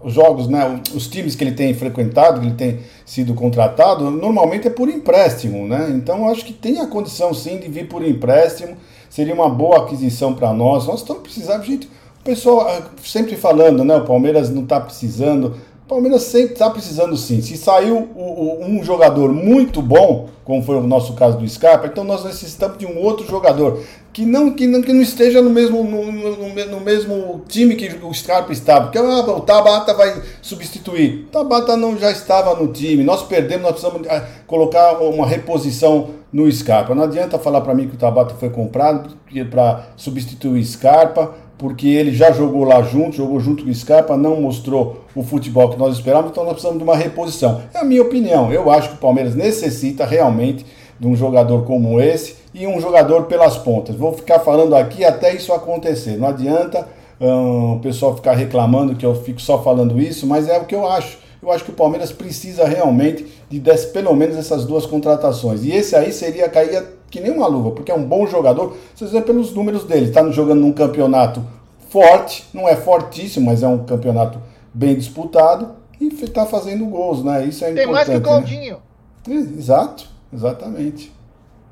os 0.00 0.12
jogos, 0.12 0.46
né, 0.46 0.80
os 0.94 1.08
times 1.08 1.34
que 1.34 1.42
ele 1.42 1.52
tem 1.52 1.74
frequentado, 1.74 2.40
que 2.40 2.46
ele 2.46 2.54
tem 2.54 2.80
sido 3.06 3.34
contratado, 3.34 4.10
normalmente 4.10 4.66
é 4.66 4.70
por 4.70 4.88
empréstimo, 4.88 5.66
né? 5.66 5.92
Então 5.94 6.28
acho 6.28 6.44
que 6.44 6.52
tem 6.52 6.80
a 6.80 6.88
condição 6.88 7.32
sim 7.32 7.58
de 7.58 7.68
vir 7.68 7.88
por 7.88 8.04
empréstimo, 8.04 8.76
seria 9.08 9.32
uma 9.32 9.48
boa 9.48 9.84
aquisição 9.84 10.34
para 10.34 10.52
nós. 10.52 10.88
Nós 10.88 11.00
estamos 11.02 11.22
precisando, 11.22 11.62
gente, 11.62 11.88
pessoal 12.24 12.68
ah, 12.68 12.82
sempre 13.02 13.36
falando, 13.36 13.84
né? 13.84 13.96
O 13.96 14.04
Palmeiras 14.04 14.50
não 14.50 14.62
está 14.62 14.80
precisando. 14.80 15.56
O 15.84 15.88
Palmeiras 15.88 16.22
sempre 16.22 16.54
está 16.54 16.70
precisando 16.70 17.16
sim. 17.16 17.42
Se 17.42 17.56
saiu 17.56 18.08
um 18.16 18.82
jogador 18.82 19.32
muito 19.32 19.82
bom, 19.82 20.28
como 20.44 20.62
foi 20.62 20.76
o 20.76 20.80
nosso 20.80 21.14
caso 21.14 21.38
do 21.38 21.48
Scarpa, 21.48 21.86
então 21.86 22.02
nós 22.02 22.24
necessitamos 22.24 22.78
de 22.78 22.86
um 22.86 22.98
outro 22.98 23.26
jogador 23.26 23.82
que 24.12 24.26
não, 24.26 24.50
que 24.50 24.66
não, 24.66 24.82
que 24.82 24.92
não 24.92 25.00
esteja 25.00 25.40
no 25.40 25.50
mesmo, 25.50 25.82
no, 25.82 26.12
no, 26.12 26.66
no 26.66 26.80
mesmo 26.80 27.42
time 27.48 27.74
que 27.74 27.88
o 28.04 28.12
Scarpa 28.12 28.52
estava. 28.52 28.84
Porque 28.86 28.98
ah, 28.98 29.20
o 29.20 29.40
Tabata 29.40 29.94
vai 29.94 30.22
substituir. 30.42 31.26
O 31.28 31.32
Tabata 31.32 31.76
não 31.76 31.98
já 31.98 32.10
estava 32.10 32.54
no 32.54 32.68
time. 32.72 33.02
Nós 33.02 33.22
perdemos, 33.22 33.62
nós 33.62 33.72
precisamos 33.72 34.06
ah, 34.08 34.26
colocar 34.46 34.98
uma 34.98 35.26
reposição 35.26 36.10
no 36.32 36.50
Scarpa. 36.50 36.94
Não 36.94 37.04
adianta 37.04 37.38
falar 37.38 37.62
para 37.62 37.74
mim 37.74 37.88
que 37.88 37.94
o 37.94 37.98
Tabata 37.98 38.34
foi 38.34 38.50
comprado 38.50 39.16
para 39.50 39.86
substituir 39.96 40.60
o 40.60 40.64
Scarpa, 40.64 41.34
porque 41.62 41.86
ele 41.86 42.12
já 42.12 42.32
jogou 42.32 42.64
lá 42.64 42.82
junto, 42.82 43.18
jogou 43.18 43.38
junto 43.38 43.62
com 43.62 43.70
o 43.70 43.74
Scarpa, 43.74 44.16
não 44.16 44.40
mostrou 44.40 45.04
o 45.14 45.22
futebol 45.22 45.70
que 45.70 45.78
nós 45.78 45.94
esperávamos, 45.94 46.32
então 46.32 46.42
nós 46.42 46.54
precisamos 46.54 46.78
de 46.78 46.82
uma 46.82 46.96
reposição. 46.96 47.62
É 47.72 47.78
a 47.78 47.84
minha 47.84 48.02
opinião. 48.02 48.52
Eu 48.52 48.68
acho 48.68 48.88
que 48.88 48.94
o 48.96 48.98
Palmeiras 48.98 49.36
necessita 49.36 50.04
realmente 50.04 50.66
de 50.98 51.06
um 51.06 51.14
jogador 51.14 51.64
como 51.64 52.00
esse 52.00 52.34
e 52.52 52.66
um 52.66 52.80
jogador 52.80 53.26
pelas 53.26 53.56
pontas. 53.56 53.94
Vou 53.94 54.12
ficar 54.12 54.40
falando 54.40 54.74
aqui 54.74 55.04
até 55.04 55.32
isso 55.32 55.52
acontecer. 55.52 56.16
Não 56.16 56.26
adianta 56.26 56.88
hum, 57.20 57.74
o 57.74 57.78
pessoal 57.78 58.16
ficar 58.16 58.32
reclamando 58.32 58.96
que 58.96 59.06
eu 59.06 59.14
fico 59.14 59.40
só 59.40 59.62
falando 59.62 60.02
isso, 60.02 60.26
mas 60.26 60.48
é 60.48 60.58
o 60.58 60.64
que 60.64 60.74
eu 60.74 60.84
acho. 60.84 61.16
Eu 61.42 61.50
acho 61.50 61.64
que 61.64 61.72
o 61.72 61.74
Palmeiras 61.74 62.12
precisa 62.12 62.64
realmente 62.64 63.26
de 63.50 63.58
desse, 63.58 63.88
pelo 63.88 64.14
menos 64.14 64.36
essas 64.36 64.64
duas 64.64 64.86
contratações. 64.86 65.64
E 65.64 65.72
esse 65.72 65.96
aí 65.96 66.12
seria 66.12 66.48
cair 66.48 66.84
que 67.10 67.20
nem 67.20 67.32
uma 67.32 67.48
luva, 67.48 67.72
porque 67.72 67.90
é 67.90 67.94
um 67.94 68.04
bom 68.04 68.26
jogador. 68.28 68.76
Vocês 68.94 69.10
vê 69.10 69.20
pelos 69.20 69.52
números 69.52 69.84
dele. 69.84 70.06
Está 70.06 70.26
jogando 70.30 70.60
num 70.60 70.72
campeonato 70.72 71.44
forte, 71.90 72.48
não 72.54 72.68
é 72.68 72.76
fortíssimo, 72.76 73.46
mas 73.46 73.62
é 73.62 73.66
um 73.66 73.84
campeonato 73.84 74.40
bem 74.72 74.94
disputado 74.94 75.74
e 76.00 76.06
está 76.06 76.46
fazendo 76.46 76.86
gols, 76.86 77.24
né? 77.24 77.44
Isso 77.44 77.64
é 77.64 77.72
Tem 77.72 77.84
importante. 77.84 77.84
Tem 77.84 77.92
mais 77.92 78.08
que 78.08 78.16
o 78.16 78.20
Claudinho. 78.22 78.82
Né? 79.26 79.34
Exato, 79.58 80.08
exatamente. 80.32 81.12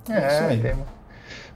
É, 0.08 0.56
tem. 0.56 0.74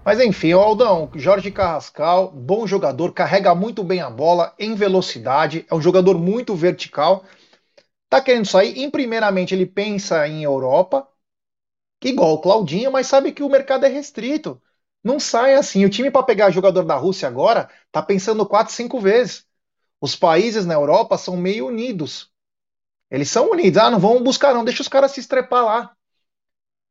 Mas 0.05 0.21
enfim, 0.21 0.53
o 0.53 0.61
Aldão, 0.61 1.09
Jorge 1.15 1.51
Carrascal, 1.51 2.31
bom 2.31 2.67
jogador, 2.67 3.13
carrega 3.13 3.55
muito 3.55 3.83
bem 3.83 4.01
a 4.01 4.11
bola 4.11 4.53
em 4.59 4.75
velocidade, 4.75 5.65
é 5.71 5.75
um 5.75 5.81
jogador 5.81 6.19
muito 6.19 6.55
vertical. 6.55 7.25
Tá 8.15 8.21
querendo 8.21 8.47
sair, 8.47 8.79
em 8.79 8.89
primeiramente 8.89 9.53
ele 9.53 9.67
pensa 9.67 10.29
em 10.29 10.45
Europa, 10.45 11.09
igual 12.01 12.35
o 12.35 12.41
Claudinho, 12.41 12.93
mas 12.93 13.09
sabe 13.09 13.33
que 13.33 13.43
o 13.43 13.49
mercado 13.49 13.87
é 13.87 13.89
restrito. 13.89 14.63
Não 15.03 15.19
sai 15.19 15.57
assim. 15.57 15.85
O 15.85 15.91
time 15.91 16.13
para 16.13 16.23
pegar 16.23 16.49
jogador 16.53 16.85
da 16.85 16.95
Rússia 16.95 17.27
agora 17.27 17.69
tá 17.91 18.01
pensando 18.01 18.47
quatro, 18.47 18.73
cinco 18.73 19.01
vezes. 19.01 19.45
Os 20.01 20.15
países 20.15 20.65
na 20.65 20.75
Europa 20.75 21.19
são 21.19 21.37
meio 21.37 21.67
unidos. 21.67 22.31
Eles 23.11 23.29
são 23.29 23.51
unidos. 23.51 23.83
Ah, 23.83 23.91
não 23.91 23.99
vão 23.99 24.23
buscar 24.23 24.55
não, 24.55 24.65
deixa 24.65 24.83
os 24.83 24.89
caras 24.89 25.11
se 25.11 25.19
estrepar 25.19 25.65
lá. 25.65 25.97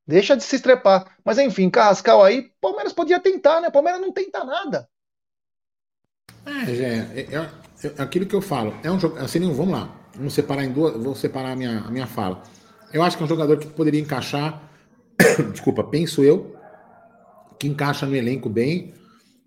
Deixa 0.05 0.35
de 0.35 0.43
se 0.43 0.57
estrepar. 0.57 1.17
Mas 1.23 1.37
enfim, 1.37 1.69
Carrascal 1.69 2.21
aí, 2.21 2.51
Palmeiras 2.59 2.91
podia 2.91 3.21
tentar, 3.21 3.61
né? 3.61 3.71
Palmeiras 3.71 4.01
não 4.01 4.11
tenta 4.11 4.43
nada. 4.43 4.89
É, 6.45 6.69
é, 6.69 7.37
é, 7.37 7.93
é 7.97 8.01
aquilo 8.01 8.25
que 8.25 8.35
eu 8.35 8.41
falo. 8.41 8.77
É 8.83 8.91
um 8.91 8.99
jogo. 8.99 9.17
Assim, 9.19 9.39
vamos 9.53 9.71
lá. 9.71 10.02
Vamos 10.15 10.33
separar 10.33 10.63
em 10.63 10.71
duas. 10.71 10.95
Vou 11.01 11.15
separar 11.15 11.51
a 11.51 11.55
minha, 11.55 11.79
a 11.79 11.91
minha 11.91 12.07
fala. 12.07 12.43
Eu 12.91 13.01
acho 13.01 13.17
que 13.17 13.23
é 13.23 13.25
um 13.25 13.29
jogador 13.29 13.57
que 13.57 13.67
poderia 13.67 13.99
encaixar. 13.99 14.61
desculpa, 15.51 15.83
penso 15.83 16.23
eu. 16.23 16.55
Que 17.59 17.67
encaixa 17.67 18.05
no 18.05 18.15
elenco 18.15 18.49
bem. 18.49 18.93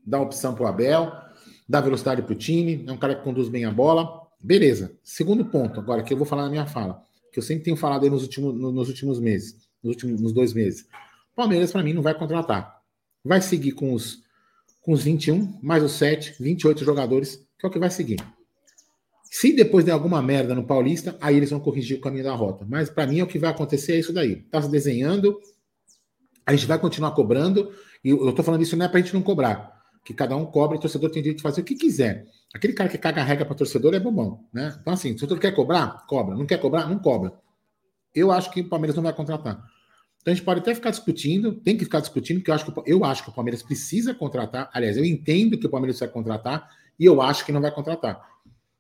Dá 0.05 0.21
opção 0.21 0.55
pro 0.55 0.67
Abel. 0.67 1.13
Dá 1.69 1.81
velocidade 1.81 2.23
pro 2.23 2.35
time. 2.35 2.85
É 2.87 2.93
um 2.93 2.97
cara 2.97 3.15
que 3.15 3.23
conduz 3.23 3.49
bem 3.49 3.65
a 3.65 3.71
bola. 3.71 4.23
Beleza. 4.43 4.93
Segundo 5.03 5.45
ponto, 5.45 5.81
agora, 5.81 6.03
que 6.03 6.13
eu 6.13 6.17
vou 6.17 6.27
falar 6.27 6.45
na 6.45 6.51
minha 6.51 6.67
fala. 6.67 7.03
Que 7.33 7.39
eu 7.39 7.43
sempre 7.43 7.65
tenho 7.65 7.77
falado 7.77 8.05
aí 8.05 8.11
nos 8.11 8.23
últimos, 8.23 8.55
nos 8.55 8.89
últimos 8.89 9.19
meses 9.21 9.67
nos 9.87 9.95
últimos 9.95 10.21
nos 10.21 10.33
dois 10.33 10.53
meses. 10.53 10.87
Palmeiras, 11.35 11.73
para 11.73 11.83
mim, 11.83 11.93
não 11.93 12.03
vai 12.03 12.15
contratar. 12.15 12.81
Vai 13.25 13.41
seguir 13.41 13.73
com 13.73 13.93
os, 13.93 14.23
com 14.81 14.93
os 14.93 15.03
21, 15.03 15.59
mais 15.63 15.83
os 15.83 15.93
7, 15.93 16.37
28 16.41 16.85
jogadores, 16.85 17.37
que 17.59 17.67
é 17.67 17.69
o 17.69 17.73
que 17.73 17.79
vai 17.79 17.91
seguir. 17.91 18.19
Se 19.31 19.53
depois 19.53 19.85
der 19.85 19.93
alguma 19.93 20.23
merda 20.23 20.55
no 20.55 20.65
Paulista, 20.65 21.17
aí 21.21 21.37
eles 21.37 21.51
vão 21.51 21.61
corrigir 21.61 21.99
o 21.99 22.01
caminho 22.01 22.25
da 22.25 22.35
rota. 22.35 22.65
Mas 22.69 22.89
para 22.89 23.07
mim, 23.07 23.21
é 23.21 23.25
o 23.25 23.27
que 23.27 23.39
vai 23.39 23.51
acontecer 23.51 23.95
é 23.95 23.99
isso 23.99 24.13
daí. 24.13 24.37
Tá 24.43 24.63
se 24.63 24.71
desenhando, 24.71 25.39
a 26.45 26.55
gente 26.55 26.67
vai 26.67 26.79
continuar 26.79 27.11
cobrando, 27.11 27.73
e 28.05 28.11
eu 28.11 28.33
tô 28.33 28.43
falando 28.43 28.63
isso 28.63 28.77
não 28.77 28.87
é 28.87 28.89
pra 28.89 29.01
gente 29.01 29.15
não 29.15 29.23
cobrar. 29.23 29.75
Que 30.05 30.15
cada 30.15 30.37
um 30.37 30.47
cobra, 30.47 30.77
o 30.77 30.81
torcedor 30.81 31.11
tem 31.11 31.23
direito 31.23 31.39
de 31.39 31.43
fazer 31.43 31.61
o 31.61 31.65
que 31.65 31.75
quiser. 31.75 32.27
Aquele 32.55 32.73
cara 32.73 32.89
que 32.89 32.97
caga 32.97 33.21
a 33.21 33.25
regra 33.25 33.45
para 33.45 33.57
torcedor 33.57 33.93
é 33.95 34.01
bobão, 34.01 34.45
né? 34.53 34.77
Então, 34.81 34.93
assim, 34.93 35.09
se 35.11 35.25
o 35.25 35.27
torcedor 35.27 35.41
quer 35.41 35.53
cobrar, 35.53 36.07
cobra. 36.07 36.37
Não 36.37 36.47
quer 36.47 36.59
cobrar, 36.61 36.89
não 36.89 36.99
cobra. 36.99 37.33
Eu 38.15 38.31
acho 38.31 38.51
que 38.53 38.61
o 38.61 38.69
Palmeiras 38.69 38.95
não 38.95 39.03
vai 39.03 39.13
contratar. 39.13 39.63
Então 40.27 40.33
a 40.33 40.35
gente 40.35 40.45
pode 40.45 40.59
até 40.59 40.75
ficar 40.75 40.91
discutindo, 40.91 41.53
tem 41.53 41.77
que 41.77 41.85
ficar 41.85 42.01
discutindo, 42.01 42.39
porque 42.39 42.51
eu 42.51 42.55
acho 42.55 42.65
que, 42.65 42.83
eu 42.85 43.05
acho 43.05 43.23
que 43.23 43.31
o 43.31 43.33
Palmeiras 43.33 43.63
precisa 43.63 44.15
contratar. 44.15 44.71
Aliás, 44.73 44.97
eu 44.97 45.05
entendo 45.05 45.59
que 45.59 45.67
o 45.67 45.71
Palmeiras 45.71 46.01
vai 46.01 46.09
contratar 46.09 46.69
e 46.99 47.05
eu 47.05 47.21
acho 47.21 47.45
que 47.45 47.53
não 47.53 47.61
vai 47.61 47.71
contratar. 47.71 48.21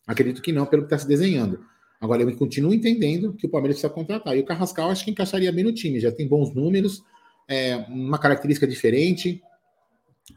Acredito 0.07 0.41
que 0.41 0.53
não, 0.53 0.67
pelo 0.67 0.83
que 0.83 0.87
está 0.87 0.99
se 0.99 1.09
desenhando. 1.09 1.65
Agora, 2.01 2.23
eu 2.23 2.37
continuo 2.37 2.73
entendendo 2.73 3.33
que 3.33 3.47
o 3.47 3.51
Palmeiras 3.51 3.77
precisa 3.77 3.93
contratar. 3.93 4.37
E 4.37 4.41
o 4.41 4.45
Carrascal 4.45 4.91
acho 4.91 5.05
que 5.05 5.11
encaixaria 5.11 5.51
bem 5.51 5.65
no 5.65 5.73
time, 5.73 5.99
já 5.99 6.13
tem 6.13 6.29
bons 6.29 6.55
números, 6.55 7.03
é, 7.49 7.77
uma 7.89 8.19
característica 8.19 8.67
diferente, 8.67 9.43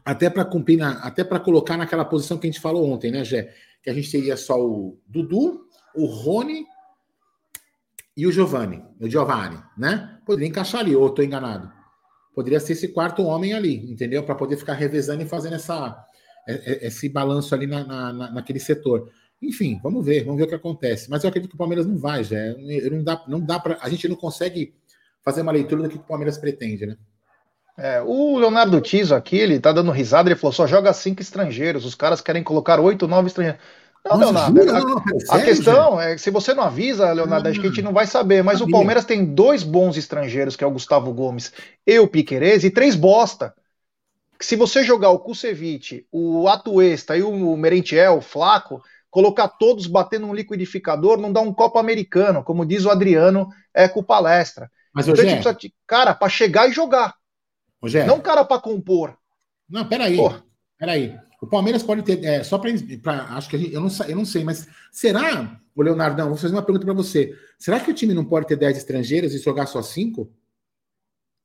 até 0.04 0.30
para 0.30 0.44
cumprir, 0.44 0.78
na, 0.78 0.92
até 1.00 1.22
para 1.22 1.38
colocar 1.38 1.76
naquela 1.76 2.04
posição 2.04 2.38
que 2.38 2.46
a 2.46 2.50
gente 2.50 2.60
falou 2.60 2.90
ontem, 2.90 3.10
né, 3.10 3.24
Gé? 3.24 3.52
Que 3.82 3.90
a 3.90 3.94
gente 3.94 4.10
teria 4.10 4.36
só 4.36 4.58
o 4.60 4.98
Dudu, 5.06 5.66
o 5.94 6.06
Rony 6.06 6.64
e 8.16 8.26
o 8.26 8.32
Giovanni, 8.32 8.82
o 9.00 9.08
Giovanni, 9.08 9.58
né? 9.76 10.18
Poderia 10.24 10.48
encaixar 10.48 10.80
ali, 10.80 10.94
ou 10.94 11.08
estou 11.08 11.24
enganado. 11.24 11.70
Poderia 12.34 12.60
ser 12.60 12.74
esse 12.74 12.88
quarto 12.88 13.22
homem 13.22 13.52
ali, 13.52 13.90
entendeu? 13.90 14.22
Para 14.22 14.34
poder 14.34 14.56
ficar 14.56 14.74
revezando 14.74 15.22
e 15.22 15.26
fazendo 15.26 15.54
essa, 15.56 16.04
é, 16.46 16.52
é, 16.52 16.86
esse 16.86 17.08
balanço 17.08 17.54
ali 17.54 17.66
na, 17.66 17.84
na, 17.84 18.30
naquele 18.30 18.60
setor. 18.60 19.10
Enfim, 19.42 19.80
vamos 19.82 20.04
ver, 20.04 20.24
vamos 20.24 20.38
ver 20.38 20.44
o 20.44 20.48
que 20.48 20.54
acontece. 20.54 21.08
Mas 21.08 21.24
eu 21.24 21.28
acredito 21.28 21.50
que 21.50 21.54
o 21.54 21.58
Palmeiras 21.58 21.86
não 21.86 21.96
vai, 21.96 22.22
já. 22.22 22.36
Não 22.90 23.02
dá, 23.02 23.24
não 23.26 23.40
dá 23.40 23.58
para. 23.58 23.78
A 23.80 23.88
gente 23.88 24.06
não 24.08 24.16
consegue 24.16 24.74
fazer 25.24 25.42
uma 25.42 25.52
leitura 25.52 25.82
do 25.82 25.88
que 25.88 25.96
o 25.96 26.00
Palmeiras 26.00 26.38
pretende, 26.38 26.86
né? 26.86 26.96
É, 27.78 28.02
o 28.02 28.36
Leonardo 28.38 28.78
Tiso 28.80 29.14
aqui, 29.14 29.36
ele 29.36 29.58
tá 29.58 29.72
dando 29.72 29.90
risada, 29.90 30.28
ele 30.28 30.38
falou: 30.38 30.52
só 30.52 30.66
joga 30.66 30.92
cinco 30.92 31.22
estrangeiros, 31.22 31.86
os 31.86 31.94
caras 31.94 32.20
querem 32.20 32.42
colocar 32.42 32.78
oito, 32.78 33.08
nove 33.08 33.28
estrangeiros. 33.28 33.62
Não, 34.04 34.18
Nossa, 34.18 34.50
Leonardo, 34.50 34.62
jura? 34.62 34.76
a, 34.76 34.80
não, 34.80 35.02
a 35.30 35.42
questão 35.42 36.00
é 36.00 36.14
que 36.14 36.20
se 36.20 36.30
você 36.30 36.54
não 36.54 36.64
avisa, 36.64 37.12
Leonardo, 37.12 37.48
acho 37.48 37.60
que 37.60 37.66
a 37.66 37.70
gente 37.70 37.82
não 37.82 37.92
vai 37.92 38.06
saber. 38.06 38.42
Mas 38.42 38.58
sabia. 38.58 38.68
o 38.68 38.78
Palmeiras 38.78 39.04
tem 39.04 39.24
dois 39.24 39.62
bons 39.62 39.96
estrangeiros, 39.96 40.56
que 40.56 40.64
é 40.64 40.66
o 40.66 40.70
Gustavo 40.70 41.12
Gomes 41.12 41.52
e 41.86 41.98
o 41.98 42.08
Piquerez, 42.08 42.64
e 42.64 42.70
três 42.70 42.94
bosta. 42.94 43.54
Se 44.40 44.56
você 44.56 44.82
jogar 44.82 45.10
o 45.10 45.18
Kusevich, 45.18 46.06
o 46.10 46.48
Atuesta 46.48 47.16
e 47.16 47.22
o 47.22 47.56
Merentiel, 47.56 48.16
o 48.16 48.22
Flaco, 48.22 48.82
colocar 49.10 49.48
todos 49.48 49.86
batendo 49.86 50.26
um 50.26 50.34
liquidificador, 50.34 51.18
não 51.18 51.32
dá 51.32 51.40
um 51.40 51.52
copo 51.52 51.78
americano, 51.78 52.44
como 52.44 52.64
diz 52.64 52.84
o 52.84 52.90
Adriano 52.90 53.48
é 53.74 53.88
com 53.88 54.02
palestra. 54.02 54.70
Mas, 54.94 55.06
então, 55.06 55.14
Rogério... 55.14 55.42
precisa 55.42 55.54
de 55.54 55.74
cara 55.86 56.14
para 56.14 56.28
chegar 56.28 56.68
e 56.68 56.72
jogar. 56.72 57.14
Não 58.06 58.20
cara 58.20 58.44
para 58.44 58.60
compor. 58.60 59.16
Não, 59.68 59.86
peraí. 59.86 60.16
Porra. 60.16 60.44
Peraí. 60.78 61.18
O 61.40 61.46
Palmeiras 61.46 61.82
pode 61.82 62.02
ter. 62.02 62.22
É, 62.24 62.44
só 62.44 62.58
para. 62.58 63.24
Acho 63.34 63.48
que 63.48 63.56
gente, 63.56 63.72
eu, 63.72 63.80
não, 63.80 63.88
eu 64.06 64.16
não 64.16 64.24
sei, 64.24 64.44
mas 64.44 64.68
será, 64.92 65.58
o 65.74 65.82
Leonardão, 65.82 66.28
vou 66.28 66.36
fazer 66.36 66.54
uma 66.54 66.62
pergunta 66.62 66.84
para 66.84 66.94
você. 66.94 67.34
Será 67.58 67.80
que 67.80 67.90
o 67.90 67.94
time 67.94 68.12
não 68.12 68.24
pode 68.24 68.46
ter 68.46 68.56
10 68.56 68.76
estrangeiros 68.76 69.34
e 69.34 69.38
jogar 69.38 69.66
só 69.66 69.80
5? 69.80 70.30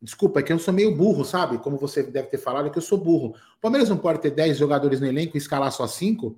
Desculpa, 0.01 0.39
é 0.39 0.43
que 0.43 0.51
eu 0.51 0.59
sou 0.59 0.73
meio 0.73 0.95
burro, 0.95 1.23
sabe? 1.23 1.57
Como 1.57 1.77
você 1.77 2.03
deve 2.03 2.27
ter 2.27 2.37
falado, 2.37 2.67
é 2.67 2.69
que 2.69 2.77
eu 2.77 2.81
sou 2.81 2.97
burro. 2.97 3.35
O 3.57 3.61
Palmeiras 3.61 3.89
não 3.89 3.97
pode 3.97 4.19
ter 4.19 4.31
10 4.31 4.57
jogadores 4.57 4.99
no 4.99 5.07
elenco 5.07 5.37
e 5.37 5.39
escalar 5.39 5.71
só 5.71 5.87
5? 5.87 6.37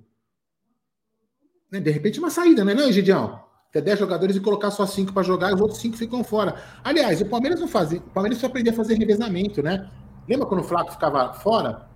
Né? 1.70 1.80
De 1.80 1.90
repente, 1.90 2.18
uma 2.18 2.30
saída, 2.30 2.64
não 2.64 2.72
é, 2.72 2.74
não, 2.74 2.92
Gidião? 2.92 3.40
Ter 3.70 3.82
10 3.82 3.98
jogadores 3.98 4.36
e 4.36 4.40
colocar 4.40 4.70
só 4.70 4.86
5 4.86 5.12
para 5.12 5.22
jogar 5.22 5.50
e 5.50 5.54
os 5.54 5.60
outros 5.60 5.78
5 5.80 5.96
ficam 5.96 6.24
fora. 6.24 6.54
Aliás, 6.82 7.20
o 7.20 7.26
Palmeiras 7.26 7.60
não 7.60 7.68
fazia. 7.68 7.98
O 7.98 8.10
Palmeiras 8.10 8.38
só 8.38 8.46
aprendia 8.46 8.72
a 8.72 8.74
fazer 8.74 8.94
revezamento, 8.94 9.62
né? 9.62 9.90
Lembra 10.26 10.46
quando 10.46 10.60
o 10.60 10.64
Flaco 10.64 10.90
ficava 10.92 11.34
fora? 11.34 11.86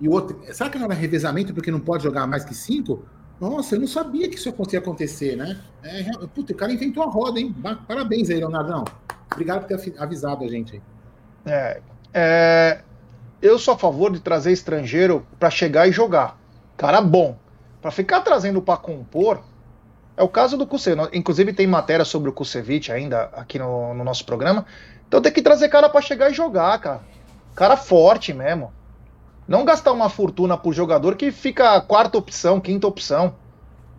E 0.00 0.08
o 0.08 0.12
outro. 0.12 0.40
Será 0.52 0.68
que 0.68 0.78
não 0.78 0.86
era 0.86 0.94
revezamento 0.94 1.54
porque 1.54 1.70
não 1.70 1.80
pode 1.80 2.02
jogar 2.02 2.26
mais 2.26 2.44
que 2.44 2.54
5? 2.54 3.04
Nossa, 3.40 3.76
eu 3.76 3.80
não 3.80 3.86
sabia 3.86 4.28
que 4.28 4.34
isso 4.34 4.52
ia 4.72 4.78
acontecer, 4.80 5.36
né? 5.36 5.60
É, 5.84 6.02
puta, 6.34 6.52
o 6.52 6.56
cara 6.56 6.72
inventou 6.72 7.04
a 7.04 7.06
roda, 7.06 7.38
hein? 7.38 7.54
Parabéns 7.86 8.30
aí, 8.30 8.38
Leonardão. 8.38 8.84
Obrigado 9.32 9.66
por 9.66 9.68
ter 9.68 9.94
avisado 9.98 10.44
a 10.44 10.48
gente. 10.48 10.82
É, 11.46 11.80
é, 12.12 12.80
eu 13.40 13.58
sou 13.58 13.74
a 13.74 13.78
favor 13.78 14.10
de 14.10 14.20
trazer 14.20 14.50
estrangeiro 14.50 15.24
para 15.38 15.50
chegar 15.50 15.88
e 15.88 15.92
jogar. 15.92 16.36
Cara 16.76 17.00
bom. 17.00 17.38
Para 17.80 17.90
ficar 17.90 18.20
trazendo 18.20 18.60
para 18.60 18.76
compor, 18.76 19.42
é 20.16 20.22
o 20.22 20.28
caso 20.28 20.56
do 20.56 20.66
Kusevich. 20.66 21.08
Inclusive 21.12 21.52
tem 21.52 21.66
matéria 21.66 22.04
sobre 22.04 22.28
o 22.28 22.32
Kusevich 22.32 22.90
ainda 22.90 23.30
aqui 23.32 23.58
no, 23.58 23.94
no 23.94 24.04
nosso 24.04 24.24
programa. 24.24 24.66
Então 25.06 25.22
tem 25.22 25.32
que 25.32 25.40
trazer 25.40 25.68
cara 25.68 25.88
para 25.88 26.02
chegar 26.02 26.30
e 26.30 26.34
jogar, 26.34 26.78
cara. 26.80 27.00
Cara 27.54 27.76
forte 27.76 28.34
mesmo. 28.34 28.72
Não 29.46 29.64
gastar 29.64 29.92
uma 29.92 30.10
fortuna 30.10 30.56
por 30.56 30.74
jogador 30.74 31.16
que 31.16 31.30
fica 31.30 31.80
quarta 31.80 32.18
opção, 32.18 32.60
quinta 32.60 32.86
opção. 32.86 33.34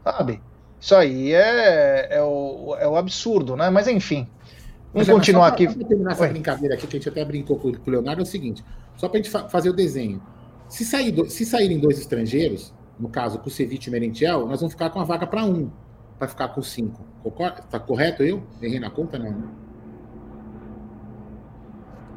Sabe? 0.03 0.41
Isso 0.79 0.95
aí 0.95 1.33
é, 1.33 2.07
é, 2.11 2.21
o, 2.21 2.75
é 2.79 2.87
o 2.87 2.95
absurdo, 2.95 3.55
né? 3.55 3.69
Mas 3.69 3.87
enfim. 3.87 4.27
Vamos 4.93 5.07
Mas, 5.07 5.17
continuar 5.17 5.47
aqui. 5.47 5.67
Para 5.67 5.87
terminar 5.87 6.11
essa 6.11 6.23
Oi. 6.23 6.29
brincadeira 6.29 6.75
aqui, 6.75 6.87
que 6.87 6.97
a 6.97 6.99
gente 6.99 7.09
até 7.09 7.23
brincou 7.23 7.57
com, 7.57 7.71
com 7.73 7.89
o 7.89 7.91
Leonardo, 7.91 8.21
é 8.21 8.23
o 8.23 8.25
seguinte: 8.25 8.63
só 8.95 9.07
para 9.07 9.19
a 9.19 9.21
gente 9.21 9.31
fa 9.31 9.47
fazer 9.49 9.69
o 9.69 9.73
desenho. 9.73 10.21
Se, 10.67 10.85
sair 10.85 11.11
do, 11.11 11.29
se 11.29 11.45
saírem 11.45 11.79
dois 11.79 11.99
estrangeiros, 11.99 12.73
no 12.99 13.09
caso, 13.09 13.39
Kusevich 13.39 13.87
e 13.87 13.91
Merentiel, 13.91 14.45
nós 14.45 14.59
vamos 14.59 14.73
ficar 14.73 14.89
com 14.89 14.99
a 14.99 15.03
vaga 15.03 15.25
para 15.25 15.45
um, 15.45 15.69
para 16.17 16.27
ficar 16.27 16.49
com 16.49 16.61
cinco. 16.61 17.01
Está 17.63 17.79
correto 17.79 18.23
eu? 18.23 18.43
Errei 18.61 18.79
na 18.79 18.89
conta, 18.89 19.17
não? 19.17 19.43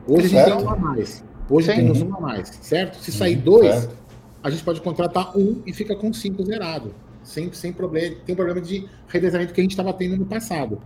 Hoje 0.07 0.27
a 0.27 0.29
gente 0.29 0.45
tem 0.45 0.65
um 0.65 0.71
a 0.71 0.77
mais. 0.77 1.25
Hoje 1.49 1.67
Sim. 1.69 1.77
temos 1.77 2.03
um 2.03 2.15
a 2.17 2.21
mais, 2.21 2.49
certo? 2.49 2.97
Se 2.97 3.13
sair 3.13 3.37
uhum, 3.37 3.43
dois, 3.43 3.75
certo. 3.75 3.97
a 4.43 4.51
gente 4.51 4.65
pode 4.65 4.81
contratar 4.81 5.37
um 5.37 5.63
e 5.65 5.73
fica 5.73 5.95
com 5.95 6.13
cinco 6.13 6.45
zerado. 6.45 6.93
Sem, 7.23 7.53
sem 7.53 7.73
problema. 7.73 8.17
Tem 8.27 8.33
um 8.33 8.37
problema 8.37 8.61
de 8.61 8.89
revezamento 9.07 9.55
que 9.55 9.61
a 9.61 9.65
gente 9.65 9.71
estava 9.71 9.93
tendo 9.93 10.17
no 10.17 10.27
passado. 10.27 10.81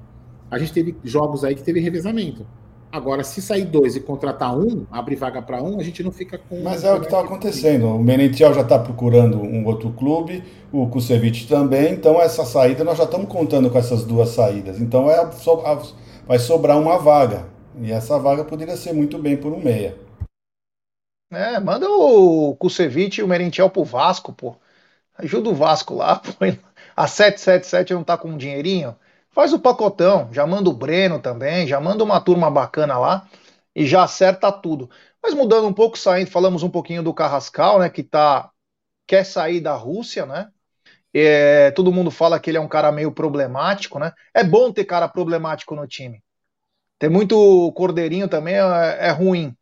A 0.50 0.58
gente 0.58 0.72
teve 0.72 0.94
jogos 1.02 1.42
aí 1.44 1.54
que 1.54 1.62
teve 1.62 1.80
revezamento. 1.80 2.46
Agora, 2.90 3.22
se 3.24 3.42
sair 3.42 3.64
dois 3.64 3.96
e 3.96 4.00
contratar 4.00 4.56
um, 4.56 4.86
abrir 4.90 5.16
vaga 5.16 5.42
para 5.42 5.62
um, 5.62 5.78
a 5.78 5.82
gente 5.82 6.02
não 6.02 6.12
fica 6.12 6.38
com. 6.38 6.62
Mas 6.62 6.84
é 6.84 6.92
o 6.92 7.00
que 7.00 7.06
está 7.06 7.20
acontecendo. 7.20 7.88
O 7.88 8.02
Menentiel 8.02 8.54
já 8.54 8.62
está 8.62 8.78
procurando 8.78 9.38
um 9.40 9.66
outro 9.66 9.90
clube, 9.90 10.42
o 10.72 10.86
Kusevich 10.88 11.46
também. 11.46 11.92
Então, 11.92 12.20
essa 12.20 12.44
saída, 12.44 12.84
nós 12.84 12.96
já 12.96 13.04
estamos 13.04 13.28
contando 13.28 13.70
com 13.70 13.78
essas 13.78 14.04
duas 14.04 14.30
saídas. 14.30 14.80
Então, 14.80 15.10
é, 15.10 15.28
vai 16.26 16.38
sobrar 16.38 16.78
uma 16.78 16.98
vaga. 16.98 17.46
E 17.78 17.92
essa 17.92 18.18
vaga 18.18 18.44
poderia 18.44 18.76
ser 18.76 18.92
muito 18.94 19.18
bem 19.18 19.36
por 19.36 19.52
um 19.52 19.60
meia. 19.60 19.96
É, 21.30 21.58
manda 21.58 21.90
o 21.90 22.54
Kusevich 22.56 23.20
e 23.20 23.22
o 23.22 23.28
Merentiel 23.28 23.68
pro 23.68 23.84
Vasco, 23.84 24.32
pô. 24.32 24.56
Ajuda 25.18 25.50
o 25.50 25.54
Vasco 25.54 25.94
lá, 25.94 26.16
pô. 26.20 26.32
A 26.96 27.06
777 27.06 27.92
não 27.92 28.04
tá 28.04 28.16
com 28.16 28.28
um 28.28 28.36
dinheirinho. 28.36 28.96
Faz 29.36 29.52
o 29.52 29.58
pacotão, 29.60 30.32
já 30.32 30.46
manda 30.46 30.70
o 30.70 30.72
Breno 30.72 31.20
também, 31.20 31.66
já 31.66 31.78
manda 31.78 32.02
uma 32.02 32.18
turma 32.22 32.50
bacana 32.50 32.98
lá 32.98 33.28
e 33.74 33.86
já 33.86 34.02
acerta 34.02 34.50
tudo. 34.50 34.88
Mas 35.22 35.34
mudando 35.34 35.68
um 35.68 35.74
pouco, 35.74 35.98
saindo, 35.98 36.30
falamos 36.30 36.62
um 36.62 36.70
pouquinho 36.70 37.02
do 37.02 37.12
Carrascal, 37.12 37.78
né, 37.78 37.90
que 37.90 38.02
tá 38.02 38.50
quer 39.06 39.24
sair 39.24 39.60
da 39.60 39.74
Rússia, 39.74 40.26
né? 40.26 40.50
É, 41.14 41.70
todo 41.72 41.92
mundo 41.92 42.10
fala 42.10 42.40
que 42.40 42.50
ele 42.50 42.58
é 42.58 42.60
um 42.62 42.68
cara 42.68 42.92
meio 42.92 43.12
problemático, 43.12 43.98
né? 43.98 44.12
É 44.34 44.44
bom 44.44 44.72
ter 44.72 44.84
cara 44.86 45.08
problemático 45.08 45.74
no 45.76 45.86
time. 45.86 46.22
Ter 46.98 47.10
muito 47.10 47.72
cordeirinho 47.72 48.28
também 48.28 48.56
é, 48.56 49.08
é 49.08 49.10
ruim. 49.10 49.56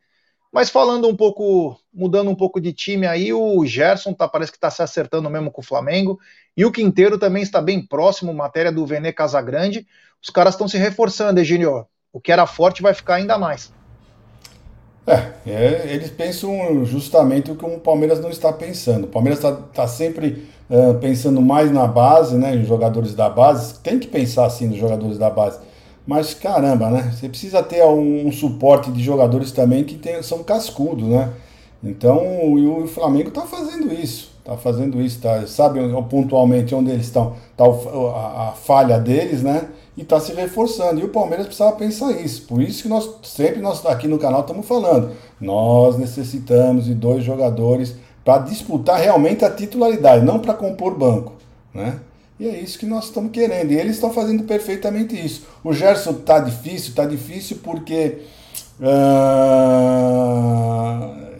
Mas 0.55 0.69
falando 0.69 1.05
um 1.09 1.13
pouco, 1.13 1.77
mudando 1.93 2.31
um 2.31 2.35
pouco 2.35 2.61
de 2.61 2.71
time 2.71 3.05
aí, 3.05 3.33
o 3.33 3.65
Gerson 3.65 4.13
tá, 4.13 4.25
parece 4.25 4.53
que 4.53 4.57
está 4.57 4.71
se 4.71 4.81
acertando 4.81 5.29
mesmo 5.29 5.51
com 5.51 5.59
o 5.59 5.65
Flamengo. 5.65 6.17
E 6.55 6.63
o 6.63 6.71
Quinteiro 6.71 7.19
também 7.19 7.43
está 7.43 7.59
bem 7.59 7.85
próximo, 7.85 8.33
matéria 8.33 8.71
do 8.71 8.85
Vene 8.85 9.11
Casagrande. 9.11 9.85
Os 10.23 10.29
caras 10.29 10.53
estão 10.53 10.65
se 10.65 10.77
reforçando, 10.77 11.41
Eginio. 11.41 11.85
O 12.13 12.21
que 12.21 12.31
era 12.31 12.47
forte 12.47 12.81
vai 12.81 12.93
ficar 12.93 13.15
ainda 13.15 13.37
mais. 13.37 13.69
É, 15.05 15.33
é, 15.45 15.93
eles 15.93 16.09
pensam 16.09 16.85
justamente 16.85 17.51
o 17.51 17.57
que 17.57 17.65
o 17.65 17.77
Palmeiras 17.77 18.21
não 18.21 18.29
está 18.29 18.53
pensando. 18.53 19.03
O 19.03 19.09
Palmeiras 19.09 19.39
está 19.39 19.51
tá 19.51 19.87
sempre 19.89 20.47
uh, 20.69 20.97
pensando 21.01 21.41
mais 21.41 21.69
na 21.69 21.85
base, 21.85 22.37
né, 22.37 22.55
em 22.55 22.63
jogadores 22.63 23.13
da 23.13 23.29
base. 23.29 23.77
Tem 23.79 23.99
que 23.99 24.07
pensar 24.07 24.45
assim 24.45 24.67
nos 24.67 24.77
jogadores 24.77 25.17
da 25.17 25.29
base 25.29 25.59
mas 26.05 26.33
caramba, 26.33 26.89
né? 26.89 27.11
Você 27.13 27.27
precisa 27.27 27.63
ter 27.63 27.83
um, 27.83 28.31
suporte 28.31 28.91
de 28.91 29.03
jogadores 29.03 29.51
também 29.51 29.83
que 29.83 29.95
tem, 29.95 30.21
são 30.21 30.43
cascudos, 30.43 31.07
né? 31.07 31.31
Então 31.83 32.17
o, 32.17 32.83
o 32.83 32.87
Flamengo 32.87 33.29
está 33.29 33.41
fazendo 33.41 33.91
isso, 33.93 34.31
está 34.39 34.55
fazendo 34.55 35.01
isso, 35.01 35.19
tá, 35.19 35.45
sabe 35.47 35.79
pontualmente 36.09 36.75
onde 36.75 36.91
eles 36.91 37.07
estão, 37.07 37.35
tá 37.57 37.65
a, 37.65 38.49
a, 38.49 38.51
falha 38.51 38.99
deles, 38.99 39.41
né? 39.41 39.67
E 39.97 40.01
está 40.01 40.19
se 40.19 40.33
reforçando. 40.33 40.99
E 40.99 41.03
o 41.03 41.09
Palmeiras 41.09 41.45
precisava 41.47 41.75
pensar 41.75 42.11
isso. 42.11 42.45
Por 42.47 42.61
isso 42.61 42.83
que 42.83 42.89
nós 42.89 43.09
sempre 43.23 43.61
nós 43.61 43.83
aqui 43.85 44.07
no 44.07 44.19
canal 44.19 44.41
estamos 44.41 44.67
falando. 44.67 45.11
Nós 45.39 45.97
necessitamos 45.97 46.85
de 46.85 46.93
dois 46.93 47.23
jogadores 47.23 47.95
para 48.23 48.43
disputar 48.43 48.99
realmente 48.99 49.45
a 49.45 49.49
titularidade, 49.49 50.25
não 50.25 50.39
para 50.39 50.53
compor 50.53 50.97
banco, 50.97 51.33
né? 51.73 51.99
E 52.39 52.47
é 52.47 52.59
isso 52.59 52.77
que 52.77 52.85
nós 52.85 53.05
estamos 53.05 53.31
querendo. 53.31 53.71
E 53.71 53.75
eles 53.75 53.95
estão 53.95 54.11
fazendo 54.11 54.43
perfeitamente 54.43 55.15
isso. 55.15 55.43
O 55.63 55.71
Gerson 55.73 56.11
está 56.11 56.39
difícil, 56.39 56.89
está 56.89 57.05
difícil 57.05 57.59
porque 57.63 58.17
uh, 58.79 58.85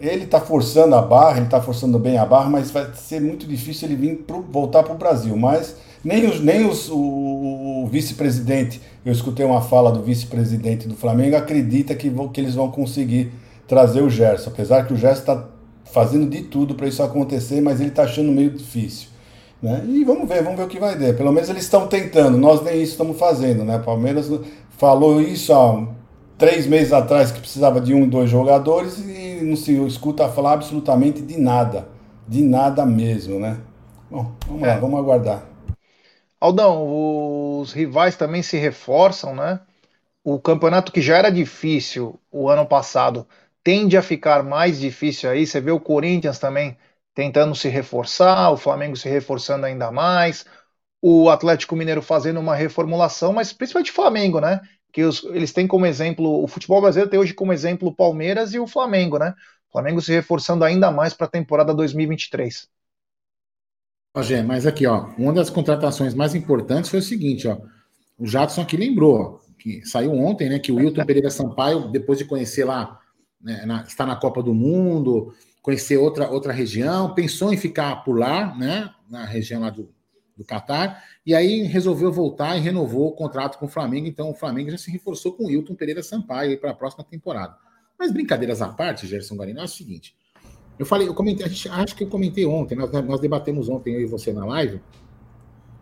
ele 0.00 0.24
está 0.24 0.40
forçando 0.40 0.94
a 0.94 1.02
barra, 1.02 1.36
ele 1.36 1.46
está 1.46 1.60
forçando 1.60 1.98
bem 1.98 2.16
a 2.16 2.24
barra, 2.24 2.48
mas 2.48 2.70
vai 2.70 2.90
ser 2.94 3.20
muito 3.20 3.46
difícil 3.46 3.88
ele 3.88 3.96
vir 3.96 4.16
pro, 4.26 4.40
voltar 4.40 4.82
para 4.82 4.94
o 4.94 4.98
Brasil. 4.98 5.36
Mas 5.36 5.76
nem, 6.02 6.26
os, 6.26 6.40
nem 6.40 6.66
os, 6.66 6.88
o, 6.88 7.82
o 7.84 7.86
vice-presidente, 7.90 8.80
eu 9.04 9.12
escutei 9.12 9.44
uma 9.44 9.60
fala 9.60 9.92
do 9.92 10.02
vice-presidente 10.02 10.88
do 10.88 10.94
Flamengo, 10.94 11.36
acredita 11.36 11.94
que, 11.94 12.08
vão, 12.08 12.28
que 12.28 12.40
eles 12.40 12.54
vão 12.54 12.70
conseguir 12.70 13.32
trazer 13.68 14.00
o 14.00 14.08
Gerson. 14.08 14.48
Apesar 14.48 14.86
que 14.86 14.94
o 14.94 14.96
Gerson 14.96 15.20
está 15.20 15.44
fazendo 15.84 16.28
de 16.28 16.42
tudo 16.42 16.74
para 16.74 16.88
isso 16.88 17.02
acontecer, 17.02 17.60
mas 17.60 17.80
ele 17.80 17.90
está 17.90 18.04
achando 18.04 18.32
meio 18.32 18.50
difícil. 18.50 19.08
Né? 19.62 19.82
E 19.86 20.04
vamos 20.04 20.28
ver, 20.28 20.42
vamos 20.42 20.58
ver 20.58 20.64
o 20.64 20.68
que 20.68 20.78
vai 20.78 20.96
dar. 20.96 21.14
Pelo 21.14 21.32
menos 21.32 21.48
eles 21.48 21.64
estão 21.64 21.86
tentando, 21.86 22.36
nós 22.36 22.62
nem 22.62 22.82
isso 22.82 22.92
estamos 22.92 23.18
fazendo. 23.18 23.64
Né? 23.64 23.78
Palmeiras 23.78 24.30
falou 24.70 25.20
isso 25.20 25.52
há 25.52 25.88
três 26.36 26.66
meses 26.66 26.92
atrás 26.92 27.32
que 27.32 27.40
precisava 27.40 27.80
de 27.80 27.94
um, 27.94 28.08
dois 28.08 28.30
jogadores 28.30 28.98
e 28.98 29.40
não 29.42 29.56
se 29.56 29.72
escuta 29.86 30.28
falar 30.28 30.52
absolutamente 30.52 31.22
de 31.22 31.38
nada. 31.38 31.88
De 32.28 32.42
nada 32.42 32.84
mesmo, 32.84 33.38
né? 33.38 33.58
Bom, 34.10 34.32
vamos 34.46 34.62
é. 34.62 34.66
lá, 34.66 34.76
vamos 34.78 34.98
aguardar. 34.98 35.46
Aldão, 36.40 37.60
os 37.60 37.72
rivais 37.72 38.16
também 38.16 38.42
se 38.42 38.56
reforçam, 38.56 39.34
né? 39.34 39.60
O 40.22 40.38
campeonato 40.38 40.92
que 40.92 41.00
já 41.00 41.16
era 41.16 41.30
difícil 41.30 42.18
o 42.30 42.48
ano 42.48 42.66
passado 42.66 43.26
tende 43.62 43.96
a 43.96 44.02
ficar 44.02 44.42
mais 44.42 44.78
difícil 44.78 45.30
aí. 45.30 45.46
Você 45.46 45.60
vê 45.60 45.70
o 45.70 45.80
Corinthians 45.80 46.38
também 46.38 46.76
tentando 47.16 47.54
se 47.54 47.66
reforçar, 47.70 48.50
o 48.50 48.58
Flamengo 48.58 48.94
se 48.94 49.08
reforçando 49.08 49.64
ainda 49.64 49.90
mais, 49.90 50.44
o 51.00 51.30
Atlético 51.30 51.74
Mineiro 51.74 52.02
fazendo 52.02 52.38
uma 52.38 52.54
reformulação, 52.54 53.32
mas 53.32 53.54
principalmente 53.54 53.90
o 53.90 53.94
Flamengo, 53.94 54.38
né? 54.38 54.60
Que 54.92 55.02
os, 55.02 55.24
eles 55.24 55.50
têm 55.50 55.66
como 55.66 55.86
exemplo, 55.86 56.42
o 56.42 56.46
futebol 56.46 56.78
brasileiro 56.78 57.10
tem 57.10 57.18
hoje 57.18 57.32
como 57.32 57.54
exemplo 57.54 57.88
o 57.88 57.94
Palmeiras 57.94 58.52
e 58.52 58.58
o 58.58 58.66
Flamengo, 58.66 59.18
né? 59.18 59.34
O 59.70 59.72
Flamengo 59.72 60.02
se 60.02 60.12
reforçando 60.12 60.62
ainda 60.62 60.90
mais 60.90 61.14
para 61.14 61.26
a 61.26 61.30
temporada 61.30 61.72
2023. 61.72 62.68
Rogé, 64.14 64.42
mas 64.42 64.66
aqui, 64.66 64.86
ó, 64.86 65.06
uma 65.16 65.32
das 65.32 65.48
contratações 65.48 66.12
mais 66.12 66.34
importantes 66.34 66.90
foi 66.90 66.98
o 66.98 67.02
seguinte, 67.02 67.48
ó. 67.48 67.56
O 68.18 68.26
Jadson 68.26 68.60
aqui 68.60 68.76
lembrou, 68.76 69.18
ó, 69.18 69.38
que 69.58 69.82
saiu 69.86 70.12
ontem, 70.12 70.50
né? 70.50 70.58
Que 70.58 70.70
o 70.70 70.76
Wilton 70.76 71.06
Pereira 71.06 71.30
Sampaio, 71.30 71.90
depois 71.90 72.18
de 72.18 72.26
conhecer 72.26 72.64
lá, 72.64 73.00
né, 73.40 73.64
na, 73.64 73.82
está 73.84 74.04
na 74.04 74.16
Copa 74.16 74.42
do 74.42 74.52
Mundo, 74.52 75.32
conhecer 75.66 75.96
outra, 75.96 76.30
outra 76.30 76.52
região, 76.52 77.12
pensou 77.12 77.52
em 77.52 77.56
ficar 77.56 78.04
por 78.04 78.16
lá, 78.16 78.54
né? 78.54 78.88
Na 79.10 79.24
região 79.24 79.60
lá 79.60 79.68
do, 79.68 79.92
do 80.36 80.44
Catar, 80.44 81.02
e 81.26 81.34
aí 81.34 81.64
resolveu 81.64 82.12
voltar 82.12 82.56
e 82.56 82.60
renovou 82.60 83.08
o 83.08 83.12
contrato 83.12 83.58
com 83.58 83.66
o 83.66 83.68
Flamengo. 83.68 84.06
Então 84.06 84.30
o 84.30 84.34
Flamengo 84.34 84.70
já 84.70 84.78
se 84.78 84.92
reforçou 84.92 85.32
com 85.32 85.42
o 85.42 85.46
Wilton 85.48 85.74
Pereira 85.74 86.04
Sampaio 86.04 86.56
para 86.60 86.70
a 86.70 86.74
próxima 86.74 87.02
temporada. 87.02 87.56
Mas 87.98 88.12
brincadeiras 88.12 88.62
à 88.62 88.68
parte, 88.68 89.08
Gerson 89.08 89.36
Garino, 89.36 89.58
é 89.58 89.64
o 89.64 89.68
seguinte: 89.68 90.14
eu 90.78 90.86
falei, 90.86 91.08
eu 91.08 91.14
comentei, 91.14 91.48
gente, 91.48 91.68
acho 91.68 91.96
que 91.96 92.04
eu 92.04 92.08
comentei 92.08 92.46
ontem, 92.46 92.76
nós, 92.76 92.92
nós 93.04 93.20
debatemos 93.20 93.68
ontem, 93.68 93.92
eu 93.92 94.00
e 94.00 94.06
você 94.06 94.32
na 94.32 94.46
live, 94.46 94.80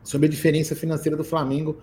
sobre 0.02 0.28
a 0.28 0.30
diferença 0.30 0.74
financeira 0.74 1.14
do 1.14 1.24
Flamengo 1.24 1.76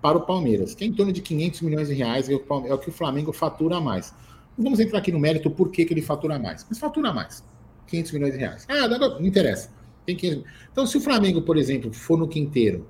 para 0.00 0.16
o 0.16 0.20
Palmeiras, 0.20 0.76
que 0.76 0.84
é 0.84 0.86
em 0.86 0.92
torno 0.92 1.12
de 1.12 1.20
500 1.20 1.62
milhões 1.62 1.88
de 1.88 1.94
reais, 1.94 2.30
é 2.30 2.34
o, 2.34 2.42
é 2.72 2.78
que 2.78 2.88
o 2.88 2.92
Flamengo 2.92 3.32
fatura 3.32 3.80
mais. 3.80 4.14
Não 4.58 4.64
vamos 4.64 4.80
entrar 4.80 4.98
aqui 4.98 5.12
no 5.12 5.20
mérito 5.20 5.48
por 5.48 5.70
que, 5.70 5.84
que 5.84 5.94
ele 5.94 6.02
fatura 6.02 6.36
mais, 6.36 6.66
mas 6.68 6.80
fatura 6.80 7.12
mais. 7.12 7.44
500 7.86 8.12
milhões 8.12 8.32
de 8.32 8.38
reais. 8.40 8.66
Ah, 8.68 8.88
não, 8.88 8.98
não 8.98 9.24
interessa. 9.24 9.70
Tem 10.04 10.16
500... 10.16 10.44
Então, 10.72 10.84
se 10.84 10.98
o 10.98 11.00
Flamengo, 11.00 11.42
por 11.42 11.56
exemplo, 11.56 11.92
for 11.92 12.18
no 12.18 12.26
quinteiro, 12.26 12.84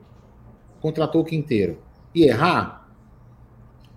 contratou 0.80 1.20
o 1.20 1.24
quinteiro 1.24 1.78
e 2.14 2.24
errar, 2.24 2.88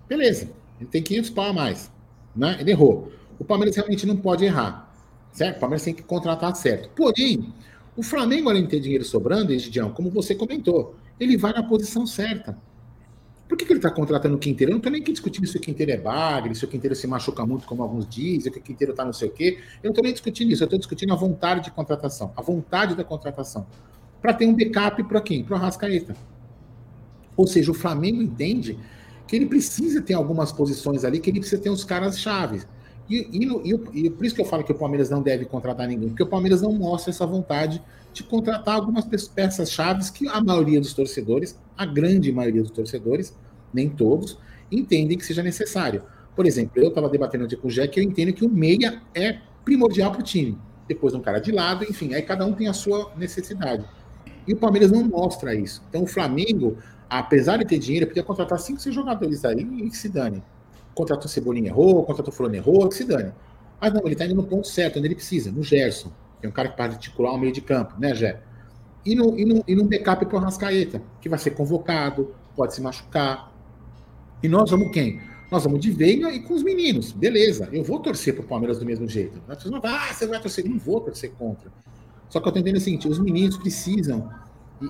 beleza, 0.06 0.50
ele 0.78 0.90
tem 0.90 1.02
500 1.02 1.30
pau 1.30 1.46
a 1.46 1.52
mais. 1.52 1.90
Né? 2.36 2.58
Ele 2.60 2.72
errou. 2.72 3.10
O 3.38 3.44
Palmeiras 3.44 3.74
realmente 3.74 4.06
não 4.06 4.16
pode 4.16 4.44
errar. 4.44 4.92
Certo? 5.32 5.56
O 5.56 5.60
Palmeiras 5.60 5.82
tem 5.82 5.94
que 5.94 6.02
contratar 6.02 6.54
certo. 6.54 6.90
Porém, 6.90 7.54
o 7.96 8.02
Flamengo, 8.02 8.50
além 8.50 8.64
de 8.64 8.68
ter 8.68 8.80
dinheiro 8.80 9.04
sobrando, 9.04 9.52
Egidião, 9.52 9.90
como 9.90 10.10
você 10.10 10.34
comentou, 10.34 10.94
ele 11.18 11.38
vai 11.38 11.54
na 11.54 11.62
posição 11.62 12.06
certa. 12.06 12.58
Por 13.52 13.58
que, 13.58 13.66
que 13.66 13.72
ele 13.74 13.80
está 13.80 13.90
contratando 13.90 14.34
o 14.34 14.38
Quinteiro? 14.38 14.70
Eu 14.70 14.72
não 14.72 14.78
estou 14.78 14.90
nem 14.90 15.02
aqui 15.02 15.12
discutindo 15.12 15.46
se 15.46 15.58
o 15.58 15.60
Quinteiro 15.60 15.92
é 15.92 15.98
bagre, 15.98 16.54
se 16.54 16.64
o 16.64 16.68
Quinteiro 16.68 16.96
se 16.96 17.06
machuca 17.06 17.44
muito, 17.44 17.66
como 17.66 17.82
alguns 17.82 18.08
dizem, 18.08 18.50
que 18.50 18.58
o 18.58 18.62
Quinteiro 18.62 18.92
está 18.92 19.04
não 19.04 19.12
sei 19.12 19.28
o 19.28 19.30
quê. 19.30 19.58
Eu 19.82 19.88
não 19.88 19.90
estou 19.90 20.02
nem 20.02 20.10
discutindo 20.10 20.50
isso, 20.50 20.62
eu 20.62 20.64
estou 20.64 20.78
discutindo 20.78 21.12
a 21.12 21.16
vontade 21.16 21.62
de 21.62 21.70
contratação, 21.70 22.32
a 22.34 22.40
vontade 22.40 22.94
da 22.94 23.04
contratação. 23.04 23.66
Para 24.22 24.32
ter 24.32 24.46
um 24.46 24.56
backup 24.56 25.04
para 25.04 25.20
quem? 25.20 25.44
Para 25.44 25.52
o 25.52 25.56
Arrascaeta. 25.58 26.16
Ou 27.36 27.46
seja, 27.46 27.70
o 27.70 27.74
Flamengo 27.74 28.22
entende 28.22 28.78
que 29.28 29.36
ele 29.36 29.44
precisa 29.44 30.00
ter 30.00 30.14
algumas 30.14 30.50
posições 30.50 31.04
ali, 31.04 31.20
que 31.20 31.28
ele 31.28 31.40
precisa 31.40 31.60
ter 31.60 31.68
uns 31.68 31.84
caras 31.84 32.18
chaves. 32.18 32.66
E, 33.12 33.28
e, 33.30 33.44
e, 33.44 34.06
e, 34.06 34.10
por 34.10 34.24
isso 34.24 34.34
que 34.34 34.40
eu 34.40 34.46
falo 34.46 34.64
que 34.64 34.72
o 34.72 34.74
Palmeiras 34.74 35.10
não 35.10 35.20
deve 35.20 35.44
contratar 35.44 35.86
ninguém, 35.86 36.08
porque 36.08 36.22
o 36.22 36.26
Palmeiras 36.26 36.62
não 36.62 36.72
mostra 36.72 37.10
essa 37.10 37.26
vontade 37.26 37.82
de 38.10 38.22
contratar 38.22 38.76
algumas 38.76 39.04
peças 39.28 39.70
chaves 39.70 40.08
que 40.08 40.26
a 40.28 40.42
maioria 40.42 40.80
dos 40.80 40.94
torcedores, 40.94 41.58
a 41.76 41.84
grande 41.84 42.32
maioria 42.32 42.62
dos 42.62 42.70
torcedores, 42.70 43.36
nem 43.72 43.90
todos, 43.90 44.38
entendem 44.70 45.18
que 45.18 45.26
seja 45.26 45.42
necessário. 45.42 46.02
Por 46.34 46.46
exemplo, 46.46 46.82
eu 46.82 46.88
estava 46.88 47.06
debatendo 47.10 47.44
aqui 47.44 47.54
com 47.54 47.68
o 47.68 47.70
Jack, 47.70 47.98
eu 47.98 48.02
entendo 48.02 48.32
que 48.32 48.46
o 48.46 48.48
meia 48.48 49.02
é 49.14 49.40
primordial 49.62 50.10
para 50.10 50.20
o 50.20 50.24
time. 50.24 50.56
Depois 50.88 51.12
um 51.12 51.20
cara 51.20 51.38
de 51.38 51.52
lado, 51.52 51.84
enfim, 51.84 52.14
aí 52.14 52.22
cada 52.22 52.46
um 52.46 52.54
tem 52.54 52.66
a 52.66 52.72
sua 52.72 53.12
necessidade. 53.14 53.84
E 54.46 54.54
o 54.54 54.56
Palmeiras 54.56 54.90
não 54.90 55.04
mostra 55.04 55.54
isso. 55.54 55.82
Então 55.90 56.04
o 56.04 56.06
Flamengo, 56.06 56.78
apesar 57.10 57.58
de 57.58 57.66
ter 57.66 57.78
dinheiro, 57.78 58.06
podia 58.06 58.22
contratar 58.22 58.58
cinco, 58.58 58.80
seis 58.80 58.94
jogadores 58.94 59.44
aí 59.44 59.60
e 59.60 59.90
que 59.90 59.96
se 59.98 60.08
dane. 60.08 60.42
Contratou 60.94 61.28
Cebolinha 61.28 61.68
errou, 61.68 62.04
contratou 62.04 62.32
Fulano 62.32 62.54
errou, 62.54 62.88
que 62.88 62.94
se 62.94 63.04
dane. 63.04 63.32
Mas 63.80 63.92
não, 63.92 64.02
ele 64.02 64.12
está 64.12 64.24
indo 64.24 64.34
no 64.34 64.44
ponto 64.44 64.66
certo, 64.68 64.98
onde 64.98 65.08
ele 65.08 65.14
precisa, 65.14 65.50
no 65.50 65.62
Gerson. 65.62 66.12
Que 66.40 66.46
é 66.46 66.48
um 66.48 66.52
cara 66.52 66.68
que 66.68 66.76
pode 66.76 66.94
articular 66.94 67.32
o 67.32 67.38
meio 67.38 67.52
de 67.52 67.60
campo, 67.60 67.94
né, 67.98 68.14
Gé? 68.14 68.40
E 69.04 69.14
no, 69.14 69.36
e 69.38 69.44
no, 69.44 69.64
e 69.66 69.74
no 69.74 69.84
backup 69.84 70.24
para 70.26 70.36
o 70.36 70.40
Rascaeta, 70.40 71.02
que 71.20 71.28
vai 71.28 71.38
ser 71.38 71.52
convocado, 71.52 72.34
pode 72.54 72.74
se 72.74 72.80
machucar. 72.80 73.52
E 74.42 74.48
nós 74.48 74.70
vamos 74.70 74.92
quem? 74.92 75.20
Nós 75.50 75.64
vamos 75.64 75.80
de 75.80 75.90
Veiga 75.90 76.30
e 76.30 76.40
com 76.40 76.54
os 76.54 76.62
meninos. 76.62 77.12
Beleza, 77.12 77.68
eu 77.72 77.82
vou 77.82 77.98
torcer 77.98 78.34
para 78.34 78.44
o 78.44 78.46
Palmeiras 78.46 78.78
do 78.78 78.86
mesmo 78.86 79.08
jeito. 79.08 79.42
Ah, 79.48 80.12
você 80.12 80.26
vai 80.26 80.40
torcer. 80.40 80.64
Não 80.64 80.78
vou 80.78 81.00
torcer 81.00 81.32
contra. 81.32 81.70
Só 82.30 82.40
que 82.40 82.46
eu 82.46 82.50
estou 82.50 82.60
entendendo 82.60 82.80
o 82.80 82.80
seguinte: 82.80 83.08
os 83.08 83.18
meninos 83.18 83.58
precisam, 83.58 84.30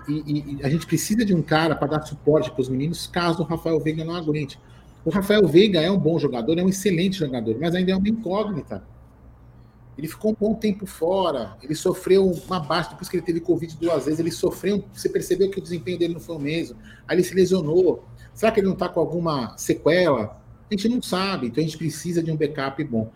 e, 0.09 0.13
e, 0.13 0.57
e 0.57 0.65
a 0.65 0.69
gente 0.69 0.87
precisa 0.87 1.25
de 1.25 1.35
um 1.35 1.43
cara 1.43 1.75
para 1.75 1.89
dar 1.89 2.03
suporte 2.03 2.51
para 2.51 2.61
os 2.61 2.69
meninos 2.69 3.07
caso 3.07 3.43
o 3.43 3.45
Rafael 3.45 3.81
Veiga 3.81 4.05
não 4.05 4.15
aguente. 4.15 4.59
O 5.05 5.11
Rafael 5.11 5.47
Veiga 5.49 5.81
é 5.81 5.91
um 5.91 5.99
bom 5.99 6.19
jogador, 6.19 6.59
é 6.59 6.63
um 6.63 6.69
excelente 6.69 7.19
jogador, 7.19 7.57
mas 7.61 7.75
ainda 7.75 7.93
é 7.93 7.97
uma 7.97 8.09
incógnita. 8.09 8.85
Ele 9.99 10.09
ficou 10.09 10.31
um 10.31 10.37
bom 10.39 10.55
tempo 10.55 10.87
fora, 10.87 11.57
ele 11.63 11.75
sofreu 11.75 12.27
uma 12.27 12.61
baixa, 12.61 12.91
depois 12.91 13.09
que 13.09 13.17
ele 13.17 13.25
teve 13.25 13.41
Covid 13.41 13.77
duas 13.79 14.05
vezes, 14.05 14.21
ele 14.21 14.31
sofreu, 14.31 14.85
você 14.93 15.09
percebeu 15.09 15.51
que 15.51 15.59
o 15.59 15.63
desempenho 15.63 15.99
dele 15.99 16.15
não 16.15 16.21
foi 16.21 16.37
o 16.37 16.39
mesmo, 16.39 16.79
aí 17.07 17.17
ele 17.17 17.25
se 17.25 17.35
lesionou. 17.35 18.05
Será 18.33 18.51
que 18.51 18.61
ele 18.61 18.69
não 18.69 18.75
está 18.75 18.89
com 18.89 19.01
alguma 19.01 19.57
sequela? 19.59 20.41
A 20.71 20.75
gente 20.75 20.89
não 20.89 21.03
sabe, 21.03 21.49
então 21.49 21.63
a 21.63 21.67
gente 21.67 21.77
precisa 21.77 22.23
de 22.23 22.31
um 22.31 22.37
backup 22.37 22.83
bom. 22.85 23.11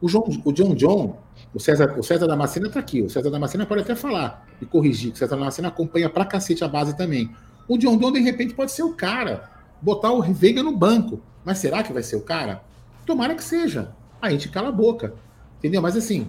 O, 0.00 0.08
João, 0.08 0.28
o 0.44 0.52
John 0.52 0.74
John, 0.74 1.18
o 1.54 1.58
César, 1.58 1.98
o 1.98 2.02
César 2.02 2.26
Damasceno 2.26 2.66
está 2.66 2.78
aqui, 2.78 3.00
o 3.00 3.08
César 3.08 3.30
Damasceno 3.30 3.66
pode 3.66 3.80
até 3.80 3.94
falar 3.94 4.46
e 4.60 4.66
corrigir, 4.66 5.12
o 5.12 5.16
César 5.16 5.36
Damasceno 5.36 5.68
acompanha 5.68 6.10
pra 6.10 6.24
cacete 6.24 6.62
a 6.62 6.68
base 6.68 6.96
também. 6.96 7.30
O 7.66 7.78
John 7.78 7.96
John, 7.96 8.12
de 8.12 8.20
repente, 8.20 8.54
pode 8.54 8.72
ser 8.72 8.82
o 8.82 8.92
cara, 8.92 9.50
botar 9.80 10.12
o 10.12 10.22
Veiga 10.22 10.62
no 10.62 10.76
banco. 10.76 11.20
Mas 11.44 11.58
será 11.58 11.82
que 11.82 11.92
vai 11.92 12.02
ser 12.02 12.16
o 12.16 12.22
cara? 12.22 12.62
Tomara 13.06 13.34
que 13.34 13.44
seja. 13.44 13.94
Aí 14.20 14.30
a 14.30 14.32
gente 14.32 14.48
cala 14.48 14.68
a 14.68 14.72
boca. 14.72 15.14
Entendeu? 15.58 15.80
Mas 15.82 15.96
assim, 15.96 16.28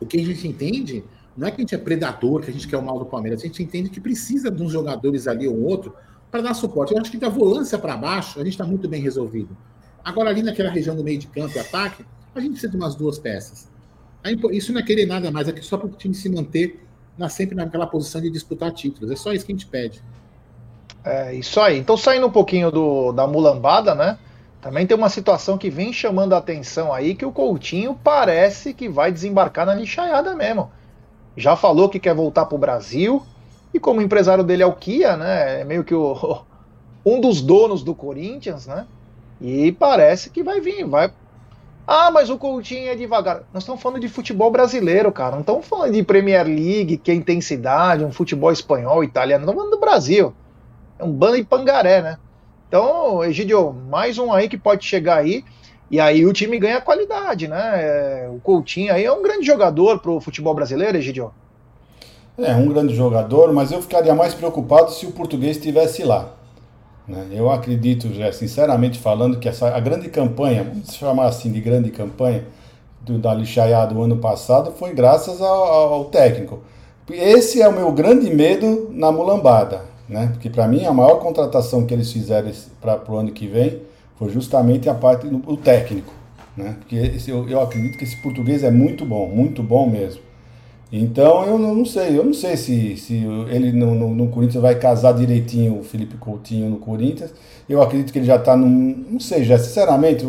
o 0.00 0.06
que 0.06 0.18
a 0.18 0.24
gente 0.24 0.46
entende 0.46 1.04
não 1.36 1.46
é 1.46 1.50
que 1.50 1.56
a 1.56 1.60
gente 1.60 1.74
é 1.74 1.78
predador, 1.78 2.40
que 2.42 2.50
a 2.50 2.52
gente 2.52 2.66
quer 2.66 2.78
o 2.78 2.82
mal 2.82 2.98
do 2.98 3.06
Palmeiras. 3.06 3.42
A 3.42 3.46
gente 3.46 3.62
entende 3.62 3.90
que 3.90 4.00
precisa 4.00 4.50
de 4.50 4.62
uns 4.62 4.72
jogadores 4.72 5.28
ali 5.28 5.46
ou 5.46 5.62
outro 5.62 5.94
para 6.30 6.40
dar 6.40 6.54
suporte. 6.54 6.92
Eu 6.92 7.00
acho 7.00 7.10
que 7.10 7.18
da 7.18 7.28
volância 7.28 7.78
para 7.78 7.96
baixo, 7.96 8.40
a 8.40 8.44
gente 8.44 8.52
está 8.52 8.64
muito 8.64 8.88
bem 8.88 9.00
resolvido. 9.02 9.56
Agora, 10.04 10.30
ali 10.30 10.42
naquela 10.42 10.70
região 10.70 10.96
do 10.96 11.04
meio 11.04 11.18
de 11.18 11.26
campo 11.26 11.56
e 11.56 11.58
ataque, 11.58 12.04
a 12.34 12.40
gente 12.40 12.52
precisa 12.52 12.70
de 12.70 12.76
umas 12.76 12.94
duas 12.94 13.18
peças. 13.18 13.68
Isso 14.52 14.72
não 14.72 14.80
é 14.80 14.82
querer 14.82 15.06
nada 15.06 15.30
mais, 15.30 15.48
é 15.48 15.62
só 15.62 15.76
para 15.76 15.86
o 15.86 15.90
time 15.90 16.14
se 16.14 16.28
manter 16.28 16.84
na, 17.16 17.28
sempre 17.28 17.54
naquela 17.54 17.86
posição 17.86 18.20
de 18.20 18.30
disputar 18.30 18.72
títulos. 18.72 19.10
É 19.10 19.16
só 19.16 19.32
isso 19.32 19.46
que 19.46 19.52
a 19.52 19.54
gente 19.54 19.66
pede. 19.66 20.02
É 21.06 21.32
isso 21.32 21.60
aí. 21.60 21.78
Então, 21.78 21.96
saindo 21.96 22.26
um 22.26 22.32
pouquinho 22.32 22.68
do, 22.68 23.12
da 23.12 23.28
mulambada, 23.28 23.94
né? 23.94 24.18
Também 24.60 24.84
tem 24.84 24.96
uma 24.96 25.08
situação 25.08 25.56
que 25.56 25.70
vem 25.70 25.92
chamando 25.92 26.32
a 26.34 26.38
atenção 26.38 26.92
aí, 26.92 27.14
que 27.14 27.24
o 27.24 27.30
Coutinho 27.30 27.96
parece 28.02 28.74
que 28.74 28.88
vai 28.88 29.12
desembarcar 29.12 29.64
na 29.64 29.74
lixaiada 29.74 30.34
mesmo. 30.34 30.68
Já 31.36 31.54
falou 31.54 31.88
que 31.88 32.00
quer 32.00 32.12
voltar 32.12 32.46
para 32.46 32.56
o 32.56 32.58
Brasil, 32.58 33.22
e 33.72 33.78
como 33.78 34.00
o 34.00 34.02
empresário 34.02 34.42
dele 34.42 34.64
é 34.64 34.66
o 34.66 34.72
Kia, 34.72 35.16
né? 35.16 35.60
É 35.60 35.64
meio 35.64 35.84
que 35.84 35.94
o, 35.94 36.40
um 37.06 37.20
dos 37.20 37.40
donos 37.40 37.84
do 37.84 37.94
Corinthians, 37.94 38.66
né? 38.66 38.84
E 39.40 39.70
parece 39.70 40.28
que 40.30 40.42
vai 40.42 40.60
vir, 40.60 40.84
vai. 40.84 41.12
Ah, 41.86 42.10
mas 42.10 42.30
o 42.30 42.36
Coutinho 42.36 42.88
é 42.88 42.96
devagar. 42.96 43.44
Nós 43.54 43.62
estamos 43.62 43.80
falando 43.80 44.00
de 44.00 44.08
futebol 44.08 44.50
brasileiro, 44.50 45.12
cara. 45.12 45.34
Não 45.34 45.42
estamos 45.42 45.66
falando 45.66 45.92
de 45.92 46.02
Premier 46.02 46.44
League, 46.44 46.96
que 46.96 47.12
é 47.12 47.14
intensidade, 47.14 48.04
um 48.04 48.10
futebol 48.10 48.50
espanhol, 48.50 49.04
italiano. 49.04 49.44
Estamos 49.44 49.62
falando 49.62 49.76
do 49.76 49.80
Brasil. 49.80 50.34
É 50.98 51.04
um 51.04 51.12
bando 51.12 51.36
de 51.36 51.44
pangaré, 51.44 52.00
né? 52.00 52.18
Então, 52.68 53.22
Egidio, 53.22 53.72
mais 53.72 54.18
um 54.18 54.32
aí 54.32 54.48
que 54.48 54.56
pode 54.56 54.84
chegar 54.84 55.18
aí. 55.18 55.44
E 55.90 56.00
aí 56.00 56.26
o 56.26 56.32
time 56.32 56.58
ganha 56.58 56.80
qualidade, 56.80 57.46
né? 57.46 57.58
É, 57.74 58.28
o 58.28 58.40
Coutinho 58.40 58.92
aí 58.92 59.04
é 59.04 59.12
um 59.12 59.22
grande 59.22 59.46
jogador 59.46 60.00
para 60.00 60.10
o 60.10 60.20
futebol 60.20 60.54
brasileiro, 60.54 60.96
Egidio. 60.96 61.32
É, 62.38 62.54
um 62.54 62.66
grande 62.66 62.94
jogador, 62.94 63.52
mas 63.52 63.70
eu 63.70 63.80
ficaria 63.80 64.14
mais 64.14 64.34
preocupado 64.34 64.90
se 64.90 65.06
o 65.06 65.12
português 65.12 65.56
estivesse 65.56 66.02
lá. 66.02 66.30
Né? 67.06 67.28
Eu 67.30 67.50
acredito, 67.50 68.12
já, 68.12 68.32
sinceramente 68.32 68.98
falando, 68.98 69.38
que 69.38 69.48
essa, 69.48 69.68
a 69.68 69.80
grande 69.80 70.08
campanha, 70.08 70.64
vamos 70.64 70.94
chamar 70.94 71.26
assim 71.26 71.52
de 71.52 71.60
grande 71.60 71.90
campanha, 71.90 72.44
do, 73.00 73.18
da 73.18 73.32
Lixaiá 73.32 73.86
do 73.86 74.02
ano 74.02 74.16
passado, 74.16 74.72
foi 74.72 74.92
graças 74.92 75.40
ao, 75.40 75.94
ao 75.94 76.04
técnico. 76.06 76.64
Esse 77.08 77.62
é 77.62 77.68
o 77.68 77.72
meu 77.72 77.92
grande 77.92 78.28
medo 78.34 78.88
na 78.90 79.12
mulambada 79.12 79.95
né? 80.08 80.28
Porque 80.32 80.48
para 80.48 80.68
mim 80.68 80.84
a 80.84 80.92
maior 80.92 81.16
contratação 81.16 81.84
que 81.84 81.94
eles 81.94 82.12
fizeram 82.12 82.50
para 82.80 83.00
o 83.08 83.16
ano 83.16 83.32
que 83.32 83.46
vem 83.46 83.82
foi 84.18 84.30
justamente 84.30 84.88
a 84.88 84.94
parte 84.94 85.26
do 85.26 85.56
técnico, 85.56 86.12
né? 86.56 86.76
Porque 86.78 86.96
esse, 86.96 87.30
eu, 87.30 87.48
eu 87.48 87.60
acredito 87.60 87.98
que 87.98 88.04
esse 88.04 88.16
português 88.16 88.62
é 88.62 88.70
muito 88.70 89.04
bom, 89.04 89.28
muito 89.28 89.62
bom 89.62 89.88
mesmo. 89.88 90.22
Então 90.92 91.44
eu 91.44 91.58
não, 91.58 91.84
sei, 91.84 92.16
eu 92.16 92.24
não 92.24 92.32
sei 92.32 92.56
se, 92.56 92.96
se 92.96 93.14
ele 93.50 93.72
no, 93.72 93.94
no, 93.94 94.14
no, 94.14 94.28
Corinthians 94.28 94.62
vai 94.62 94.76
casar 94.76 95.12
direitinho 95.12 95.80
o 95.80 95.82
Felipe 95.82 96.16
Coutinho 96.16 96.70
no 96.70 96.76
Corinthians. 96.76 97.34
Eu 97.68 97.82
acredito 97.82 98.12
que 98.12 98.18
ele 98.20 98.26
já 98.26 98.36
está 98.36 98.56
num. 98.56 99.04
Não 99.10 99.18
sei, 99.18 99.42
já 99.42 99.58
sinceramente, 99.58 100.24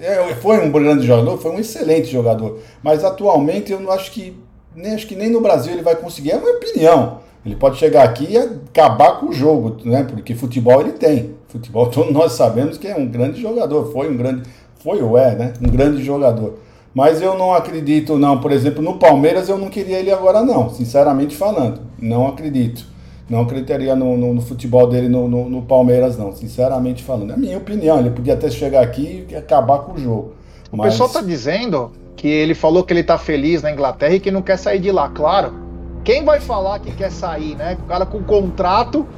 é, 0.00 0.34
foi 0.34 0.58
um 0.66 0.72
grande 0.72 1.06
jogador, 1.06 1.38
foi 1.38 1.52
um 1.52 1.60
excelente 1.60 2.08
jogador. 2.08 2.58
Mas 2.82 3.04
atualmente 3.04 3.70
eu 3.70 3.78
não 3.78 3.92
acho 3.92 4.10
que. 4.10 4.36
Nem, 4.74 4.94
acho 4.94 5.06
que 5.06 5.14
nem 5.14 5.30
no 5.30 5.40
Brasil 5.40 5.72
ele 5.72 5.82
vai 5.82 5.94
conseguir. 5.94 6.32
É 6.32 6.36
uma 6.36 6.50
opinião. 6.50 7.20
Ele 7.44 7.56
pode 7.56 7.76
chegar 7.76 8.04
aqui 8.04 8.26
e 8.30 8.38
acabar 8.38 9.20
com 9.20 9.26
o 9.26 9.32
jogo, 9.32 9.76
né? 9.84 10.04
Porque 10.04 10.34
futebol 10.34 10.80
ele 10.80 10.92
tem. 10.92 11.34
Futebol 11.48 11.86
todos 11.90 12.12
nós 12.12 12.32
sabemos 12.32 12.78
que 12.78 12.86
é 12.86 12.96
um 12.96 13.06
grande 13.06 13.40
jogador. 13.40 13.92
Foi 13.92 14.10
um 14.10 14.16
grande. 14.16 14.42
Foi 14.76 15.02
ou 15.02 15.18
é, 15.18 15.34
né? 15.34 15.52
Um 15.60 15.68
grande 15.68 16.02
jogador. 16.02 16.58
Mas 16.94 17.20
eu 17.20 17.36
não 17.36 17.52
acredito, 17.52 18.16
não. 18.16 18.40
Por 18.40 18.52
exemplo, 18.52 18.80
no 18.82 18.98
Palmeiras 18.98 19.48
eu 19.48 19.58
não 19.58 19.68
queria 19.68 19.98
ele 19.98 20.12
agora, 20.12 20.42
não. 20.42 20.70
Sinceramente 20.70 21.36
falando. 21.36 21.80
Não 22.00 22.28
acredito. 22.28 22.86
Não 23.28 23.40
acreditaria 23.40 23.96
no, 23.96 24.16
no, 24.16 24.34
no 24.34 24.40
futebol 24.40 24.86
dele 24.86 25.08
no, 25.08 25.26
no, 25.28 25.62
Palmeiras, 25.62 26.16
não. 26.16 26.32
Sinceramente 26.32 27.02
falando. 27.02 27.30
É 27.30 27.34
a 27.34 27.36
minha 27.36 27.58
opinião. 27.58 27.98
Ele 27.98 28.10
podia 28.10 28.34
até 28.34 28.50
chegar 28.50 28.82
aqui 28.82 29.26
e 29.28 29.34
acabar 29.34 29.80
com 29.80 29.94
o 29.94 29.98
jogo. 29.98 30.34
O 30.70 30.76
Mas... 30.76 30.92
pessoal 30.92 31.08
está 31.08 31.20
dizendo 31.20 31.90
que 32.16 32.28
ele 32.28 32.54
falou 32.54 32.84
que 32.84 32.92
ele 32.92 33.00
está 33.00 33.18
feliz 33.18 33.62
na 33.62 33.72
Inglaterra 33.72 34.14
e 34.14 34.20
que 34.20 34.30
não 34.30 34.42
quer 34.42 34.56
sair 34.56 34.78
de 34.78 34.92
lá. 34.92 35.08
Claro. 35.08 35.63
Quem 36.04 36.22
vai 36.22 36.38
falar 36.38 36.80
que 36.80 36.94
quer 36.94 37.10
sair, 37.10 37.56
né? 37.56 37.78
O 37.82 37.86
cara 37.86 38.04
com 38.04 38.22
contrato. 38.22 39.08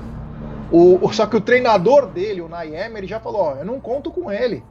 O, 0.71 1.13
só 1.13 1.27
que 1.27 1.37
o 1.37 1.41
treinador 1.41 2.07
dele, 2.07 2.41
o 2.41 2.49
Nayemer, 2.49 2.99
ele 2.99 3.07
já 3.07 3.19
falou: 3.19 3.43
ó, 3.43 3.55
eu 3.57 3.65
não 3.65 3.81
conto 3.81 4.11
com 4.11 4.31
ele. 4.31 4.63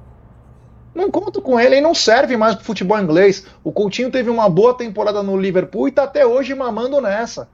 Não 0.93 1.11
conto 1.11 1.41
com 1.41 1.59
ele, 1.59 1.75
ele 1.75 1.81
não 1.81 1.93
serve 1.93 2.37
mais 2.37 2.55
pro 2.55 2.63
futebol 2.63 2.97
inglês. 2.97 3.45
O 3.61 3.71
Coutinho 3.71 4.09
teve 4.09 4.29
uma 4.29 4.49
boa 4.49 4.73
temporada 4.73 5.21
no 5.21 5.35
Liverpool 5.35 5.89
e 5.89 5.91
tá 5.91 6.03
até 6.03 6.25
hoje 6.25 6.55
mamando 6.55 7.01
nessa. 7.01 7.49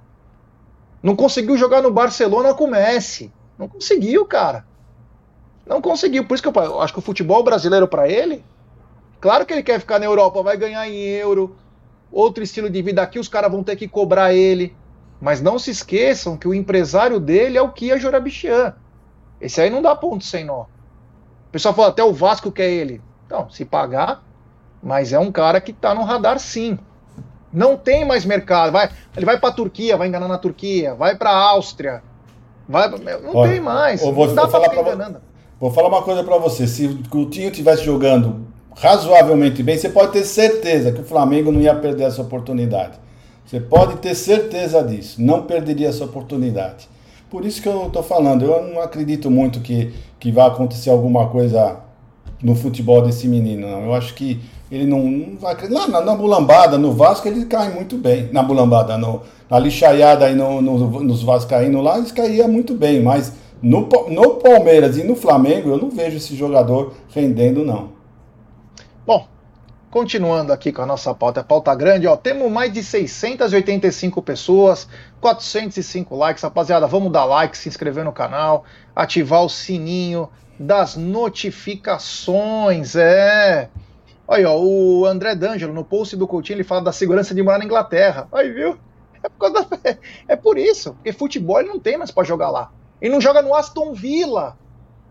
Não 1.01 1.15
conseguiu 1.15 1.57
jogar 1.57 1.81
no 1.81 1.91
Barcelona 1.91 2.53
com 2.53 2.65
o 2.65 2.69
Messi. 2.69 3.33
Não 3.57 3.67
conseguiu, 3.67 4.25
cara. 4.25 4.63
Não 5.65 5.81
conseguiu. 5.81 6.25
Por 6.25 6.35
isso 6.35 6.43
que 6.43 6.49
eu 6.49 6.81
acho 6.81 6.93
que 6.93 6.99
o 6.99 7.01
futebol 7.01 7.43
brasileiro 7.43 7.87
para 7.87 8.07
ele, 8.07 8.45
claro 9.19 9.43
que 9.43 9.53
ele 9.53 9.63
quer 9.63 9.79
ficar 9.79 9.97
na 9.97 10.05
Europa, 10.05 10.43
vai 10.43 10.55
ganhar 10.55 10.87
em 10.87 10.99
euro, 10.99 11.55
outro 12.11 12.43
estilo 12.43 12.69
de 12.69 12.81
vida 12.81 13.01
aqui, 13.01 13.19
os 13.19 13.27
caras 13.27 13.51
vão 13.51 13.63
ter 13.63 13.75
que 13.75 13.87
cobrar 13.87 14.33
ele. 14.33 14.75
Mas 15.19 15.41
não 15.41 15.59
se 15.59 15.69
esqueçam 15.69 16.35
que 16.35 16.47
o 16.47 16.53
empresário 16.53 17.19
dele 17.19 17.57
é 17.57 17.61
o 17.61 17.71
Kia 17.71 17.97
Jorabichian. 17.97 18.73
Esse 19.39 19.61
aí 19.61 19.69
não 19.69 19.81
dá 19.81 19.95
ponto 19.95 20.25
sem 20.25 20.43
nó. 20.43 20.61
O 20.63 21.51
pessoal 21.51 21.73
fala 21.73 21.89
até 21.89 22.03
o 22.03 22.13
Vasco 22.13 22.51
quer 22.51 22.69
ele. 22.69 23.01
Então, 23.25 23.49
se 23.49 23.63
pagar, 23.63 24.23
mas 24.81 25.13
é 25.13 25.19
um 25.19 25.31
cara 25.31 25.61
que 25.61 25.71
está 25.71 25.93
no 25.93 26.03
radar 26.03 26.39
sim. 26.39 26.77
Não 27.53 27.77
tem 27.77 28.05
mais 28.05 28.25
mercado. 28.25 28.71
Vai, 28.71 28.89
ele 29.15 29.25
vai 29.25 29.39
para 29.39 29.49
a 29.49 29.53
Turquia, 29.53 29.97
vai 29.97 30.07
enganar 30.07 30.27
na 30.27 30.37
Turquia, 30.37 30.95
vai 30.95 31.15
para 31.15 31.29
a 31.29 31.49
Áustria. 31.49 32.01
Vai, 32.67 32.89
não 32.89 33.35
Olha, 33.35 33.51
tem 33.51 33.59
mais. 33.59 34.01
Vou, 34.01 34.27
não 34.27 34.33
dá 34.33 34.43
vou, 34.43 34.51
falar 34.51 34.69
pra, 34.69 35.11
vou 35.59 35.71
falar 35.71 35.87
uma 35.89 36.01
coisa 36.01 36.23
para 36.23 36.37
você. 36.37 36.65
Se 36.65 36.87
o 36.87 37.09
Coutinho 37.09 37.49
estivesse 37.49 37.83
jogando 37.83 38.47
razoavelmente 38.75 39.61
bem, 39.63 39.77
você 39.77 39.89
pode 39.89 40.13
ter 40.13 40.23
certeza 40.23 40.91
que 40.91 41.01
o 41.01 41.05
Flamengo 41.05 41.51
não 41.51 41.61
ia 41.61 41.75
perder 41.75 42.05
essa 42.05 42.21
oportunidade. 42.21 42.99
Você 43.45 43.59
pode 43.59 43.97
ter 43.97 44.15
certeza 44.15 44.81
disso. 44.81 45.21
Não 45.21 45.43
perderia 45.43 45.89
essa 45.89 46.05
oportunidade. 46.05 46.87
Por 47.29 47.45
isso 47.45 47.61
que 47.61 47.67
eu 47.67 47.87
estou 47.87 48.03
falando. 48.03 48.45
Eu 48.45 48.67
não 48.67 48.81
acredito 48.81 49.29
muito 49.29 49.59
que, 49.59 49.93
que 50.19 50.31
vai 50.31 50.47
acontecer 50.47 50.89
alguma 50.89 51.27
coisa 51.27 51.77
no 52.41 52.55
futebol 52.55 53.01
desse 53.01 53.27
menino, 53.27 53.67
não. 53.67 53.83
Eu 53.83 53.93
acho 53.93 54.13
que 54.13 54.39
ele 54.71 54.85
não, 54.85 55.03
não 55.03 55.37
vai. 55.37 55.55
Lá 55.69 55.87
na, 55.87 56.01
na 56.01 56.15
bulambada, 56.15 56.77
no 56.77 56.93
Vasco, 56.93 57.27
ele 57.27 57.45
cai 57.45 57.69
muito 57.73 57.97
bem. 57.97 58.29
Na 58.31 58.41
bulambada, 58.41 58.97
no, 58.97 59.21
na 59.49 59.59
lixaiada 59.59 60.25
aí 60.25 60.35
no, 60.35 60.61
no, 60.61 61.01
nos 61.01 61.21
Vascaínos 61.21 61.83
lá, 61.83 61.97
eles 61.97 62.11
caía 62.11 62.47
muito 62.47 62.73
bem. 62.73 63.01
Mas 63.03 63.33
no, 63.61 63.87
no 64.09 64.35
Palmeiras 64.35 64.97
e 64.97 65.03
no 65.03 65.15
Flamengo, 65.15 65.69
eu 65.69 65.77
não 65.77 65.89
vejo 65.89 66.17
esse 66.17 66.35
jogador 66.35 66.93
rendendo, 67.13 67.65
não. 67.65 68.00
Continuando 69.91 70.51
aqui 70.53 70.71
com 70.71 70.81
a 70.81 70.85
nossa 70.85 71.13
pauta, 71.13 71.41
a 71.41 71.43
pauta 71.43 71.75
grande, 71.75 72.07
ó, 72.07 72.15
temos 72.15 72.49
mais 72.49 72.71
de 72.71 72.81
685 72.81 74.21
pessoas, 74.21 74.87
405 75.19 76.15
likes, 76.15 76.41
rapaziada, 76.41 76.87
vamos 76.87 77.11
dar 77.11 77.25
like, 77.25 77.57
se 77.57 77.67
inscrever 77.67 78.05
no 78.05 78.13
canal, 78.13 78.63
ativar 78.95 79.43
o 79.43 79.49
sininho, 79.49 80.29
das 80.57 80.95
notificações. 80.95 82.95
É. 82.95 83.67
Olha, 84.25 84.49
ó, 84.49 84.61
o 84.61 85.05
André 85.05 85.35
D'Angelo, 85.35 85.73
no 85.73 85.83
post 85.83 86.15
do 86.15 86.25
Coutinho, 86.25 86.55
ele 86.55 86.63
fala 86.63 86.83
da 86.83 86.93
segurança 86.93 87.35
de 87.35 87.43
morar 87.43 87.57
na 87.57 87.65
Inglaterra. 87.65 88.29
Aí, 88.31 88.49
viu? 88.49 88.77
É 89.21 89.27
por, 89.27 89.49
da... 89.49 89.67
é 90.25 90.37
por 90.37 90.57
isso. 90.57 90.93
Porque 90.93 91.11
futebol 91.11 91.59
ele 91.59 91.67
não 91.67 91.79
tem 91.79 91.97
mais 91.97 92.11
para 92.11 92.23
jogar 92.23 92.49
lá. 92.49 92.71
Ele 93.01 93.11
não 93.11 93.19
joga 93.19 93.41
no 93.41 93.53
Aston 93.53 93.93
Villa, 93.93 94.57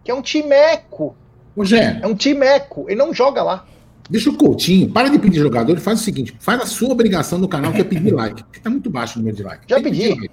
que 0.02 0.10
é 0.10 0.14
um 0.14 0.22
timeco. 0.22 1.14
Ô, 1.54 1.66
Gé. 1.66 2.00
É 2.02 2.06
um 2.06 2.14
timeco. 2.14 2.86
Ele 2.88 2.96
não 2.96 3.12
joga 3.12 3.42
lá. 3.42 3.66
Deixa 4.10 4.28
o 4.28 4.36
Coutinho, 4.36 4.90
para 4.90 5.08
de 5.08 5.20
pedir 5.20 5.38
jogador 5.38 5.76
e 5.76 5.80
faz 5.80 6.00
o 6.00 6.02
seguinte: 6.02 6.34
faz 6.40 6.60
a 6.60 6.66
sua 6.66 6.90
obrigação 6.90 7.38
no 7.38 7.46
canal, 7.46 7.72
que 7.72 7.80
é 7.80 7.84
pedir 7.84 8.12
like. 8.12 8.42
Porque 8.42 8.58
tá 8.58 8.68
muito 8.68 8.90
baixo 8.90 9.16
o 9.16 9.18
número 9.20 9.36
de 9.36 9.44
like. 9.44 9.62
Já 9.68 9.80
pedi. 9.80 10.08
Like. 10.08 10.30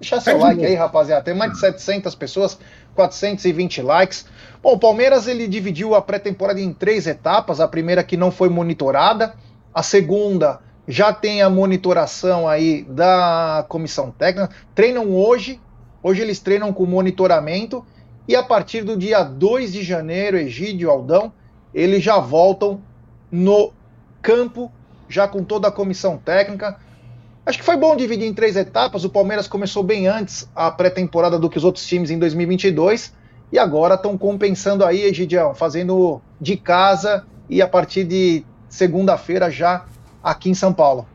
Deixa 0.00 0.20
seu 0.20 0.38
like 0.38 0.64
aí, 0.64 0.74
rapaziada. 0.74 1.22
Tem 1.22 1.34
mais 1.34 1.52
de 1.52 1.58
700 1.58 2.14
pessoas, 2.14 2.58
420 2.94 3.82
likes. 3.82 4.24
Bom, 4.62 4.72
o 4.72 4.78
Palmeiras 4.78 5.26
ele 5.26 5.46
dividiu 5.46 5.94
a 5.94 6.00
pré-temporada 6.00 6.60
em 6.60 6.72
três 6.72 7.06
etapas. 7.06 7.60
A 7.60 7.68
primeira 7.68 8.02
que 8.02 8.16
não 8.16 8.30
foi 8.30 8.48
monitorada, 8.48 9.34
a 9.74 9.82
segunda 9.82 10.60
já 10.86 11.12
tem 11.12 11.42
a 11.42 11.50
monitoração 11.50 12.48
aí 12.48 12.82
da 12.88 13.66
comissão 13.68 14.10
técnica. 14.10 14.48
Treinam 14.74 15.10
hoje, 15.10 15.60
hoje 16.02 16.22
eles 16.22 16.40
treinam 16.40 16.72
com 16.72 16.86
monitoramento 16.86 17.84
e 18.26 18.34
a 18.34 18.42
partir 18.42 18.82
do 18.82 18.96
dia 18.96 19.22
2 19.22 19.72
de 19.72 19.82
janeiro, 19.82 20.38
Egídio 20.38 20.90
Aldão, 20.90 21.32
eles 21.74 22.02
já 22.02 22.18
voltam 22.18 22.80
no 23.30 23.72
campo, 24.22 24.70
já 25.08 25.26
com 25.26 25.42
toda 25.42 25.68
a 25.68 25.72
comissão 25.72 26.18
técnica. 26.18 26.76
Acho 27.44 27.58
que 27.58 27.64
foi 27.64 27.76
bom 27.76 27.96
dividir 27.96 28.26
em 28.26 28.34
três 28.34 28.56
etapas. 28.56 29.04
O 29.04 29.10
Palmeiras 29.10 29.48
começou 29.48 29.82
bem 29.82 30.06
antes 30.06 30.48
a 30.54 30.70
pré-temporada 30.70 31.38
do 31.38 31.48
que 31.48 31.56
os 31.56 31.64
outros 31.64 31.86
times 31.86 32.10
em 32.10 32.18
2022 32.18 33.12
e 33.50 33.58
agora 33.58 33.94
estão 33.94 34.18
compensando 34.18 34.84
aí, 34.84 35.02
Egidião, 35.02 35.54
fazendo 35.54 36.20
de 36.40 36.56
casa 36.56 37.24
e 37.48 37.62
a 37.62 37.66
partir 37.66 38.04
de 38.04 38.44
segunda-feira 38.68 39.50
já 39.50 39.86
aqui 40.22 40.50
em 40.50 40.54
São 40.54 40.72
Paulo. 40.72 41.06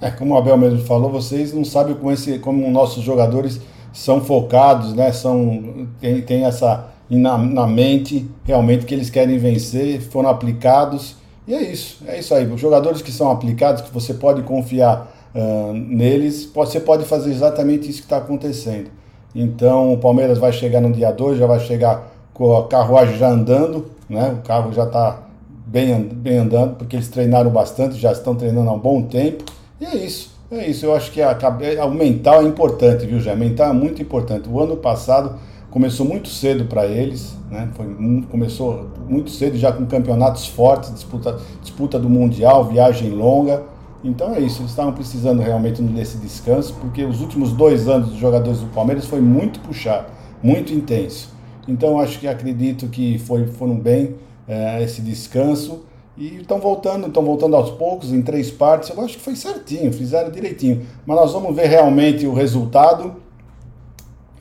É, 0.00 0.10
como 0.10 0.34
o 0.34 0.38
Abel 0.38 0.56
mesmo 0.56 0.80
falou, 0.84 1.10
vocês 1.10 1.52
não 1.52 1.64
sabem 1.64 1.94
como, 1.94 2.10
esse, 2.10 2.38
como 2.38 2.70
nossos 2.70 3.02
jogadores 3.02 3.60
são 3.92 4.24
focados, 4.24 4.94
né? 4.94 5.12
São, 5.12 5.88
tem, 6.00 6.22
tem 6.22 6.44
essa 6.44 6.88
na, 7.10 7.36
na 7.36 7.66
mente 7.66 8.28
realmente 8.44 8.86
que 8.86 8.94
eles 8.94 9.10
querem 9.10 9.38
vencer, 9.38 10.00
foram 10.00 10.30
aplicados. 10.30 11.16
E 11.48 11.54
é 11.54 11.62
isso, 11.62 12.04
é 12.06 12.18
isso 12.18 12.34
aí. 12.34 12.46
Os 12.46 12.60
jogadores 12.60 13.00
que 13.00 13.10
são 13.10 13.30
aplicados, 13.30 13.80
que 13.80 13.90
você 13.90 14.12
pode 14.12 14.42
confiar 14.42 15.10
uh, 15.34 15.72
neles, 15.72 16.44
você 16.44 16.78
pode 16.78 17.06
fazer 17.06 17.30
exatamente 17.30 17.88
isso 17.88 18.00
que 18.00 18.04
está 18.04 18.18
acontecendo. 18.18 18.90
Então 19.34 19.94
o 19.94 19.96
Palmeiras 19.96 20.36
vai 20.36 20.52
chegar 20.52 20.82
no 20.82 20.92
dia 20.92 21.10
2, 21.10 21.38
já 21.38 21.46
vai 21.46 21.58
chegar 21.60 22.12
com 22.34 22.54
a 22.54 22.68
carruagem 22.68 23.16
já 23.16 23.30
andando, 23.30 23.86
né? 24.10 24.36
O 24.38 24.46
carro 24.46 24.74
já 24.74 24.84
está 24.84 25.22
bem, 25.66 25.98
bem 26.02 26.36
andando, 26.36 26.76
porque 26.76 26.96
eles 26.96 27.08
treinaram 27.08 27.48
bastante, 27.50 27.96
já 27.96 28.12
estão 28.12 28.34
treinando 28.34 28.68
há 28.68 28.74
um 28.74 28.78
bom 28.78 29.00
tempo. 29.00 29.44
E 29.80 29.86
é 29.86 29.96
isso, 29.96 30.30
é 30.50 30.68
isso. 30.68 30.84
Eu 30.84 30.94
acho 30.94 31.10
que 31.10 31.22
a, 31.22 31.30
a, 31.30 31.86
o 31.86 31.94
mental 31.94 32.42
é 32.42 32.44
importante, 32.44 33.06
viu, 33.06 33.20
Jé? 33.20 33.34
Mental 33.34 33.70
é 33.70 33.72
muito 33.72 34.02
importante. 34.02 34.50
O 34.50 34.60
ano 34.60 34.76
passado 34.76 35.36
começou 35.70 36.06
muito 36.06 36.28
cedo 36.28 36.64
para 36.64 36.86
eles, 36.86 37.36
né? 37.50 37.68
Foi, 37.74 37.86
começou 38.30 38.88
muito 39.08 39.30
cedo, 39.30 39.56
já 39.56 39.72
com 39.72 39.86
campeonatos 39.86 40.46
fortes, 40.46 40.92
disputa, 40.92 41.38
disputa 41.62 41.98
do 41.98 42.08
Mundial, 42.08 42.64
viagem 42.64 43.10
longa. 43.10 43.62
Então 44.02 44.34
é 44.34 44.40
isso, 44.40 44.60
eles 44.60 44.70
estavam 44.70 44.92
precisando 44.92 45.40
realmente 45.40 45.82
desse 45.82 46.18
descanso, 46.18 46.74
porque 46.80 47.04
os 47.04 47.20
últimos 47.20 47.52
dois 47.52 47.88
anos 47.88 48.10
dos 48.10 48.18
jogadores 48.18 48.60
do 48.60 48.66
Palmeiras 48.68 49.06
foi 49.06 49.20
muito 49.20 49.58
puxado, 49.60 50.06
muito 50.42 50.72
intenso. 50.72 51.30
Então 51.66 51.98
acho 51.98 52.18
que 52.18 52.28
acredito 52.28 52.86
que 52.88 53.18
foi, 53.18 53.46
foram 53.48 53.76
bem 53.76 54.14
é, 54.46 54.82
esse 54.82 55.02
descanso 55.02 55.84
e 56.16 56.36
estão 56.36 56.58
voltando, 56.58 57.08
estão 57.08 57.24
voltando 57.24 57.54
aos 57.54 57.70
poucos 57.70 58.12
em 58.12 58.22
três 58.22 58.50
partes. 58.50 58.88
Eu 58.88 59.00
acho 59.02 59.18
que 59.18 59.22
foi 59.22 59.36
certinho, 59.36 59.92
fizeram 59.92 60.30
direitinho. 60.30 60.86
Mas 61.04 61.16
nós 61.16 61.32
vamos 61.32 61.54
ver 61.54 61.66
realmente 61.66 62.26
o 62.26 62.32
resultado 62.32 63.16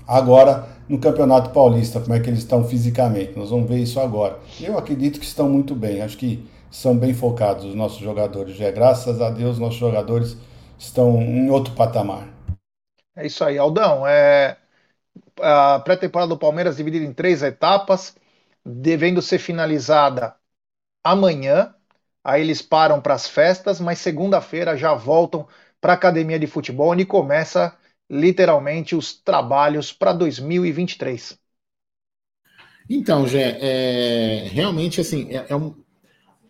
agora 0.07 0.76
no 0.88 0.99
Campeonato 0.99 1.49
Paulista, 1.49 1.99
como 1.99 2.13
é 2.13 2.19
que 2.19 2.29
eles 2.29 2.39
estão 2.39 2.63
fisicamente. 2.63 3.38
Nós 3.38 3.49
vamos 3.49 3.69
ver 3.69 3.79
isso 3.79 3.99
agora. 3.99 4.39
Eu 4.59 4.77
acredito 4.77 5.19
que 5.19 5.25
estão 5.25 5.49
muito 5.49 5.75
bem. 5.75 6.01
Acho 6.01 6.17
que 6.17 6.47
são 6.71 6.97
bem 6.97 7.13
focados 7.13 7.65
os 7.65 7.75
nossos 7.75 7.99
jogadores. 7.99 8.59
É, 8.61 8.71
graças 8.71 9.21
a 9.21 9.29
Deus, 9.29 9.59
nossos 9.59 9.79
jogadores 9.79 10.38
estão 10.77 11.21
em 11.21 11.49
outro 11.49 11.73
patamar. 11.73 12.27
É 13.15 13.25
isso 13.25 13.43
aí, 13.43 13.57
Aldão. 13.57 14.05
É, 14.07 14.57
a 15.41 15.79
pré-temporada 15.79 16.29
do 16.29 16.38
Palmeiras 16.38 16.77
dividida 16.77 17.05
em 17.05 17.13
três 17.13 17.41
etapas, 17.43 18.15
devendo 18.65 19.21
ser 19.21 19.39
finalizada 19.39 20.35
amanhã. 21.03 21.73
Aí 22.23 22.41
eles 22.41 22.61
param 22.61 22.99
para 23.01 23.13
as 23.13 23.27
festas, 23.27 23.79
mas 23.79 23.99
segunda-feira 23.99 24.75
já 24.77 24.93
voltam 24.93 25.47
para 25.79 25.93
a 25.93 25.95
academia 25.95 26.39
de 26.39 26.47
futebol, 26.47 26.91
onde 26.91 27.05
começa 27.05 27.75
literalmente 28.10 28.95
os 28.95 29.14
trabalhos 29.14 29.91
para 29.91 30.14
2023. 30.14 31.38
Então, 32.89 33.28
Gé, 33.28 33.58
é, 33.60 34.47
realmente 34.49 35.01
assim, 35.01 35.30
é, 35.30 35.47
é, 35.49 35.55
um, 35.55 35.76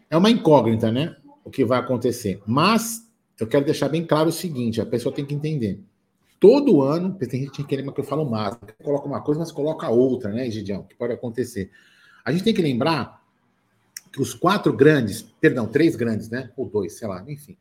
é 0.09 0.17
uma 0.17 0.29
incógnita, 0.29 0.91
né? 0.91 1.15
O 1.43 1.49
que 1.49 1.65
vai 1.65 1.79
acontecer. 1.79 2.41
Mas 2.45 3.07
eu 3.39 3.47
quero 3.47 3.65
deixar 3.65 3.89
bem 3.89 4.05
claro 4.05 4.29
o 4.29 4.31
seguinte: 4.31 4.79
a 4.79 4.85
pessoa 4.85 5.13
tem 5.13 5.25
que 5.25 5.33
entender. 5.33 5.81
Todo 6.39 6.83
ano, 6.83 7.15
tem 7.15 7.41
gente 7.41 7.63
que 7.63 7.75
lembra 7.75 7.93
que 7.93 7.99
eu 7.99 8.05
falo 8.05 8.29
mais, 8.29 8.55
coloca 8.83 9.07
uma 9.07 9.21
coisa, 9.21 9.39
mas 9.39 9.51
coloca 9.51 9.89
outra, 9.89 10.31
né, 10.31 10.49
Gidião? 10.51 10.83
Que 10.83 10.95
pode 10.95 11.13
acontecer. 11.13 11.71
A 12.23 12.31
gente 12.31 12.43
tem 12.43 12.53
que 12.53 12.61
lembrar 12.61 13.23
que 14.11 14.21
os 14.21 14.35
quatro 14.35 14.71
grandes, 14.71 15.23
perdão, 15.41 15.65
três 15.65 15.95
grandes, 15.95 16.29
né? 16.29 16.51
Ou 16.55 16.69
dois, 16.69 16.93
sei 16.93 17.07
lá, 17.07 17.23
enfim. 17.27 17.57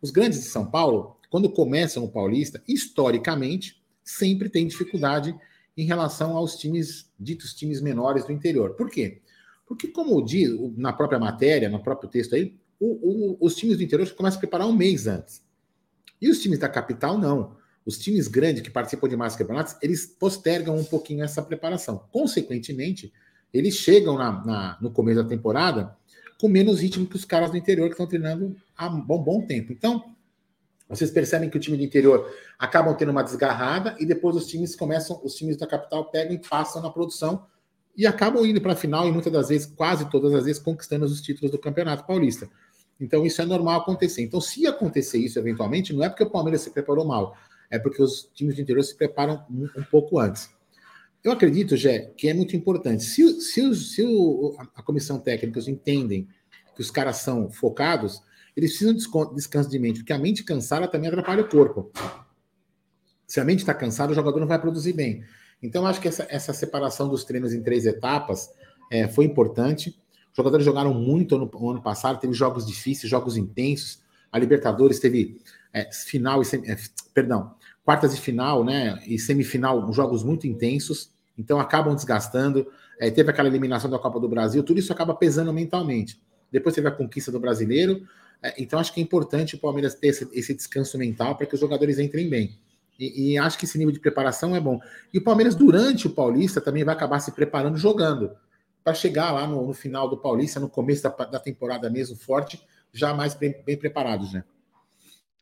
Os 0.00 0.10
grandes 0.10 0.40
de 0.40 0.46
São 0.46 0.64
Paulo, 0.64 1.16
quando 1.30 1.50
começam 1.50 2.04
o 2.04 2.10
Paulista, 2.10 2.62
historicamente, 2.66 3.80
sempre 4.02 4.48
tem 4.48 4.66
dificuldade 4.66 5.34
em 5.76 5.84
relação 5.84 6.36
aos 6.36 6.56
times, 6.56 7.10
ditos 7.18 7.54
times 7.54 7.80
menores 7.80 8.24
do 8.24 8.32
interior. 8.32 8.74
Por 8.74 8.90
quê? 8.90 9.22
Porque, 9.66 9.86
como 9.88 10.22
diz 10.24 10.50
na 10.76 10.92
própria 10.92 11.18
matéria, 11.18 11.68
no 11.68 11.80
próprio 11.80 12.10
texto 12.10 12.34
aí, 12.34 12.54
o, 12.78 13.36
o, 13.36 13.36
os 13.40 13.54
times 13.54 13.76
do 13.76 13.84
interior 13.84 14.10
começam 14.14 14.38
a 14.38 14.40
preparar 14.40 14.66
um 14.66 14.72
mês 14.72 15.06
antes. 15.06 15.42
E 16.20 16.28
os 16.28 16.40
times 16.40 16.58
da 16.58 16.68
capital, 16.68 17.16
não. 17.16 17.56
Os 17.86 17.96
times 17.96 18.26
grandes 18.26 18.62
que 18.62 18.70
participam 18.70 19.08
de 19.08 19.16
mais 19.16 19.36
campeonatos, 19.36 19.76
eles 19.80 20.06
postergam 20.06 20.76
um 20.76 20.84
pouquinho 20.84 21.24
essa 21.24 21.40
preparação. 21.40 22.04
Consequentemente, 22.10 23.12
eles 23.54 23.74
chegam 23.74 24.18
na, 24.18 24.44
na, 24.44 24.78
no 24.80 24.90
começo 24.90 25.22
da 25.22 25.28
temporada 25.28 25.96
com 26.38 26.48
menos 26.48 26.80
ritmo 26.80 27.06
que 27.06 27.16
os 27.16 27.24
caras 27.24 27.50
do 27.50 27.56
interior 27.56 27.86
que 27.86 27.92
estão 27.92 28.06
treinando 28.06 28.56
há 28.76 28.88
um 28.88 29.00
bom, 29.00 29.22
bom 29.22 29.46
tempo. 29.46 29.72
Então, 29.72 30.16
vocês 30.90 31.10
percebem 31.12 31.48
que 31.48 31.56
o 31.56 31.60
time 31.60 31.76
do 31.76 31.84
interior 31.84 32.28
acabam 32.58 32.94
tendo 32.96 33.12
uma 33.12 33.22
desgarrada 33.22 33.94
e 34.00 34.04
depois 34.04 34.34
os 34.34 34.46
times 34.46 34.74
começam, 34.74 35.20
os 35.22 35.36
times 35.36 35.56
da 35.56 35.66
capital 35.66 36.10
pegam 36.10 36.34
e 36.34 36.38
passam 36.38 36.82
na 36.82 36.90
produção 36.90 37.46
e 37.96 38.06
acabam 38.06 38.44
indo 38.44 38.60
para 38.60 38.72
a 38.72 38.76
final 38.76 39.06
e 39.06 39.12
muitas 39.12 39.32
das 39.32 39.48
vezes, 39.48 39.66
quase 39.66 40.10
todas 40.10 40.34
as 40.34 40.44
vezes, 40.44 40.60
conquistando 40.60 41.04
os 41.04 41.20
títulos 41.20 41.52
do 41.52 41.58
Campeonato 41.58 42.04
Paulista. 42.04 42.48
Então, 43.00 43.24
isso 43.24 43.40
é 43.40 43.46
normal 43.46 43.80
acontecer. 43.80 44.22
Então, 44.22 44.40
se 44.40 44.66
acontecer 44.66 45.18
isso 45.18 45.38
eventualmente, 45.38 45.92
não 45.92 46.04
é 46.04 46.08
porque 46.08 46.24
o 46.24 46.30
Palmeiras 46.30 46.60
se 46.62 46.70
preparou 46.70 47.04
mal, 47.04 47.36
é 47.70 47.78
porque 47.78 48.02
os 48.02 48.28
times 48.34 48.56
do 48.56 48.60
interior 48.60 48.82
se 48.82 48.96
preparam 48.96 49.44
um, 49.48 49.68
um 49.76 49.84
pouco 49.84 50.18
antes. 50.18 50.50
Eu 51.22 51.32
acredito, 51.32 51.76
Jé, 51.76 52.12
que 52.16 52.28
é 52.28 52.34
muito 52.34 52.56
importante. 52.56 53.04
Se, 53.04 53.40
se, 53.40 53.74
se 53.76 54.02
o, 54.02 54.56
a 54.74 54.82
comissão 54.82 55.20
técnica 55.20 55.60
entendem 55.70 56.26
que 56.74 56.80
os 56.80 56.90
caras 56.90 57.18
são 57.18 57.48
focados, 57.50 58.22
eles 58.60 58.76
precisam 58.76 58.94
de 58.94 59.34
descanso 59.34 59.70
de 59.70 59.78
mente, 59.78 60.00
porque 60.00 60.12
a 60.12 60.18
mente 60.18 60.44
cansada 60.44 60.86
também 60.86 61.08
atrapalha 61.08 61.42
o 61.42 61.48
corpo. 61.48 61.90
Se 63.26 63.40
a 63.40 63.44
mente 63.44 63.60
está 63.60 63.72
cansada, 63.72 64.12
o 64.12 64.14
jogador 64.14 64.38
não 64.38 64.46
vai 64.46 64.60
produzir 64.60 64.92
bem. 64.92 65.24
Então, 65.62 65.86
acho 65.86 66.00
que 66.00 66.08
essa, 66.08 66.26
essa 66.28 66.52
separação 66.52 67.08
dos 67.08 67.24
treinos 67.24 67.54
em 67.54 67.62
três 67.62 67.86
etapas 67.86 68.50
é, 68.90 69.08
foi 69.08 69.24
importante. 69.24 69.98
Os 70.30 70.36
jogadores 70.36 70.64
jogaram 70.64 70.92
muito 70.92 71.38
no, 71.38 71.46
no, 71.46 71.70
ano 71.70 71.82
passado, 71.82 72.20
teve 72.20 72.34
jogos 72.34 72.66
difíceis, 72.66 73.10
jogos 73.10 73.36
intensos. 73.36 74.00
A 74.30 74.38
Libertadores 74.38 74.98
teve 74.98 75.40
é, 75.72 75.90
final 75.92 76.42
e 76.42 76.46
é, 76.70 76.76
perdão, 77.14 77.54
quartas 77.84 78.14
de 78.14 78.20
final, 78.20 78.62
né? 78.62 79.02
E 79.06 79.18
semifinal, 79.18 79.90
jogos 79.92 80.22
muito 80.22 80.46
intensos, 80.46 81.10
então 81.38 81.58
acabam 81.58 81.94
desgastando. 81.94 82.66
É, 82.98 83.10
teve 83.10 83.30
aquela 83.30 83.48
eliminação 83.48 83.90
da 83.90 83.98
Copa 83.98 84.20
do 84.20 84.28
Brasil, 84.28 84.62
tudo 84.62 84.78
isso 84.78 84.92
acaba 84.92 85.14
pesando 85.14 85.52
mentalmente. 85.52 86.20
Depois 86.52 86.74
teve 86.74 86.88
a 86.88 86.90
conquista 86.90 87.32
do 87.32 87.40
brasileiro. 87.40 88.06
É, 88.42 88.54
então 88.62 88.78
acho 88.78 88.92
que 88.92 89.00
é 89.00 89.02
importante 89.02 89.54
o 89.54 89.58
Palmeiras 89.58 89.94
ter 89.94 90.08
esse, 90.08 90.28
esse 90.32 90.54
descanso 90.54 90.96
mental 90.96 91.36
para 91.36 91.46
que 91.46 91.54
os 91.54 91.60
jogadores 91.60 91.98
entrem 91.98 92.28
bem. 92.28 92.58
E, 92.98 93.32
e, 93.32 93.38
acho 93.38 93.58
que 93.58 93.64
esse 93.64 93.78
nível 93.78 93.92
de 93.92 94.00
preparação 94.00 94.54
é 94.54 94.60
bom. 94.60 94.78
E 95.12 95.18
o 95.18 95.24
Palmeiras, 95.24 95.54
durante 95.54 96.06
o 96.06 96.10
Paulista, 96.10 96.60
também 96.60 96.84
vai 96.84 96.94
acabar 96.94 97.18
se 97.20 97.32
preparando 97.32 97.78
jogando 97.78 98.36
para 98.84 98.92
chegar 98.92 99.30
lá 99.32 99.46
no, 99.46 99.66
no, 99.66 99.72
final 99.72 100.08
do 100.08 100.18
Paulista, 100.18 100.60
no 100.60 100.68
começo 100.68 101.02
da, 101.02 101.08
da, 101.08 101.38
temporada 101.38 101.88
mesmo, 101.88 102.16
forte, 102.16 102.62
já 102.92 103.14
mais 103.14 103.34
bem, 103.34 103.54
bem 103.64 103.76
preparados, 103.76 104.34
né? 104.34 104.44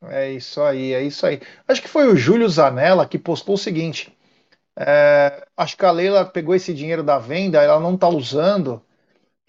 É 0.02 0.30
isso 0.32 0.60
aí, 0.60 0.92
é 0.92 1.02
isso 1.02 1.26
aí. 1.26 1.40
Acho 1.66 1.82
que 1.82 1.88
foi 1.88 2.06
o 2.06 2.16
Júlio 2.16 2.48
Zanella 2.48 3.06
que 3.06 3.18
postou 3.18 3.56
o 3.56 3.58
seguinte: 3.58 4.16
é, 4.76 5.44
acho 5.56 5.76
que 5.76 5.84
a 5.84 5.90
Leila 5.90 6.24
pegou 6.24 6.54
esse 6.54 6.72
dinheiro 6.72 7.02
da 7.02 7.18
venda, 7.18 7.60
ela 7.60 7.80
não 7.80 7.94
está 7.94 8.08
usando 8.08 8.80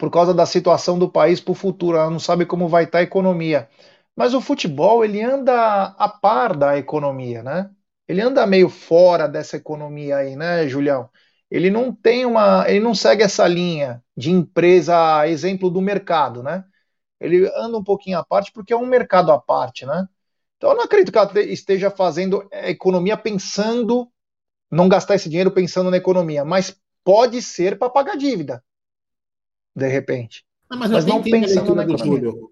por 0.00 0.10
causa 0.10 0.34
da 0.34 0.46
situação 0.46 0.98
do 0.98 1.10
país 1.10 1.40
para 1.40 1.52
o 1.52 1.54
futuro, 1.54 1.96
ela 1.98 2.10
não 2.10 2.18
sabe 2.18 2.46
como 2.46 2.68
vai 2.68 2.84
estar 2.84 2.98
tá 2.98 2.98
a 3.00 3.02
economia. 3.02 3.68
Mas 4.16 4.34
o 4.34 4.40
futebol 4.40 5.04
ele 5.04 5.22
anda 5.22 5.84
a 5.98 6.08
par 6.08 6.56
da 6.56 6.78
economia, 6.78 7.42
né? 7.42 7.70
Ele 8.08 8.20
anda 8.20 8.46
meio 8.46 8.68
fora 8.68 9.28
dessa 9.28 9.56
economia 9.56 10.16
aí, 10.16 10.36
né, 10.36 10.66
Julião? 10.68 11.08
ele 11.50 11.70
não 11.70 11.92
tem 11.92 12.24
uma, 12.24 12.64
ele 12.68 12.80
não 12.80 12.94
segue 12.94 13.22
essa 13.22 13.46
linha 13.48 14.02
de 14.16 14.30
empresa, 14.30 15.26
exemplo 15.26 15.68
do 15.68 15.80
mercado, 15.80 16.42
né? 16.42 16.64
Ele 17.20 17.50
anda 17.56 17.76
um 17.76 17.84
pouquinho 17.84 18.18
à 18.18 18.24
parte 18.24 18.52
porque 18.52 18.72
é 18.72 18.76
um 18.76 18.86
mercado 18.86 19.32
à 19.32 19.38
parte, 19.38 19.84
né? 19.84 20.08
Então 20.56 20.70
eu 20.70 20.76
não 20.76 20.84
acredito 20.84 21.10
que 21.10 21.18
ela 21.18 21.40
esteja 21.40 21.90
fazendo 21.90 22.48
economia 22.52 23.16
pensando, 23.16 24.08
não 24.70 24.88
gastar 24.88 25.16
esse 25.16 25.28
dinheiro 25.28 25.50
pensando 25.50 25.90
na 25.90 25.96
economia, 25.96 26.44
mas 26.44 26.76
pode 27.04 27.42
ser 27.42 27.78
para 27.78 27.90
pagar 27.90 28.16
dívida, 28.16 28.62
de 29.74 29.88
repente. 29.88 30.44
Ah, 30.68 30.76
mas, 30.76 30.90
mas 30.90 31.04
não 31.04 31.20
pensando 31.20 31.74
na 31.74 31.82
economia. 31.82 32.30
Júlio, 32.30 32.50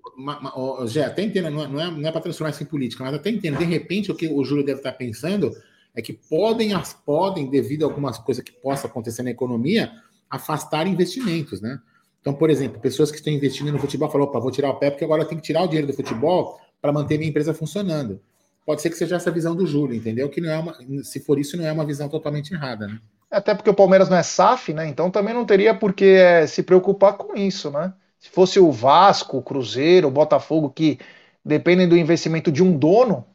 Zé, 0.86 1.04
até 1.04 1.22
entendo, 1.22 1.50
não 1.50 1.62
é, 1.80 1.90
não 1.90 2.06
é, 2.06 2.08
é 2.08 2.12
para 2.12 2.20
transformar 2.20 2.50
isso 2.50 2.62
em 2.62 2.66
política, 2.66 3.04
mas 3.04 3.14
até 3.14 3.30
entendo. 3.30 3.58
De 3.58 3.64
repente, 3.64 4.10
o 4.10 4.14
que 4.14 4.26
o 4.26 4.44
Júlio 4.44 4.64
deve 4.64 4.80
estar 4.80 4.92
pensando 4.92 5.52
é 5.94 6.02
que 6.02 6.12
podem, 6.12 6.70
podem, 7.06 7.48
devido 7.48 7.84
a 7.84 7.86
algumas 7.86 8.18
coisas 8.18 8.42
que 8.42 8.52
possa 8.52 8.88
acontecer 8.88 9.22
na 9.22 9.30
economia, 9.30 9.92
afastar 10.28 10.86
investimentos, 10.86 11.60
né? 11.60 11.80
Então, 12.20 12.34
por 12.34 12.50
exemplo, 12.50 12.80
pessoas 12.80 13.10
que 13.10 13.18
estão 13.18 13.32
investindo 13.32 13.72
no 13.72 13.78
futebol 13.78 14.10
falam, 14.10 14.26
opa, 14.26 14.40
vou 14.40 14.50
tirar 14.50 14.70
o 14.70 14.74
pé 14.74 14.90
porque 14.90 15.04
agora 15.04 15.24
tem 15.24 15.38
que 15.38 15.44
tirar 15.44 15.62
o 15.62 15.66
dinheiro 15.66 15.86
do 15.86 15.92
futebol 15.92 16.60
para 16.82 16.92
manter 16.92 17.18
minha 17.18 17.30
empresa 17.30 17.54
funcionando. 17.54 18.20
Pode 18.66 18.82
ser 18.82 18.90
que 18.90 18.96
seja 18.96 19.16
essa 19.16 19.30
visão 19.30 19.56
do 19.56 19.66
Júlio, 19.66 19.96
entendeu? 19.96 20.28
Que 20.28 20.40
não 20.40 20.50
é 20.50 20.58
uma, 20.58 20.76
se 21.02 21.20
for 21.20 21.38
isso, 21.38 21.56
não 21.56 21.64
é 21.64 21.72
uma 21.72 21.86
visão 21.86 22.08
totalmente 22.08 22.52
errada, 22.52 22.86
né? 22.86 23.00
Até 23.30 23.54
porque 23.54 23.68
o 23.70 23.74
Palmeiras 23.74 24.08
não 24.08 24.16
é 24.16 24.22
SAF, 24.22 24.72
né? 24.72 24.86
Então 24.88 25.10
também 25.10 25.34
não 25.34 25.44
teria 25.44 25.74
por 25.78 25.92
que 25.92 26.04
é, 26.04 26.46
se 26.46 26.62
preocupar 26.62 27.16
com 27.16 27.34
isso, 27.36 27.70
né? 27.70 27.92
Se 28.18 28.30
fosse 28.30 28.58
o 28.58 28.72
Vasco, 28.72 29.36
o 29.38 29.42
Cruzeiro, 29.42 30.08
o 30.08 30.10
Botafogo, 30.10 30.70
que 30.70 30.98
dependem 31.44 31.88
do 31.88 31.96
investimento 31.96 32.50
de 32.50 32.62
um 32.62 32.76
dono, 32.76 33.26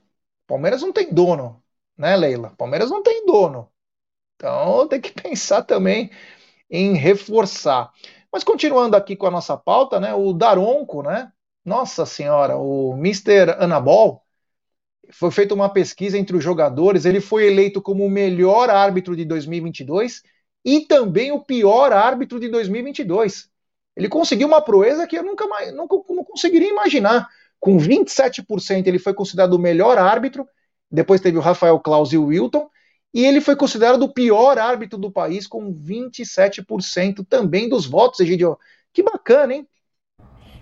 Palmeiras 0.48 0.82
não 0.82 0.92
tem 0.94 1.14
dono 1.14 1.62
né, 1.98 2.16
Leila? 2.18 2.52
Palmeiras 2.58 2.90
não 2.90 3.04
tem 3.04 3.26
dono. 3.26 3.70
Então 4.36 4.88
tem 4.90 5.02
que 5.02 5.12
pensar 5.12 5.64
também 5.64 6.12
em 6.70 6.96
reforçar. 6.96 7.92
Mas 8.32 8.44
continuando 8.44 8.96
aqui 8.98 9.16
com 9.16 9.28
a 9.28 9.32
nossa 9.32 9.58
pauta, 9.58 10.00
né, 10.00 10.14
o 10.14 10.34
Daronco, 10.34 11.04
né? 11.04 11.32
Nossa 11.66 12.06
senhora, 12.06 12.58
o 12.58 12.94
Mr. 12.98 13.52
Anabol 13.60 14.23
foi 15.12 15.32
feita 15.32 15.54
uma 15.54 15.70
pesquisa 15.70 16.18
entre 16.18 16.36
os 16.36 16.44
jogadores, 16.44 17.06
ele 17.06 17.20
foi 17.20 17.48
eleito 17.48 17.82
como 17.82 18.06
o 18.06 18.10
melhor 18.10 18.70
árbitro 18.70 19.16
de 19.16 19.26
2022 19.26 20.22
e 20.66 20.82
também 20.82 21.32
o 21.32 21.44
pior 21.44 21.92
árbitro 21.92 22.40
de 22.40 22.50
2022. 22.50 23.50
Ele 23.96 24.10
conseguiu 24.10 24.48
uma 24.48 24.62
proeza 24.62 25.06
que 25.06 25.18
eu 25.18 25.24
nunca 25.24 25.46
mais 25.48 25.74
nunca, 25.74 25.96
não 26.10 26.24
conseguiria 26.24 26.70
imaginar. 26.70 27.28
Com 27.60 27.78
27% 27.78 28.88
ele 28.88 29.00
foi 29.00 29.14
considerado 29.14 29.54
o 29.54 29.60
melhor 29.60 29.98
árbitro 29.98 30.48
depois 30.94 31.20
teve 31.20 31.40
o 31.40 31.42
Rafael 31.42 31.80
Claus 31.80 32.14
e 32.14 32.18
o 32.18 32.26
Wilton, 32.26 32.70
e 33.12 33.26
ele 33.26 33.42
foi 33.42 33.56
considerado 33.56 34.04
o 34.04 34.14
pior 34.14 34.60
árbitro 34.60 35.00
do 35.00 35.12
país, 35.12 35.48
com 35.48 35.74
27% 35.74 37.26
também 37.28 37.68
dos 37.68 37.88
votos, 37.88 38.20
Egidio. 38.20 38.60
Que 38.94 39.02
bacana, 39.02 39.56
hein? 39.56 39.68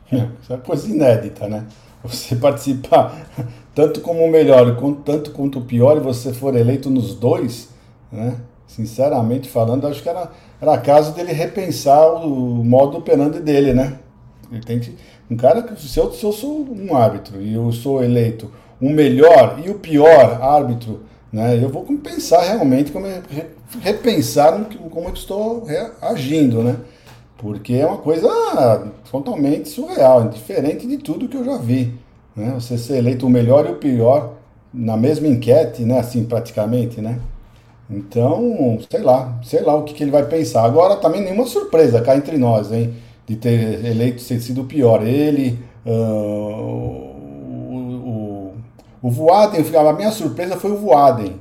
É 0.49 0.57
coisa 0.57 0.89
inédita, 0.89 1.47
né? 1.47 1.67
Você 2.03 2.35
participar 2.35 3.27
tanto 3.75 4.01
como 4.01 4.23
o 4.23 4.29
melhor, 4.29 4.75
tanto 5.05 5.31
quanto 5.31 5.59
o 5.59 5.65
pior, 5.65 5.97
e 5.97 6.01
você 6.01 6.33
for 6.33 6.55
eleito 6.55 6.89
nos 6.89 7.13
dois, 7.13 7.69
né? 8.11 8.37
Sinceramente 8.67 9.49
falando, 9.49 9.87
acho 9.87 10.01
que 10.01 10.09
era, 10.09 10.31
era 10.61 10.77
caso 10.77 11.13
dele 11.13 11.31
repensar 11.33 12.25
o 12.25 12.63
modo 12.63 12.97
operando 12.97 13.39
dele, 13.39 13.73
né? 13.73 13.99
Ele 14.51 14.61
tem 14.61 14.79
que, 14.79 14.95
um 15.29 15.35
cara 15.35 15.61
que, 15.61 15.79
se 15.81 15.97
eu, 15.97 16.11
se 16.11 16.23
eu 16.23 16.31
sou 16.31 16.67
um 16.69 16.95
árbitro 16.95 17.41
e 17.41 17.53
eu 17.53 17.71
sou 17.71 18.03
eleito 18.03 18.51
o 18.81 18.89
melhor 18.89 19.59
e 19.63 19.69
o 19.69 19.75
pior 19.75 20.41
árbitro, 20.41 21.01
né, 21.31 21.63
eu 21.63 21.69
vou 21.69 21.85
pensar 21.97 22.41
realmente, 22.41 22.91
como 22.91 23.07
é, 23.07 23.21
repensar 23.79 24.59
como 24.89 25.07
eu 25.07 25.13
estou 25.13 25.65
agindo, 26.01 26.61
né? 26.63 26.75
Porque 27.37 27.73
é 27.75 27.85
uma 27.85 27.97
coisa 27.97 28.27
totalmente 29.11 29.67
surreal, 29.67 30.29
diferente 30.29 30.87
de 30.87 30.97
tudo 30.97 31.27
que 31.27 31.35
eu 31.35 31.43
já 31.43 31.57
vi. 31.57 31.93
Né? 32.33 32.53
Você 32.55 32.77
ser 32.77 32.97
eleito 32.97 33.27
o 33.27 33.29
melhor 33.29 33.65
e 33.67 33.71
o 33.73 33.75
pior 33.75 34.35
na 34.73 34.95
mesma 34.95 35.27
enquete, 35.27 35.83
né? 35.83 35.99
Assim, 35.99 36.23
praticamente, 36.23 37.01
né? 37.01 37.19
Então, 37.89 38.79
sei 38.89 39.01
lá, 39.01 39.37
sei 39.43 39.61
lá 39.61 39.75
o 39.75 39.83
que, 39.83 39.93
que 39.93 40.01
ele 40.01 40.11
vai 40.11 40.25
pensar. 40.25 40.63
Agora 40.63 40.95
também 40.95 41.21
nenhuma 41.21 41.45
surpresa 41.45 42.01
cá 42.01 42.15
entre 42.15 42.37
nós, 42.37 42.71
hein? 42.71 42.93
De 43.27 43.35
ter 43.35 43.85
eleito 43.85 44.23
ter 44.23 44.39
sido 44.39 44.61
o 44.61 44.65
pior. 44.65 45.05
Ele, 45.05 45.59
uh, 45.85 47.11
O 49.01 49.09
Voaden, 49.09 49.65
a 49.75 49.93
minha 49.93 50.11
surpresa 50.11 50.55
foi 50.55 50.71
o 50.71 50.77
Voaden. 50.77 51.35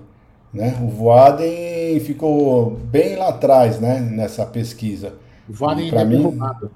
Né? 0.53 0.77
O 0.83 0.89
Voaden 0.89 2.01
ficou 2.01 2.71
bem 2.71 3.15
lá 3.15 3.29
atrás 3.29 3.79
né? 3.79 4.01
nessa 4.01 4.45
pesquisa. 4.45 5.13
O 5.49 5.53
Voaden 5.53 5.89
para 5.89 6.05
mim 6.05 6.21
roubado. 6.21 6.71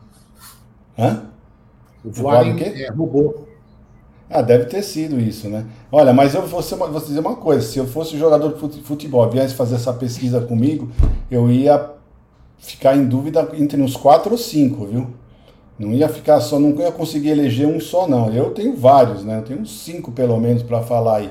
Hã? 0.99 1.25
O 2.05 2.11
Voaden 2.11 2.57
é, 2.61 2.91
roubou. 2.91 3.49
Ah, 4.29 4.43
deve 4.43 4.67
ter 4.67 4.83
sido 4.83 5.21
isso, 5.21 5.49
né? 5.49 5.65
Olha, 5.93 6.13
mas 6.13 6.35
eu 6.35 6.47
vou, 6.47 6.63
ser 6.63 6.77
vou 6.77 7.01
dizer 7.01 7.21
uma 7.21 7.37
coisa: 7.37 7.67
se 7.67 7.79
eu 7.79 7.87
fosse 7.87 8.19
jogador 8.19 8.55
de 8.55 8.83
futebol, 8.83 9.29
viesse 9.31 9.55
fazer 9.55 9.77
essa 9.77 9.93
pesquisa 9.93 10.41
comigo, 10.41 10.91
eu 11.31 11.51
ia 11.51 11.91
ficar 12.59 12.97
em 12.97 13.05
dúvida 13.05 13.49
entre 13.55 13.81
uns 13.81 13.97
quatro 13.97 14.33
ou 14.33 14.39
cinco, 14.39 14.87
viu? 14.87 15.09
Não 15.79 15.91
ia 15.93 16.09
ficar 16.09 16.41
só, 16.41 16.59
não 16.59 16.71
ia 16.81 16.93
conseguir 16.93 17.31
eleger 17.31 17.67
um 17.67 17.81
só, 17.81 18.07
não. 18.07 18.33
Eu 18.33 18.51
tenho 18.51 18.77
vários, 18.77 19.25
né? 19.25 19.39
Eu 19.39 19.43
tenho 19.43 19.61
uns 19.61 19.81
cinco 19.81 20.13
pelo 20.13 20.39
menos 20.39 20.63
para 20.63 20.81
falar 20.83 21.17
aí. 21.17 21.31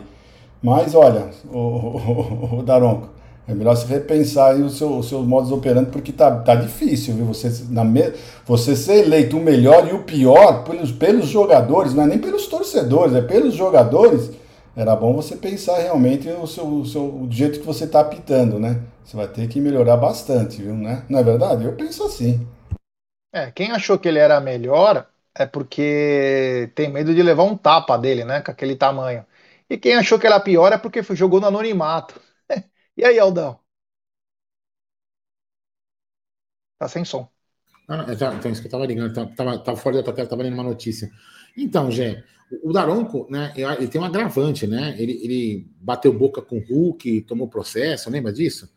Mas 0.61 0.95
olha, 0.95 1.30
o, 1.51 1.57
o, 1.57 2.59
o, 2.59 2.64
Daronco, 2.64 3.09
é 3.47 3.53
melhor 3.53 3.75
você 3.75 3.85
repensar 3.87 4.53
aí 4.53 4.61
os 4.61 4.77
seus 4.77 5.11
modos 5.11 5.51
operando, 5.51 5.89
porque 5.91 6.13
tá, 6.13 6.31
tá 6.39 6.55
difícil, 6.55 7.15
viu? 7.15 7.25
Você, 7.25 7.65
na 7.69 7.83
me, 7.83 8.13
você 8.45 8.75
ser 8.75 9.05
eleito 9.05 9.37
o 9.37 9.41
melhor 9.43 9.87
e 9.87 9.93
o 9.93 10.03
pior 10.03 10.63
pelos, 10.63 10.91
pelos 10.91 11.27
jogadores, 11.27 11.93
não 11.93 12.03
é 12.03 12.07
nem 12.07 12.19
pelos 12.19 12.47
torcedores, 12.47 13.13
é 13.13 13.21
pelos 13.21 13.53
jogadores. 13.53 14.31
Era 14.75 14.95
bom 14.95 15.13
você 15.13 15.35
pensar 15.35 15.77
realmente 15.79 16.27
o 16.29 16.47
seu, 16.47 16.65
o 16.65 16.85
seu 16.85 17.03
o 17.03 17.27
jeito 17.29 17.59
que 17.59 17.65
você 17.65 17.83
está 17.83 17.99
apitando, 17.99 18.57
né? 18.59 18.79
Você 19.03 19.17
vai 19.17 19.27
ter 19.27 19.47
que 19.47 19.59
melhorar 19.59 19.97
bastante, 19.97 20.61
viu? 20.61 20.73
Né? 20.73 21.03
Não 21.09 21.19
é 21.19 21.23
verdade? 21.23 21.65
Eu 21.65 21.73
penso 21.73 22.03
assim. 22.03 22.47
É, 23.31 23.51
quem 23.51 23.71
achou 23.71 23.97
que 23.99 24.07
ele 24.07 24.19
era 24.19 24.39
melhor 24.39 25.07
é 25.35 25.45
porque 25.45 26.71
tem 26.75 26.91
medo 26.91 27.13
de 27.13 27.23
levar 27.23 27.43
um 27.43 27.57
tapa 27.57 27.97
dele, 27.97 28.23
né? 28.23 28.41
Com 28.41 28.51
aquele 28.51 28.75
tamanho. 28.75 29.25
E 29.69 29.77
quem 29.77 29.95
achou 29.95 30.19
que 30.19 30.27
era 30.27 30.39
pior 30.39 30.71
é 30.71 30.77
porque 30.77 31.01
jogou 31.15 31.39
no 31.41 31.47
anonimato. 31.47 32.21
E 32.97 33.05
aí, 33.05 33.19
Aldão? 33.19 33.59
Tá 36.77 36.87
sem 36.87 37.05
som. 37.05 37.29
Ah, 37.87 38.05
então, 38.09 38.33
então, 38.35 38.51
isso 38.51 38.61
que 38.61 38.67
eu 38.67 38.71
tava 38.71 38.85
ligando, 38.85 39.13
tava, 39.13 39.57
tava 39.59 39.77
fora 39.77 39.97
da 39.97 40.03
tua 40.03 40.13
tela, 40.13 40.27
tava 40.27 40.43
lendo 40.43 40.53
uma 40.53 40.63
notícia. 40.63 41.11
Então, 41.55 41.91
Gê, 41.91 42.23
o 42.63 42.71
Daronco, 42.71 43.27
né, 43.29 43.53
ele 43.55 43.87
tem 43.87 43.99
um 43.99 44.05
agravante, 44.05 44.67
né? 44.67 44.95
Ele, 44.97 45.13
ele 45.23 45.67
bateu 45.81 46.13
boca 46.13 46.41
com 46.41 46.57
o 46.57 46.63
Hulk, 46.63 47.21
tomou 47.21 47.47
processo, 47.47 48.09
lembra 48.09 48.31
disso? 48.31 48.71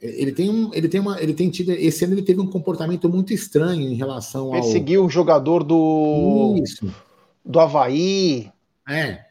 Ele 0.00 0.30
tem, 0.30 0.48
um, 0.48 0.72
ele 0.72 0.88
tem 0.88 1.00
uma, 1.00 1.20
ele 1.20 1.34
tem 1.34 1.50
tido, 1.50 1.72
esse 1.72 2.04
ano 2.04 2.14
ele 2.14 2.22
teve 2.22 2.40
um 2.40 2.46
comportamento 2.46 3.08
muito 3.08 3.32
estranho 3.32 3.82
em 3.82 3.94
relação 3.94 4.46
ao. 4.46 4.52
Perseguiu 4.52 5.04
um 5.04 5.10
jogador 5.10 5.64
do 5.64 6.54
Isso. 6.62 6.94
do 7.44 7.58
Havaí. 7.58 8.52
É. 8.88 9.27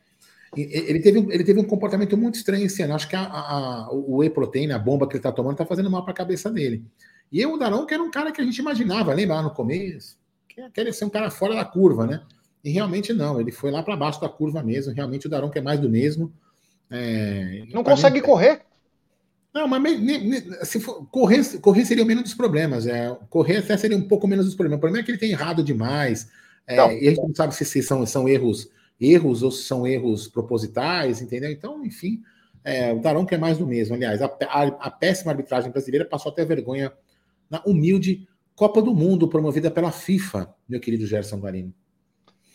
Ele 0.62 1.00
teve, 1.00 1.20
ele 1.30 1.44
teve 1.44 1.60
um 1.60 1.64
comportamento 1.64 2.18
muito 2.18 2.36
estranho 2.36 2.66
esse 2.66 2.82
ano. 2.82 2.96
Acho 2.96 3.08
que 3.08 3.16
a, 3.16 3.24
a, 3.24 3.90
o 3.92 4.18
whey 4.18 4.30
protein, 4.30 4.72
a 4.72 4.80
bomba 4.80 5.08
que 5.08 5.16
ele 5.16 5.24
tá 5.24 5.32
tomando, 5.32 5.58
tá 5.58 5.66
fazendo 5.66 5.90
mal 5.90 6.04
para 6.04 6.12
a 6.12 6.16
cabeça 6.16 6.50
dele. 6.50 6.84
E 7.32 7.46
o 7.46 7.58
Darão, 7.58 7.86
que 7.86 7.94
era 7.94 8.02
um 8.02 8.12
cara 8.12 8.32
que 8.32 8.42
a 8.42 8.44
gente 8.44 8.58
imaginava, 8.58 9.14
lembra 9.14 9.36
lá 9.36 9.42
no 9.44 9.52
começo, 9.52 10.18
que 10.48 10.70
queria 10.72 10.94
ser 10.94 11.06
um 11.06 11.10
cara 11.10 11.30
fora 11.30 11.56
da 11.56 11.66
curva, 11.66 12.08
né? 12.08 12.22
E 12.64 12.72
realmente 12.72 13.14
não, 13.14 13.40
ele 13.40 13.52
foi 13.52 13.72
lá 13.72 13.84
para 13.84 13.96
baixo 13.96 14.20
da 14.20 14.30
curva 14.30 14.64
mesmo. 14.64 14.94
Realmente 14.94 15.28
o 15.28 15.30
Darão 15.30 15.50
que 15.50 15.60
é 15.60 15.62
mais 15.62 15.80
do 15.80 15.90
mesmo. 15.90 16.34
É, 16.90 17.64
não 17.72 17.84
consegue 17.84 18.20
mim, 18.20 18.26
correr. 18.26 18.62
Não, 19.54 19.68
mas 19.68 19.82
me, 19.82 20.18
me, 20.18 20.42
se 20.66 20.80
for, 20.80 21.06
correr, 21.12 21.44
correr 21.60 21.86
seria 21.86 22.04
o 22.04 22.08
menos 22.08 22.24
dos 22.24 22.34
problemas. 22.34 22.88
É, 22.88 23.16
correr 23.30 23.58
até 23.58 23.76
seria 23.78 23.98
um 23.98 24.08
pouco 24.08 24.28
menos 24.28 24.46
dos 24.46 24.56
problemas. 24.56 24.78
O 24.78 24.82
problema 24.82 25.02
é 25.02 25.06
que 25.06 25.12
ele 25.12 25.18
tem 25.18 25.32
errado 25.32 25.64
demais. 25.64 26.30
É, 26.66 26.76
e 26.76 27.08
a 27.08 27.10
gente 27.12 27.22
não 27.22 27.34
sabe 27.34 27.56
se, 27.56 27.64
se 27.64 27.82
são, 27.82 28.06
são 28.06 28.28
erros 28.28 28.70
erros 29.00 29.44
ou 29.44 29.52
se 29.52 29.64
são 29.64 29.86
erros 29.86 30.28
propositais, 30.28 31.22
entendeu? 31.22 31.52
Então, 31.52 31.86
enfim, 31.86 32.22
é, 32.64 32.92
o 32.94 33.00
Daronco 33.00 33.34
é 33.34 33.38
mais 33.38 33.58
do 33.58 33.68
mesmo. 33.68 33.96
Aliás, 33.96 34.22
a, 34.22 34.26
a, 34.26 34.64
a, 34.64 34.92
péssima 34.92 35.32
arbitragem 35.32 35.72
brasileira 35.72 36.06
passou 36.06 36.32
até 36.32 36.44
vergonha 36.44 36.92
na 37.50 37.62
humilde 37.66 38.28
Copa 38.56 38.82
do 38.82 38.94
Mundo 38.94 39.28
promovida 39.28 39.70
pela 39.70 39.92
FIFA, 39.92 40.54
meu 40.68 40.80
querido 40.80 41.06
Gerson 41.06 41.38
Guarino. 41.38 41.74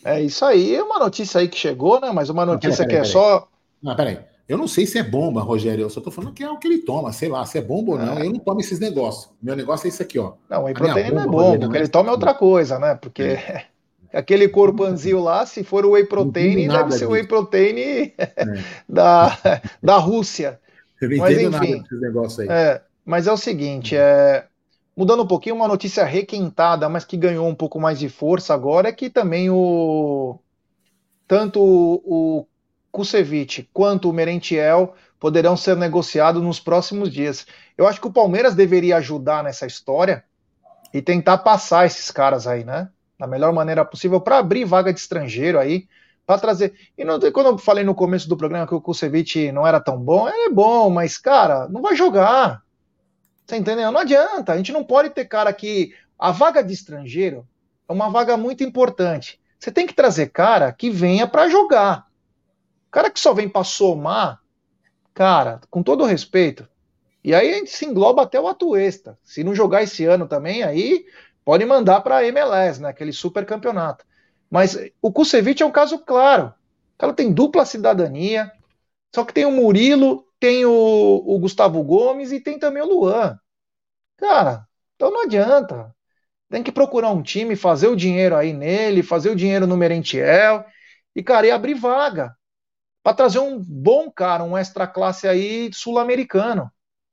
É 0.05 0.21
isso 0.21 0.45
aí, 0.45 0.75
é 0.75 0.83
uma 0.83 0.99
notícia 0.99 1.41
aí 1.41 1.49
que 1.49 1.57
chegou, 1.57 2.01
né? 2.01 2.11
Mas 2.11 2.29
uma 2.29 2.45
notícia 2.45 2.85
peraí, 2.85 3.03
peraí, 3.03 3.09
que 3.09 3.09
é 3.09 3.13
peraí. 3.13 3.39
só. 3.41 3.49
Não, 3.81 3.95
peraí. 3.97 4.19
Eu 4.49 4.59
não 4.59 4.67
sei 4.67 4.85
se 4.85 4.99
é 4.99 5.03
bomba, 5.03 5.41
Rogério. 5.41 5.83
Eu 5.83 5.89
só 5.89 6.01
tô 6.01 6.11
falando 6.11 6.35
que 6.35 6.43
é 6.43 6.51
o 6.51 6.59
que 6.59 6.67
ele 6.67 6.79
toma, 6.79 7.13
sei 7.13 7.29
lá, 7.29 7.47
se 7.47 7.57
é 7.57 7.63
bomba 7.63 7.93
ou 7.93 7.99
não. 7.99 8.19
É. 8.19 8.27
Eu 8.27 8.33
não 8.33 8.39
tomo 8.39 8.61
esses 8.61 8.79
negócios. 8.79 9.33
Meu 9.41 9.57
negócio 9.57 9.87
é 9.87 9.89
isso 9.89 10.03
aqui, 10.03 10.19
ó. 10.19 10.35
Não, 10.51 10.67
o 10.67 10.75
proteína 10.75 11.11
não 11.11 11.23
é 11.23 11.27
bomba, 11.27 11.67
o 11.67 11.71
que 11.71 11.77
ele 11.79 11.89
toma 11.89 12.11
é 12.11 12.13
outra 12.13 12.35
coisa, 12.35 12.79
né? 12.79 12.95
Porque 12.97 13.23
é. 13.23 13.67
aquele 14.13 14.49
corpanzil 14.49 15.21
lá, 15.21 15.47
se 15.47 15.65
for 15.65 15.85
o 15.85 15.93
whey 15.93 16.05
protein, 16.05 16.69
deve 16.69 16.93
ser 16.93 17.07
o 17.07 17.11
whey 17.11 17.27
protein 17.27 18.13
é. 18.19 18.35
da, 18.89 19.39
da 19.83 19.97
Rússia. 19.97 20.61
Eu 21.01 21.11
não 21.11 21.17
mas, 21.19 21.39
enfim, 21.39 21.85
nada. 21.91 22.53
É, 22.53 22.83
mas 23.05 23.27
é 23.27 23.33
o 23.33 23.37
seguinte, 23.37 23.97
é, 23.97 24.47
mudando 24.97 25.23
um 25.23 25.27
pouquinho, 25.27 25.57
uma 25.57 25.67
notícia 25.67 26.05
requentada, 26.05 26.89
mas 26.89 27.05
que 27.05 27.17
ganhou 27.17 27.49
um 27.49 27.55
pouco 27.55 27.81
mais 27.81 27.99
de 27.99 28.09
força 28.09 28.55
agora, 28.55 28.89
é 28.89 28.93
que 28.93 29.11
também 29.11 29.51
o 29.51 30.39
tanto 31.27 31.61
o 31.61 32.47
Kusevich 32.91 33.69
quanto 33.73 34.11
o 34.11 34.13
Merentiel 34.13 34.95
poderão 35.19 35.57
ser 35.57 35.77
negociados 35.77 36.43
nos 36.43 36.61
próximos 36.61 37.11
dias. 37.11 37.47
Eu 37.77 37.87
acho 37.87 38.01
que 38.01 38.07
o 38.07 38.13
Palmeiras 38.13 38.55
deveria 38.55 38.99
ajudar 38.99 39.43
nessa 39.43 39.67
história 39.67 40.25
e 40.93 41.01
tentar 41.01 41.39
passar 41.39 41.87
esses 41.87 42.11
caras 42.11 42.47
aí, 42.47 42.65
né? 42.65 42.89
Da 43.23 43.29
melhor 43.29 43.53
maneira 43.53 43.85
possível 43.85 44.21
para 44.21 44.39
abrir 44.39 44.65
vaga 44.65 44.93
de 44.93 44.99
estrangeiro 44.99 45.59
aí, 45.59 45.87
para 46.27 46.41
trazer. 46.41 46.75
E 46.99 47.05
não, 47.05 47.21
quando 47.33 47.47
eu 47.47 47.59
falei 47.59 47.85
no 47.85 47.95
começo 47.95 48.29
do 48.29 48.37
programa 48.37 48.67
que 48.67 48.75
o 48.75 48.81
Kusevich 48.81 49.53
não 49.53 49.67
era 49.67 49.81
tão 49.81 49.99
bom, 49.99 50.29
ele 50.29 50.47
é 50.47 50.51
bom, 50.51 50.91
mas 50.91 51.19
cara, 51.19 51.69
não 51.69 51.81
vai 51.81 51.95
jogar. 51.95 52.63
Você 53.47 53.57
entendeu? 53.57 53.93
Não 53.93 54.01
adianta. 54.01 54.53
A 54.53 54.57
gente 54.57 54.73
não 54.73 54.83
pode 54.83 55.11
ter 55.11 55.27
cara 55.27 55.53
que 55.53 55.95
a 56.19 56.33
vaga 56.33 56.63
de 56.63 56.73
estrangeiro 56.73 57.47
é 57.89 57.93
uma 57.93 58.11
vaga 58.11 58.37
muito 58.37 58.65
importante. 58.65 59.41
Você 59.59 59.71
tem 59.71 59.87
que 59.87 59.95
trazer 59.95 60.31
cara 60.31 60.73
que 60.73 60.91
venha 60.91 61.27
para 61.27 61.49
jogar 61.49 62.07
cara 62.93 63.11
que 63.11 63.19
só 63.19 63.33
vem 63.33 63.49
para 63.49 63.65
somar, 63.65 64.41
cara, 65.15 65.63
com 65.71 65.83
todo 65.83 66.05
respeito, 66.05 66.69
e 67.25 67.35
aí 67.35 67.51
a 67.51 67.55
gente 67.55 67.71
se 67.71 67.87
engloba 67.87 68.23
até 68.23 68.39
o 68.39 68.47
Atuesta. 68.47 69.19
Se 69.25 69.43
não 69.43 69.55
jogar 69.55 69.83
esse 69.83 70.05
ano 70.05 70.29
também, 70.29 70.63
aí 70.63 71.07
pode 71.45 71.65
mandar 71.65 72.01
para 72.01 72.19
a 72.19 72.27
MLS, 72.27 72.81
né, 72.81 72.89
aquele 72.89 73.13
super 73.13 73.45
campeonato. 73.45 74.05
Mas 74.51 74.77
o 75.01 75.13
Kusevich 75.13 75.63
é 75.63 75.67
um 75.67 75.73
caso 75.73 75.99
claro. 75.99 76.55
O 76.95 76.99
cara 76.99 77.13
tem 77.13 77.33
dupla 77.33 77.65
cidadania, 77.65 78.53
só 79.15 79.25
que 79.25 79.33
tem 79.33 79.45
o 79.45 79.51
Murilo, 79.51 80.27
tem 80.39 80.65
o, 80.65 81.23
o 81.25 81.39
Gustavo 81.39 81.83
Gomes 81.83 82.33
e 82.33 82.41
tem 82.41 82.59
também 82.59 82.83
o 82.83 82.87
Luan. 82.87 83.39
Cara, 84.17 84.67
então 84.95 85.11
não 85.11 85.23
adianta. 85.23 85.95
Tem 86.49 86.63
que 86.63 86.71
procurar 86.71 87.11
um 87.11 87.23
time, 87.23 87.57
fazer 87.57 87.89
o 87.89 87.97
dinheiro 87.97 88.37
aí 88.37 88.53
nele, 88.53 89.03
fazer 89.03 89.31
o 89.31 89.37
dinheiro 89.37 89.67
no 89.67 89.77
Merentiel 89.77 90.65
e, 91.17 91.23
cara, 91.23 91.47
e 91.47 91.51
abrir 91.51 91.75
vaga 91.75 92.37
para 93.03 93.15
trazer 93.15 93.39
um 93.39 93.59
bom 93.59 94.11
cara, 94.11 94.45
um 94.45 94.57
extra 94.57 94.87
classe 94.87 95.27
aí 95.27 95.71
sul-americano. 95.73 96.71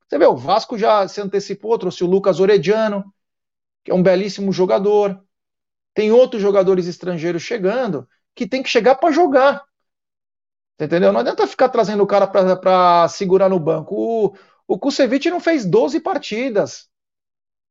Você 0.08 0.18
vê, 0.18 0.26
o 0.26 0.36
Vasco 0.36 0.78
já 0.78 1.06
se 1.08 1.20
antecipou, 1.20 1.78
trouxe 1.78 2.04
o 2.04 2.06
Lucas 2.06 2.40
Orediano, 2.40 3.04
que 3.84 3.90
é 3.90 3.94
um 3.94 4.02
belíssimo 4.02 4.52
jogador. 4.52 5.22
Tem 5.94 6.12
outros 6.12 6.40
jogadores 6.40 6.86
estrangeiros 6.86 7.42
chegando 7.42 8.08
que 8.34 8.46
tem 8.46 8.62
que 8.62 8.68
chegar 8.68 8.96
para 8.96 9.12
jogar. 9.12 9.64
Entendeu? 10.80 11.12
Não 11.12 11.20
adianta 11.20 11.46
ficar 11.46 11.68
trazendo 11.68 12.02
o 12.02 12.06
cara 12.06 12.26
para 12.26 13.08
segurar 13.08 13.48
no 13.48 13.58
banco. 13.58 13.94
O, 13.94 14.34
o 14.66 14.78
Kusevich 14.78 15.28
não 15.30 15.40
fez 15.40 15.64
12 15.66 16.00
partidas. 16.00 16.88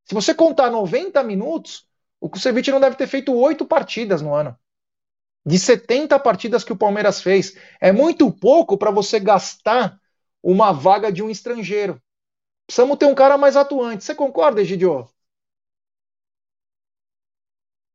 Se 0.05 0.13
você 0.13 0.33
contar 0.33 0.69
90 0.69 1.23
minutos, 1.23 1.87
o 2.19 2.29
Kusevich 2.29 2.71
não 2.71 2.79
deve 2.79 2.95
ter 2.95 3.07
feito 3.07 3.33
8 3.33 3.65
partidas 3.65 4.21
no 4.21 4.33
ano 4.33 4.55
de 5.45 5.57
70 5.57 6.19
partidas 6.19 6.63
que 6.63 6.73
o 6.73 6.77
Palmeiras 6.77 7.21
fez. 7.21 7.55
É 7.81 7.91
muito 7.91 8.31
pouco 8.31 8.77
para 8.77 8.91
você 8.91 9.19
gastar 9.19 9.99
uma 10.43 10.71
vaga 10.71 11.11
de 11.11 11.23
um 11.23 11.29
estrangeiro. 11.29 12.01
Precisamos 12.67 12.97
ter 12.97 13.05
um 13.05 13.15
cara 13.15 13.37
mais 13.37 13.55
atuante. 13.55 14.03
Você 14.03 14.13
concorda, 14.13 14.61
Egidio? 14.61 15.09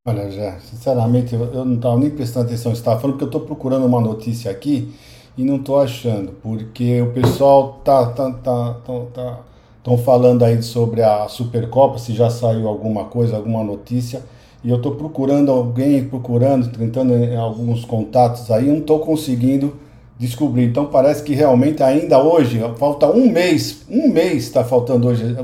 Olha, 0.07 0.29
já, 0.29 0.59
sinceramente, 0.59 1.33
eu 1.33 1.65
não 1.65 1.77
estava 1.77 1.97
nem 1.97 2.11
prestando 2.11 2.45
atenção, 2.45 2.71
estava 2.71 2.99
falando 2.99 3.13
porque 3.13 3.23
eu 3.23 3.39
estou 3.39 3.41
procurando 3.41 3.87
uma 3.87 3.99
notícia 3.99 4.51
aqui 4.51 4.93
e 5.35 5.43
não 5.43 5.55
estou 5.55 5.79
achando, 5.79 6.31
porque 6.43 7.01
o 7.01 7.11
pessoal 7.11 7.81
tá 7.83 8.05
tá 8.11 8.31
tá 8.33 8.73
tá, 8.85 8.93
tá 9.11 9.39
estão 9.79 9.97
falando 9.97 10.45
aí 10.45 10.61
sobre 10.61 11.01
a 11.01 11.27
Supercopa, 11.27 11.97
se 11.97 12.13
já 12.13 12.29
saiu 12.29 12.67
alguma 12.67 13.05
coisa, 13.05 13.35
alguma 13.35 13.63
notícia 13.63 14.21
e 14.63 14.69
eu 14.69 14.75
estou 14.77 14.93
procurando 14.93 15.51
alguém, 15.51 16.07
procurando, 16.07 16.69
tentando 16.77 17.11
alguns 17.39 17.83
contatos 17.83 18.51
aí, 18.51 18.67
não 18.67 18.77
estou 18.81 18.99
conseguindo 18.99 19.75
descobrir. 20.19 20.65
Então 20.65 20.85
parece 20.85 21.23
que 21.23 21.33
realmente 21.33 21.81
ainda 21.81 22.21
hoje, 22.21 22.59
falta 22.77 23.07
um 23.07 23.27
mês, 23.31 23.83
um 23.89 24.07
mês 24.09 24.43
está 24.43 24.63
faltando 24.63 25.07
hoje 25.07 25.35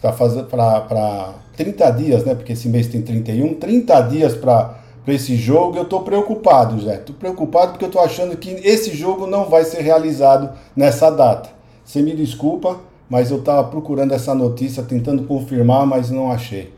para 0.00 1.34
30 1.56 1.90
dias, 1.92 2.24
né? 2.24 2.34
Porque 2.34 2.52
esse 2.52 2.68
mês 2.68 2.86
tem 2.88 3.02
31, 3.02 3.54
30 3.54 4.00
dias 4.02 4.34
para 4.34 4.78
esse 5.06 5.36
jogo. 5.36 5.76
Eu 5.76 5.84
estou 5.84 6.02
preocupado, 6.02 6.80
Zé. 6.80 6.96
Estou 6.96 7.14
preocupado 7.14 7.72
porque 7.72 7.84
eu 7.84 7.88
estou 7.88 8.02
achando 8.02 8.36
que 8.36 8.50
esse 8.50 8.94
jogo 8.94 9.26
não 9.26 9.48
vai 9.48 9.64
ser 9.64 9.80
realizado 9.80 10.56
nessa 10.76 11.10
data. 11.10 11.50
Você 11.84 12.02
me 12.02 12.14
desculpa, 12.14 12.80
mas 13.08 13.30
eu 13.30 13.38
estava 13.38 13.68
procurando 13.68 14.12
essa 14.12 14.34
notícia, 14.34 14.82
tentando 14.82 15.24
confirmar, 15.24 15.86
mas 15.86 16.10
não 16.10 16.30
achei. 16.32 16.72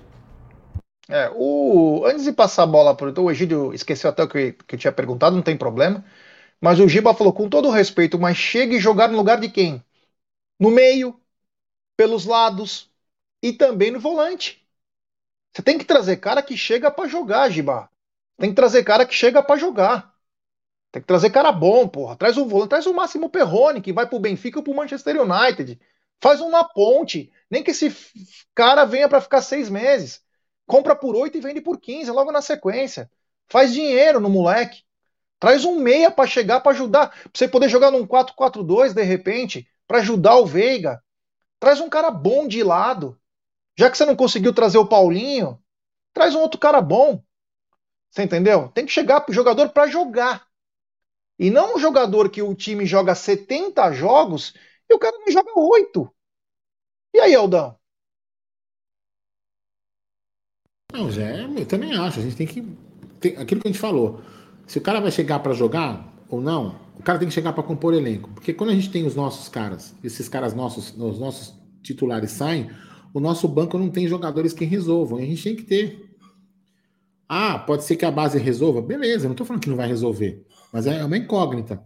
É, 1.09 1.31
o... 1.35 2.05
Antes 2.05 2.25
de 2.25 2.33
passar 2.33 2.65
a 2.65 2.67
bola 2.67 2.95
para 2.97 3.21
o 3.21 3.31
Egídio, 3.31 3.73
esqueceu 3.73 4.11
até 4.11 4.23
o 4.25 4.29
que, 4.29 4.53
que 4.53 4.75
eu 4.75 4.79
tinha 4.79 4.93
perguntado, 4.93 5.37
não 5.37 5.43
tem 5.43 5.57
problema. 5.57 6.05
Mas 6.61 6.81
o 6.81 6.89
Giba 6.89 7.15
falou, 7.15 7.33
com 7.33 7.49
todo 7.49 7.71
respeito, 7.71 8.19
mas 8.19 8.37
chega 8.37 8.75
e 8.77 8.81
jogar 8.81 9.09
no 9.09 9.17
lugar 9.17 9.41
de 9.41 9.49
quem? 9.51 9.85
No 10.61 10.71
meio, 10.71 11.21
pelos 11.97 12.27
lados 12.27 12.91
e 13.43 13.53
também 13.53 13.91
no 13.91 14.01
volante. 14.01 14.66
Você 15.57 15.63
tem 15.63 15.79
que 15.79 15.87
trazer 15.87 16.19
cara 16.19 16.43
que 16.43 16.55
chega 16.55 16.91
para 16.91 17.09
jogar, 17.09 17.49
Giba. 17.49 17.89
Tem 18.37 18.51
que 18.51 18.55
trazer 18.55 18.85
cara 18.85 19.07
que 19.07 19.15
chega 19.15 19.43
para 19.43 19.59
jogar. 19.59 20.15
Tem 20.93 21.01
que 21.01 21.09
trazer 21.09 21.31
cara 21.31 21.51
bom, 21.51 21.89
porra. 21.89 22.15
Traz 22.15 22.37
um 22.37 22.47
volante, 22.47 22.69
traz 22.69 22.87
o 22.87 22.93
Máximo 22.93 23.31
Perrone, 23.31 23.81
que 23.81 23.91
vai 23.91 24.07
pro 24.07 24.21
Benfica 24.21 24.59
ou 24.59 24.63
pro 24.63 24.75
Manchester 24.75 25.19
United. 25.19 25.81
Faz 26.21 26.43
um 26.43 26.51
na 26.51 26.63
ponte. 26.63 27.33
Nem 27.51 27.63
que 27.63 27.71
esse 27.71 27.91
cara 28.55 28.85
venha 28.85 29.09
para 29.09 29.19
ficar 29.19 29.41
seis 29.41 29.71
meses. 29.71 30.21
Compra 30.67 30.95
por 30.95 31.17
oito 31.17 31.39
e 31.39 31.41
vende 31.41 31.63
por 31.63 31.81
15 31.81 32.11
logo 32.11 32.31
na 32.31 32.43
sequência. 32.43 33.11
Faz 33.49 33.73
dinheiro 33.73 34.21
no 34.21 34.29
moleque. 34.29 34.83
Traz 35.41 35.65
um 35.65 35.81
meia 35.81 36.11
para 36.11 36.29
chegar, 36.29 36.61
para 36.61 36.73
ajudar. 36.73 37.09
Pra 37.09 37.31
você 37.33 37.49
poder 37.49 37.71
jogar 37.71 37.91
num 37.91 38.07
4-4-2 38.07 38.93
de 38.93 39.03
repente, 39.03 39.67
para 39.89 40.01
ajudar 40.01 40.37
o 40.37 40.45
Veiga. 40.45 41.03
Traz 41.59 41.81
um 41.81 41.89
cara 41.89 42.11
bom 42.11 42.47
de 42.47 42.63
lado. 42.63 43.19
Já 43.79 43.91
que 43.91 43.97
você 43.97 44.07
não 44.07 44.17
conseguiu 44.17 44.55
trazer 44.55 44.79
o 44.79 44.87
Paulinho, 44.87 45.63
traz 46.13 46.35
um 46.35 46.41
outro 46.41 46.59
cara 46.59 46.81
bom. 46.81 47.23
Você 48.11 48.23
entendeu? 48.23 48.69
Tem 48.69 48.87
que 48.87 48.93
chegar 48.93 49.21
pro 49.21 49.35
jogador 49.35 49.69
para 49.69 49.87
jogar. 49.87 50.47
E 51.39 51.51
não 51.51 51.77
um 51.77 51.79
jogador 51.79 52.31
que 52.31 52.41
o 52.41 52.55
time 52.55 52.87
joga 52.87 53.15
70 53.15 53.93
jogos 53.93 54.55
e 54.89 54.95
o 54.95 54.99
cara 54.99 55.19
não 55.19 55.31
joga 55.31 55.53
8. 55.55 56.11
E 57.15 57.21
aí, 57.21 57.35
Aldão? 57.35 57.79
Não, 60.93 61.11
Zé, 61.11 61.45
eu 61.45 61.67
também 61.67 61.95
acho. 61.95 62.21
A 62.21 62.23
gente 62.23 62.37
tem 62.37 62.47
que. 62.47 62.63
Tem, 63.21 63.37
aquilo 63.37 63.61
que 63.61 63.69
a 63.69 63.71
gente 63.71 63.81
falou. 63.81 64.23
Se 64.67 64.79
o 64.79 64.81
cara 64.81 65.01
vai 65.01 65.11
chegar 65.11 65.41
para 65.41 65.53
jogar 65.53 66.13
ou 66.29 66.41
não, 66.41 66.81
o 66.99 67.03
cara 67.03 67.19
tem 67.19 67.29
que 67.29 67.35
chegar 67.35 67.53
para 67.53 67.63
compor 67.63 67.93
elenco. 67.93 68.31
Porque 68.31 68.55
quando 68.55 68.71
a 68.71 68.75
gente 68.75 68.91
tem 68.91 69.07
os 69.07 69.15
nossos 69.15 69.49
caras, 69.49 69.95
esses 70.03 70.29
caras 70.29 70.55
nossos, 70.55 70.97
os 70.97 71.19
nossos 71.19 71.55
titulares 71.83 72.31
saem, 72.31 72.71
o 73.13 73.21
nosso 73.21 73.49
banco 73.49 73.79
não 73.79 73.91
tem 73.91 74.07
jogadores 74.07 74.53
que 74.53 74.65
resolvam. 74.65 75.19
A 75.19 75.23
gente 75.23 75.43
tem 75.43 75.57
que 75.57 75.63
ter. 75.63 76.17
Ah, 77.29 77.59
pode 77.59 77.85
ser 77.85 77.97
que 77.97 78.05
a 78.05 78.11
base 78.11 78.39
resolva? 78.39 78.81
Beleza, 78.81 79.25
não 79.25 79.33
estou 79.33 79.47
falando 79.47 79.63
que 79.63 79.69
não 79.69 79.77
vai 79.77 79.89
resolver. 79.89 80.45
Mas 80.73 80.87
é 80.87 81.05
uma 81.05 81.17
incógnita. 81.17 81.83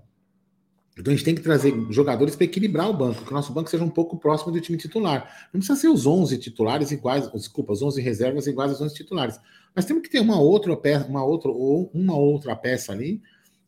Então 0.98 1.12
a 1.12 1.16
gente 1.16 1.24
tem 1.24 1.34
que 1.34 1.40
trazer 1.40 1.74
jogadores 1.88 2.36
para 2.36 2.44
equilibrar 2.44 2.90
o 2.90 2.92
banco, 2.92 3.24
que 3.24 3.30
o 3.30 3.34
nosso 3.34 3.52
banco 3.52 3.70
seja 3.70 3.82
um 3.82 3.88
pouco 3.88 4.18
próximo 4.18 4.52
do 4.52 4.60
time 4.60 4.76
titular. 4.76 5.48
Não 5.52 5.60
precisa 5.60 5.78
ser 5.78 5.88
os 5.88 6.06
11 6.06 6.36
titulares 6.38 6.90
iguais, 6.90 7.30
desculpa, 7.32 7.72
os 7.72 7.80
11 7.80 8.02
reservas 8.02 8.46
iguais 8.46 8.72
aos 8.72 8.80
11 8.82 8.94
titulares. 8.94 9.40
Mas 9.74 9.84
temos 9.84 10.02
que 10.02 10.10
ter 10.10 10.20
uma 10.20 10.38
outra 10.38 10.76
peça, 10.76 11.06
uma 11.06 11.24
outra 11.24 11.50
ou 11.50 11.90
uma 11.94 12.16
outra 12.16 12.54
peça 12.54 12.92
ali 12.92 13.22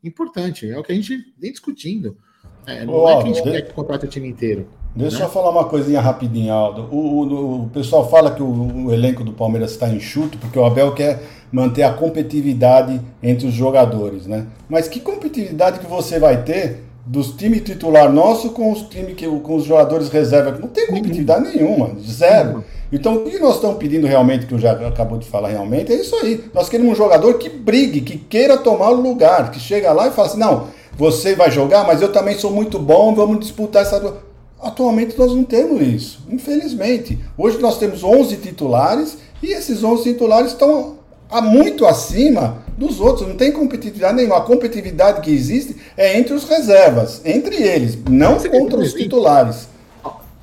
importante. 0.05 0.69
É 0.69 0.79
o 0.79 0.83
que 0.83 0.93
a 0.93 0.95
gente 0.95 1.33
vem 1.39 1.53
discutindo. 1.53 2.19
É, 2.67 2.85
não 2.85 3.09
é 3.09 3.23
que 3.23 3.23
a 3.23 3.33
gente 3.33 3.43
quer 3.43 3.63
que 3.63 3.73
contrate 3.73 4.05
o 4.05 4.09
time 4.09 4.29
inteiro. 4.29 4.69
Deixa 4.95 5.21
né? 5.21 5.25
eu 5.25 5.29
falar 5.29 5.51
uma 5.51 5.65
coisinha 5.65 6.01
rapidinho, 6.01 6.53
Aldo. 6.53 6.89
O, 6.91 6.97
o, 6.97 7.63
o 7.65 7.71
pessoal 7.71 8.09
fala 8.11 8.31
que 8.31 8.43
o, 8.43 8.87
o, 8.87 8.93
elenco 8.93 9.25
do 9.25 9.33
Palmeiras 9.33 9.71
está 9.73 9.89
enxuto 9.89 10.37
porque 10.39 10.59
o 10.59 10.65
Abel 10.65 10.93
quer 10.93 11.23
manter 11.51 11.83
a 11.83 11.93
competitividade 11.93 13.01
entre 13.23 13.47
os 13.47 13.55
jogadores, 13.55 14.27
né? 14.27 14.47
Mas 14.69 14.89
que 14.89 15.01
competitividade 15.01 15.79
que 15.79 15.87
você 15.87 16.19
vai 16.19 16.43
ter 16.43 16.85
dos 17.05 17.33
times 17.33 17.63
titular 17.63 18.13
nosso 18.13 18.51
com 18.51 18.71
os 18.71 18.83
times 18.83 19.15
que 19.15 19.27
com 19.27 19.57
os 19.57 19.65
jogadores 19.65 20.09
reserva? 20.09 20.59
Não 20.59 20.69
tem 20.69 20.87
competitividade 20.87 21.57
nenhuma, 21.57 21.91
zero. 22.01 22.63
Então, 22.93 23.17
o 23.17 23.25
que 23.25 23.39
nós 23.39 23.55
estamos 23.55 23.79
pedindo 23.79 24.07
realmente, 24.07 24.45
que 24.45 24.53
eu 24.53 24.59
já 24.59 24.73
acabou 24.73 25.19
de 25.19 25.27
falar 25.27 25.49
realmente, 25.49 25.91
é 25.91 25.97
isso 25.97 26.15
aí. 26.17 26.45
Nós 26.53 26.69
queremos 26.69 26.93
um 26.93 26.95
jogador 26.95 27.35
que 27.39 27.49
brigue, 27.49 28.03
que 28.03 28.19
queira 28.19 28.59
tomar 28.59 28.91
o 28.91 29.01
lugar, 29.01 29.51
que 29.51 29.59
chega 29.59 29.91
lá 29.93 30.09
e 30.09 30.11
fala 30.11 30.29
assim: 30.29 30.39
não, 30.39 30.67
você 30.97 31.35
vai 31.35 31.51
jogar, 31.51 31.87
mas 31.87 32.03
eu 32.03 32.13
também 32.13 32.39
sou 32.39 32.51
muito 32.51 32.79
bom, 32.79 33.15
vamos 33.15 33.41
disputar 33.41 33.83
essa. 33.83 34.32
Atualmente 34.63 35.19
nós 35.19 35.35
não 35.35 35.43
temos 35.43 35.83
isso, 35.83 36.21
infelizmente. 36.31 37.19
Hoje 37.37 37.59
nós 37.59 37.79
temos 37.79 38.05
11 38.05 38.37
titulares 38.37 39.19
e 39.43 39.53
esses 39.53 39.83
11 39.83 40.05
titulares 40.05 40.53
estão 40.53 40.99
muito 41.43 41.85
acima 41.85 42.63
dos 42.79 43.01
outros, 43.01 43.27
não 43.27 43.37
tem 43.37 43.51
competitividade 43.51 44.17
nenhuma. 44.17 44.37
A 44.37 44.43
competitividade 44.43 45.21
que 45.21 45.31
existe 45.31 45.77
é 45.97 46.17
entre 46.19 46.35
os 46.35 46.45
reservas, 46.45 47.21
entre 47.25 47.57
eles, 47.57 47.99
não 48.09 48.39
contra 48.39 48.79
os 48.79 48.93
titulares 48.93 49.69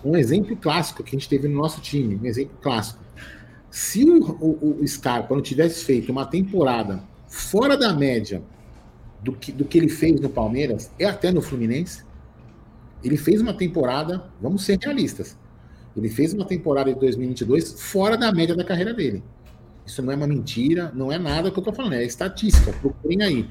um 0.04 0.16
exemplo 0.16 0.56
clássico 0.56 1.04
que 1.04 1.16
a 1.16 1.20
gente 1.20 1.30
teve 1.30 1.48
no 1.48 1.58
nosso 1.58 1.82
time, 1.82 2.16
um 2.16 2.26
exemplo 2.26 2.58
clássico. 2.62 3.00
Se 3.70 4.04
o, 4.04 4.32
o, 4.42 4.78
o 4.82 4.88
Scar, 4.88 5.28
quando 5.28 5.42
tivesse 5.42 5.84
feito 5.84 6.12
uma 6.12 6.26
temporada 6.26 7.04
fora 7.28 7.78
da 7.78 7.94
média 7.94 8.42
do 9.22 9.34
que, 9.34 9.52
do 9.52 9.66
que 9.66 9.78
ele 9.78 9.90
fez 9.90 10.20
no 10.20 10.30
Palmeiras, 10.30 10.90
e 10.98 11.06
até 11.06 11.32
no 11.32 11.42
Fluminense, 11.42 12.04
ele 13.04 13.18
fez 13.18 13.42
uma 13.42 13.54
temporada, 13.54 14.24
vamos 14.42 14.64
ser 14.64 14.78
realistas, 14.82 15.38
ele 15.96 16.10
fez 16.10 16.34
uma 16.34 16.46
temporada 16.46 16.94
de 16.94 17.00
2022 17.00 17.82
fora 17.82 18.18
da 18.18 18.32
média 18.32 18.56
da 18.56 18.64
carreira 18.64 18.94
dele. 18.94 19.24
Isso 19.86 20.02
não 20.02 20.14
é 20.14 20.16
uma 20.16 20.28
mentira, 20.28 20.92
não 20.94 21.12
é 21.12 21.18
nada 21.18 21.50
que 21.50 21.58
eu 21.58 21.64
tô 21.64 21.74
falando, 21.74 21.94
é 21.94 22.04
estatística, 22.04 22.72
procurem 22.74 23.24
aí. 23.24 23.50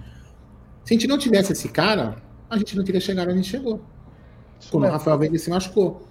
Se 0.84 0.94
a 0.94 0.96
gente 0.96 1.06
não 1.06 1.18
tivesse 1.18 1.52
esse 1.52 1.68
cara, 1.68 2.16
a 2.48 2.56
gente 2.56 2.76
não 2.76 2.84
teria 2.84 3.00
chegado 3.00 3.28
onde 3.28 3.40
a 3.40 3.42
gente 3.42 3.50
chegou. 3.50 3.80
Como 4.70 4.86
o 4.86 4.90
Rafael 4.90 5.18
Veiga 5.18 5.38
se 5.38 5.50
machucou. 5.50 6.08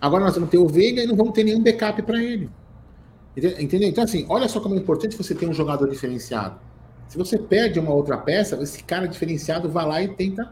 Agora 0.00 0.24
nós 0.24 0.34
vamos 0.34 0.50
ter 0.50 0.58
o 0.58 0.68
Veiga 0.68 1.02
e 1.02 1.06
não 1.06 1.16
vamos 1.16 1.32
ter 1.32 1.44
nenhum 1.44 1.62
backup 1.62 2.02
para 2.02 2.22
ele. 2.22 2.50
Entendeu? 3.36 3.88
Então, 3.88 4.04
assim, 4.04 4.26
olha 4.28 4.46
só 4.48 4.60
como 4.60 4.74
é 4.74 4.78
importante 4.78 5.16
você 5.16 5.34
ter 5.34 5.48
um 5.48 5.54
jogador 5.54 5.88
diferenciado. 5.88 6.60
Se 7.08 7.16
você 7.16 7.38
perde 7.38 7.78
uma 7.78 7.92
outra 7.92 8.18
peça, 8.18 8.56
esse 8.62 8.82
cara 8.84 9.06
diferenciado 9.06 9.68
vai 9.68 9.86
lá 9.86 10.02
e 10.02 10.08
tenta 10.08 10.50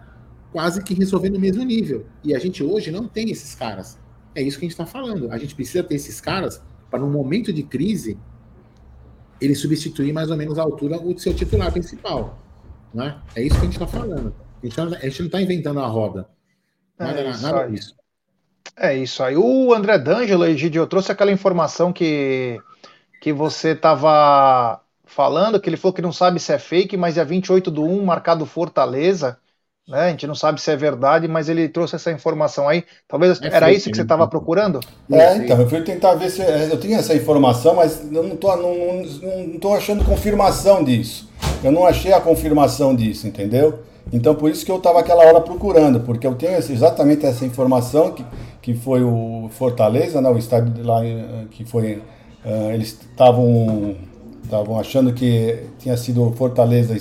quase 0.53 0.83
que 0.83 0.95
resolver 0.95 1.31
no 1.31 1.39
mesmo 1.39 1.63
nível. 1.63 2.07
E 2.23 2.35
a 2.35 2.39
gente 2.39 2.63
hoje 2.63 2.91
não 2.91 3.07
tem 3.07 3.31
esses 3.31 3.55
caras. 3.55 3.99
É 4.35 4.43
isso 4.43 4.59
que 4.59 4.65
a 4.65 4.69
gente 4.69 4.73
está 4.73 4.87
falando. 4.87 5.31
A 5.33 5.39
gente 5.39 5.55
precisa 5.55 5.83
ter 5.83 5.95
esses 5.95 6.21
caras 6.21 6.63
para, 6.91 7.01
num 7.01 7.11
momento 7.11 7.53
de 7.53 7.63
crise, 7.63 8.19
ele 9.41 9.55
substituir 9.55 10.13
mais 10.13 10.31
ou 10.31 10.37
menos 10.37 10.59
a 10.59 10.63
altura 10.63 11.01
o 11.01 11.19
seu 11.19 11.35
titular 11.35 11.73
principal. 11.73 12.39
Não 12.93 13.05
é? 13.05 13.21
isso 13.37 13.55
que 13.57 13.63
a 13.63 13.65
gente 13.65 13.73
está 13.73 13.87
falando. 13.87 14.35
A 14.63 14.67
gente, 14.67 14.81
a 14.81 15.09
gente 15.09 15.21
não 15.21 15.27
está 15.27 15.41
inventando 15.41 15.81
a 15.81 15.87
roda. 15.87 16.29
Nada, 16.99 17.21
é 17.21 17.37
nada 17.39 17.67
disso. 17.67 17.95
É 18.77 18.97
isso 18.97 19.23
aí. 19.23 19.37
O 19.37 19.73
André 19.73 19.99
D'Angelo, 19.99 20.45
Egidio, 20.45 20.87
trouxe 20.87 21.11
aquela 21.11 21.33
informação 21.33 21.93
que, 21.93 22.61
que 23.21 23.33
você 23.33 23.71
estava 23.71 24.81
falando, 25.05 25.61
que 25.61 25.69
ele 25.69 25.77
falou 25.77 25.95
que 25.95 26.03
não 26.03 26.13
sabe 26.13 26.39
se 26.39 26.53
é 26.53 26.59
fake, 26.59 26.97
mas 26.97 27.17
é 27.17 27.25
28 27.25 27.71
do 27.71 27.85
1, 27.85 28.05
marcado 28.05 28.47
Fortaleza. 28.47 29.39
Né? 29.91 30.07
A 30.07 30.11
gente 30.11 30.27
não 30.27 30.37
sabe 30.37 30.61
se 30.61 30.71
é 30.71 30.77
verdade, 30.77 31.27
mas 31.27 31.49
ele 31.49 31.69
trouxe 31.69 31.97
essa 31.97 32.13
informação 32.13 32.69
aí. 32.69 32.85
Talvez 33.09 33.43
é 33.43 33.49
era 33.49 33.67
fake, 33.67 33.79
isso 33.79 33.91
que 33.91 33.97
você 33.97 34.03
estava 34.03 34.25
né? 34.25 34.31
procurando? 34.31 34.79
É, 35.11 35.37
então, 35.37 35.61
eu 35.61 35.69
fui 35.69 35.81
tentar 35.81 36.15
ver 36.15 36.31
se. 36.31 36.41
Eu 36.43 36.79
tinha 36.79 36.99
essa 36.99 37.13
informação, 37.15 37.75
mas 37.75 38.01
eu 38.11 38.23
não 38.23 38.35
estou 38.35 38.57
não, 38.57 38.75
não, 38.75 39.47
não 39.49 39.59
tô 39.59 39.75
achando 39.75 40.05
confirmação 40.05 40.85
disso. 40.85 41.29
Eu 41.63 41.73
não 41.73 41.85
achei 41.85 42.13
a 42.13 42.21
confirmação 42.21 42.95
disso, 42.95 43.27
entendeu? 43.27 43.81
Então 44.13 44.35
por 44.35 44.51
isso 44.51 44.65
que 44.65 44.73
eu 44.73 44.77
estava 44.77 45.01
aquela 45.01 45.25
hora 45.25 45.41
procurando, 45.41 46.01
porque 46.01 46.27
eu 46.27 46.35
tenho 46.35 46.57
exatamente 46.57 47.27
essa 47.27 47.45
informação 47.45 48.13
que, 48.13 48.25
que 48.63 48.75
foi 48.75 49.03
o 49.03 49.49
Fortaleza, 49.51 50.21
né, 50.21 50.31
o 50.31 50.39
estádio 50.39 50.85
lá 50.85 51.05
eh, 51.05 51.45
que 51.51 51.65
foi. 51.65 52.03
Uh, 52.45 52.71
eles 52.73 52.99
estavam 53.11 53.97
estavam 54.43 54.81
achando 54.81 55.13
que 55.13 55.67
tinha 55.79 55.97
sido 55.97 56.27
o 56.27 56.33
Fortaleza 56.33 56.97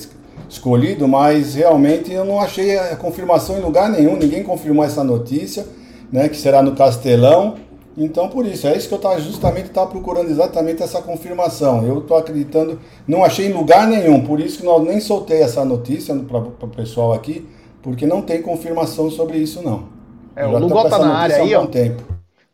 escolhido, 0.50 1.08
mas 1.08 1.54
realmente 1.54 2.12
eu 2.12 2.26
não 2.26 2.40
achei 2.40 2.78
a 2.78 2.96
confirmação 2.96 3.58
em 3.58 3.62
lugar 3.62 3.90
nenhum, 3.90 4.18
ninguém 4.18 4.44
confirmou 4.44 4.84
essa 4.84 5.04
notícia, 5.04 5.66
né, 6.12 6.28
que 6.28 6.36
será 6.36 6.62
no 6.62 6.76
Castelão. 6.76 7.56
Então, 7.96 8.30
por 8.30 8.46
isso, 8.46 8.66
é 8.66 8.76
isso 8.76 8.88
que 8.88 8.94
eu 8.94 8.98
estava 8.98 9.20
justamente 9.20 9.70
tava 9.70 9.88
procurando 9.88 10.30
exatamente 10.30 10.82
essa 10.82 11.02
confirmação. 11.02 11.86
Eu 11.86 12.00
estou 12.00 12.18
acreditando, 12.18 12.80
não 13.08 13.24
achei 13.24 13.48
em 13.48 13.54
lugar 13.54 13.88
nenhum, 13.88 14.24
por 14.24 14.40
isso 14.40 14.60
que 14.60 14.66
nós 14.66 14.82
nem 14.84 15.00
soltei 15.00 15.42
essa 15.42 15.64
notícia 15.64 16.16
para 16.16 16.40
o 16.40 16.70
pessoal 16.70 17.14
aqui, 17.14 17.48
porque 17.82 18.08
não 18.08 18.22
tem 18.22 18.42
confirmação 18.42 19.12
sobre 19.12 19.38
isso, 19.38 19.62
não. 19.62 19.90
É, 20.36 20.48
o 20.48 20.58
Lugol 20.58 20.90
tá 20.90 20.98
na 20.98 21.14
área 21.14 21.36
aí, 21.38 21.54
ó. 21.54 21.66
Tempo. 21.68 22.04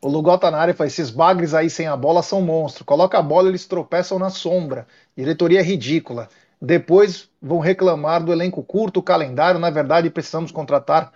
O 0.01 0.07
Lugol 0.07 0.37
tá 0.37 0.51
na 0.51 0.57
área 0.57 0.71
e 0.71 0.75
fala: 0.75 0.87
esses 0.87 1.09
bagres 1.09 1.53
aí 1.53 1.69
sem 1.69 1.87
a 1.87 1.95
bola 1.95 2.21
são 2.21 2.41
monstros. 2.41 2.85
Coloca 2.85 3.17
a 3.17 3.21
bola, 3.21 3.47
eles 3.47 3.65
tropeçam 3.65 4.17
na 4.17 4.29
sombra. 4.29 4.87
Diretoria 5.15 5.59
é 5.59 5.63
ridícula. 5.63 6.27
Depois 6.65 7.29
vão 7.39 7.59
reclamar 7.59 8.23
do 8.23 8.31
elenco 8.31 8.63
curto, 8.63 8.99
o 8.99 9.03
calendário. 9.03 9.59
Na 9.59 9.69
verdade, 9.69 10.09
precisamos 10.09 10.51
contratar 10.51 11.13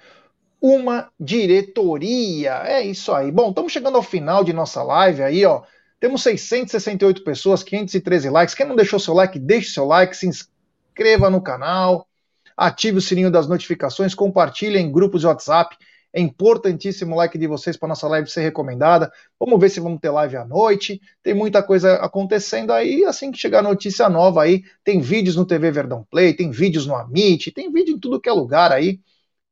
uma 0.62 1.10
diretoria. 1.20 2.62
É 2.66 2.82
isso 2.82 3.12
aí. 3.12 3.32
Bom, 3.32 3.50
estamos 3.50 3.72
chegando 3.72 3.96
ao 3.96 4.04
final 4.04 4.44
de 4.44 4.54
nossa 4.54 4.84
live 4.84 5.24
aí, 5.24 5.46
ó. 5.46 5.64
Temos 6.00 6.22
668 6.24 7.24
pessoas, 7.24 7.64
513 7.64 8.30
likes. 8.30 8.56
Quem 8.56 8.68
não 8.68 8.76
deixou 8.76 9.00
seu 9.00 9.14
like, 9.14 9.40
deixe 9.40 9.72
seu 9.72 9.86
like, 9.86 10.16
se 10.16 10.28
inscreva 10.28 11.30
no 11.30 11.42
canal, 11.42 12.08
ative 12.56 13.00
o 13.00 13.02
sininho 13.02 13.32
das 13.32 13.48
notificações, 13.48 14.14
compartilhe 14.14 14.78
em 14.78 14.92
grupos 14.92 15.22
de 15.22 15.28
WhatsApp. 15.28 15.76
É 16.14 16.20
importantíssimo 16.20 17.14
o 17.14 17.18
like 17.18 17.38
de 17.38 17.48
vocês 17.48 17.78
para 17.78 17.90
nossa 17.90 18.08
live 18.08 18.30
ser 18.30 18.42
recomendada. 18.42 19.12
Vamos 19.40 19.60
ver 19.60 19.70
se 19.70 19.80
vamos 19.80 20.00
ter 20.00 20.10
live 20.10 20.38
à 20.38 20.46
noite. 20.46 21.00
Tem 21.22 21.34
muita 21.34 21.62
coisa 21.62 21.96
acontecendo 21.96 22.74
aí. 22.74 23.06
Assim 23.06 23.32
que 23.32 23.38
chegar 23.38 23.62
notícia 23.62 24.10
nova 24.10 24.44
aí, 24.44 24.64
tem 24.84 25.00
vídeos 25.00 25.36
no 25.36 25.46
TV 25.46 25.72
Verdão 25.72 26.04
Play, 26.10 26.34
tem 26.34 26.50
vídeos 26.50 26.88
no 26.88 26.96
Amit, 26.96 27.52
tem 27.52 27.72
vídeo 27.72 27.96
em 27.96 28.00
tudo 28.00 28.20
que 28.20 28.30
é 28.30 28.34
lugar 28.34 28.72
aí. 28.72 29.00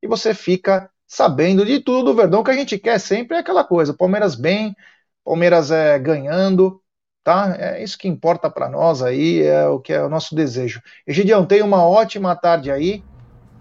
E 0.01 0.07
você 0.07 0.33
fica 0.33 0.89
sabendo 1.07 1.65
de 1.65 1.79
tudo 1.79 2.05
do 2.05 2.15
Verdão 2.15 2.43
que 2.43 2.51
a 2.51 2.53
gente 2.53 2.77
quer 2.77 2.99
sempre 2.99 3.37
é 3.37 3.39
aquela 3.39 3.63
coisa. 3.63 3.93
Palmeiras 3.93 4.35
bem, 4.35 4.75
Palmeiras 5.23 5.71
é, 5.71 5.97
ganhando, 5.99 6.81
tá? 7.23 7.55
É 7.59 7.83
isso 7.83 7.97
que 7.97 8.07
importa 8.07 8.49
para 8.49 8.69
nós 8.69 9.01
aí, 9.01 9.41
é 9.41 9.67
o 9.67 9.79
que 9.79 9.93
é 9.93 10.03
o 10.03 10.09
nosso 10.09 10.35
desejo. 10.35 10.81
Egidião, 11.05 11.45
tenha 11.45 11.65
uma 11.65 11.85
ótima 11.85 12.35
tarde 12.35 12.71
aí 12.71 13.03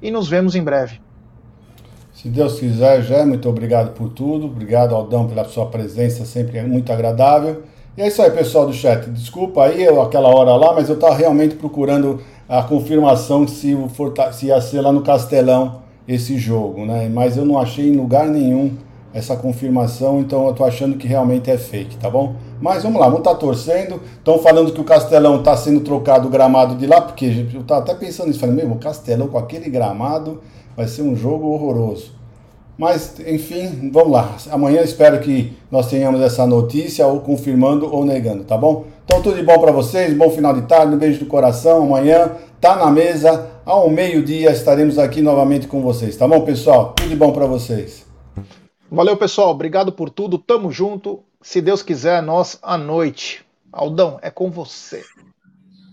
e 0.01 0.11
nos 0.11 0.28
vemos 0.28 0.55
em 0.55 0.62
breve. 0.62 1.05
Se 2.17 2.31
Deus 2.31 2.59
quiser, 2.59 3.03
já 3.03 3.27
muito 3.27 3.47
obrigado 3.47 3.93
por 3.93 4.09
tudo. 4.09 4.47
Obrigado, 4.47 4.95
Aldão, 4.95 5.29
pela 5.29 5.45
sua 5.45 5.67
presença, 5.67 6.25
sempre 6.25 6.57
é 6.57 6.62
muito 6.62 6.91
agradável. 6.91 7.64
E 7.95 8.01
é 8.01 8.09
isso 8.09 8.23
aí, 8.23 8.31
pessoal 8.31 8.67
do 8.67 8.73
chat. 8.73 9.11
Desculpa 9.11 9.64
aí 9.64 9.85
eu, 9.85 10.01
aquela 10.01 10.35
hora 10.35 10.57
lá, 10.57 10.73
mas 10.73 10.89
eu 10.89 10.95
estava 10.95 11.14
realmente 11.14 11.57
procurando 11.57 12.23
a 12.49 12.62
confirmação 12.62 13.47
se, 13.47 13.77
se 14.33 14.47
ia 14.47 14.59
ser 14.62 14.81
lá 14.81 14.91
no 14.91 15.03
Castelão 15.03 15.83
esse 16.09 16.39
jogo, 16.39 16.87
né? 16.87 17.07
Mas 17.12 17.37
eu 17.37 17.45
não 17.45 17.59
achei 17.59 17.87
em 17.91 17.97
lugar 17.97 18.27
nenhum 18.29 18.73
essa 19.12 19.37
confirmação, 19.37 20.19
então 20.21 20.47
eu 20.47 20.55
tô 20.55 20.64
achando 20.64 20.97
que 20.97 21.07
realmente 21.07 21.51
é 21.51 21.59
fake, 21.59 21.99
tá 21.99 22.09
bom? 22.09 22.35
Mas 22.59 22.83
vamos 22.83 22.99
lá, 22.99 23.09
vamos 23.09 23.21
estar 23.21 23.35
tá 23.35 23.41
torcendo. 23.41 24.01
Estão 24.17 24.39
falando 24.39 24.73
que 24.73 24.81
o 24.81 24.85
Castelão 24.85 25.41
está 25.41 25.55
sendo 25.55 25.81
trocado 25.81 26.29
o 26.29 26.31
gramado 26.31 26.77
de 26.77 26.87
lá, 26.87 27.03
porque 27.03 27.47
eu 27.53 27.61
estava 27.61 27.83
até 27.83 27.95
pensando 27.95 28.29
nisso, 28.29 28.41
falei, 28.41 28.57
mesmo, 28.57 28.77
o 28.77 28.79
Castelão 28.79 29.29
com 29.29 29.37
aquele 29.37 29.69
gramado 29.69 30.41
vai 30.77 30.87
ser 30.87 31.03
um 31.03 31.16
jogo 31.16 31.49
horroroso. 31.49 32.12
Mas, 32.79 33.18
enfim, 33.20 33.91
vamos 33.91 34.12
lá. 34.12 34.37
Amanhã 34.51 34.83
espero 34.83 35.18
que 35.20 35.57
nós 35.70 35.89
tenhamos 35.89 36.20
essa 36.20 36.47
notícia, 36.47 37.07
ou 37.07 37.20
confirmando 37.20 37.91
ou 37.91 38.05
negando, 38.05 38.45
tá 38.45 38.57
bom? 38.57 38.85
Então, 39.05 39.22
tudo 39.22 39.37
de 39.37 39.43
bom 39.43 39.59
para 39.59 39.72
vocês, 39.72 40.12
bom 40.12 40.29
final 40.31 40.53
de 40.53 40.62
tarde, 40.62 40.95
um 40.95 40.99
beijo 40.99 41.20
do 41.20 41.27
coração. 41.27 41.85
Amanhã 41.85 42.33
tá 42.61 42.77
na 42.77 42.91
mesa, 42.91 43.49
ao 43.64 43.89
meio-dia 43.89 44.51
estaremos 44.51 44.99
aqui 44.99 45.22
novamente 45.22 45.66
com 45.66 45.81
vocês, 45.81 46.16
tá 46.16 46.29
bom, 46.29 46.43
pessoal? 46.43 46.93
Tudo 46.93 47.09
de 47.09 47.16
bom 47.16 47.33
para 47.33 47.47
vocês. 47.47 48.05
Valeu, 48.91 49.16
pessoal. 49.16 49.51
Obrigado 49.51 49.91
por 49.91 50.11
tudo. 50.11 50.39
Tamo 50.39 50.70
junto. 50.70 51.20
Se 51.43 51.61
Deus 51.61 51.83
quiser, 51.83 52.22
nós 52.22 52.59
à 52.62 52.79
noite. 52.79 53.45
Aldão, 53.72 54.18
é 54.22 54.31
com 54.31 54.51
você. 54.51 55.03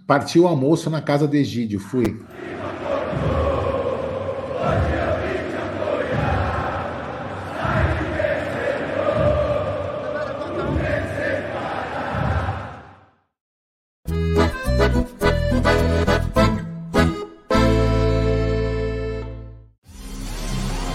Partiu 0.05 0.43
o 0.43 0.47
almoço 0.47 0.89
na 0.89 1.01
casa 1.01 1.27
de 1.27 1.37
Egídio. 1.37 1.79
Fui. 1.79 2.19
Yeah. 4.63 5.02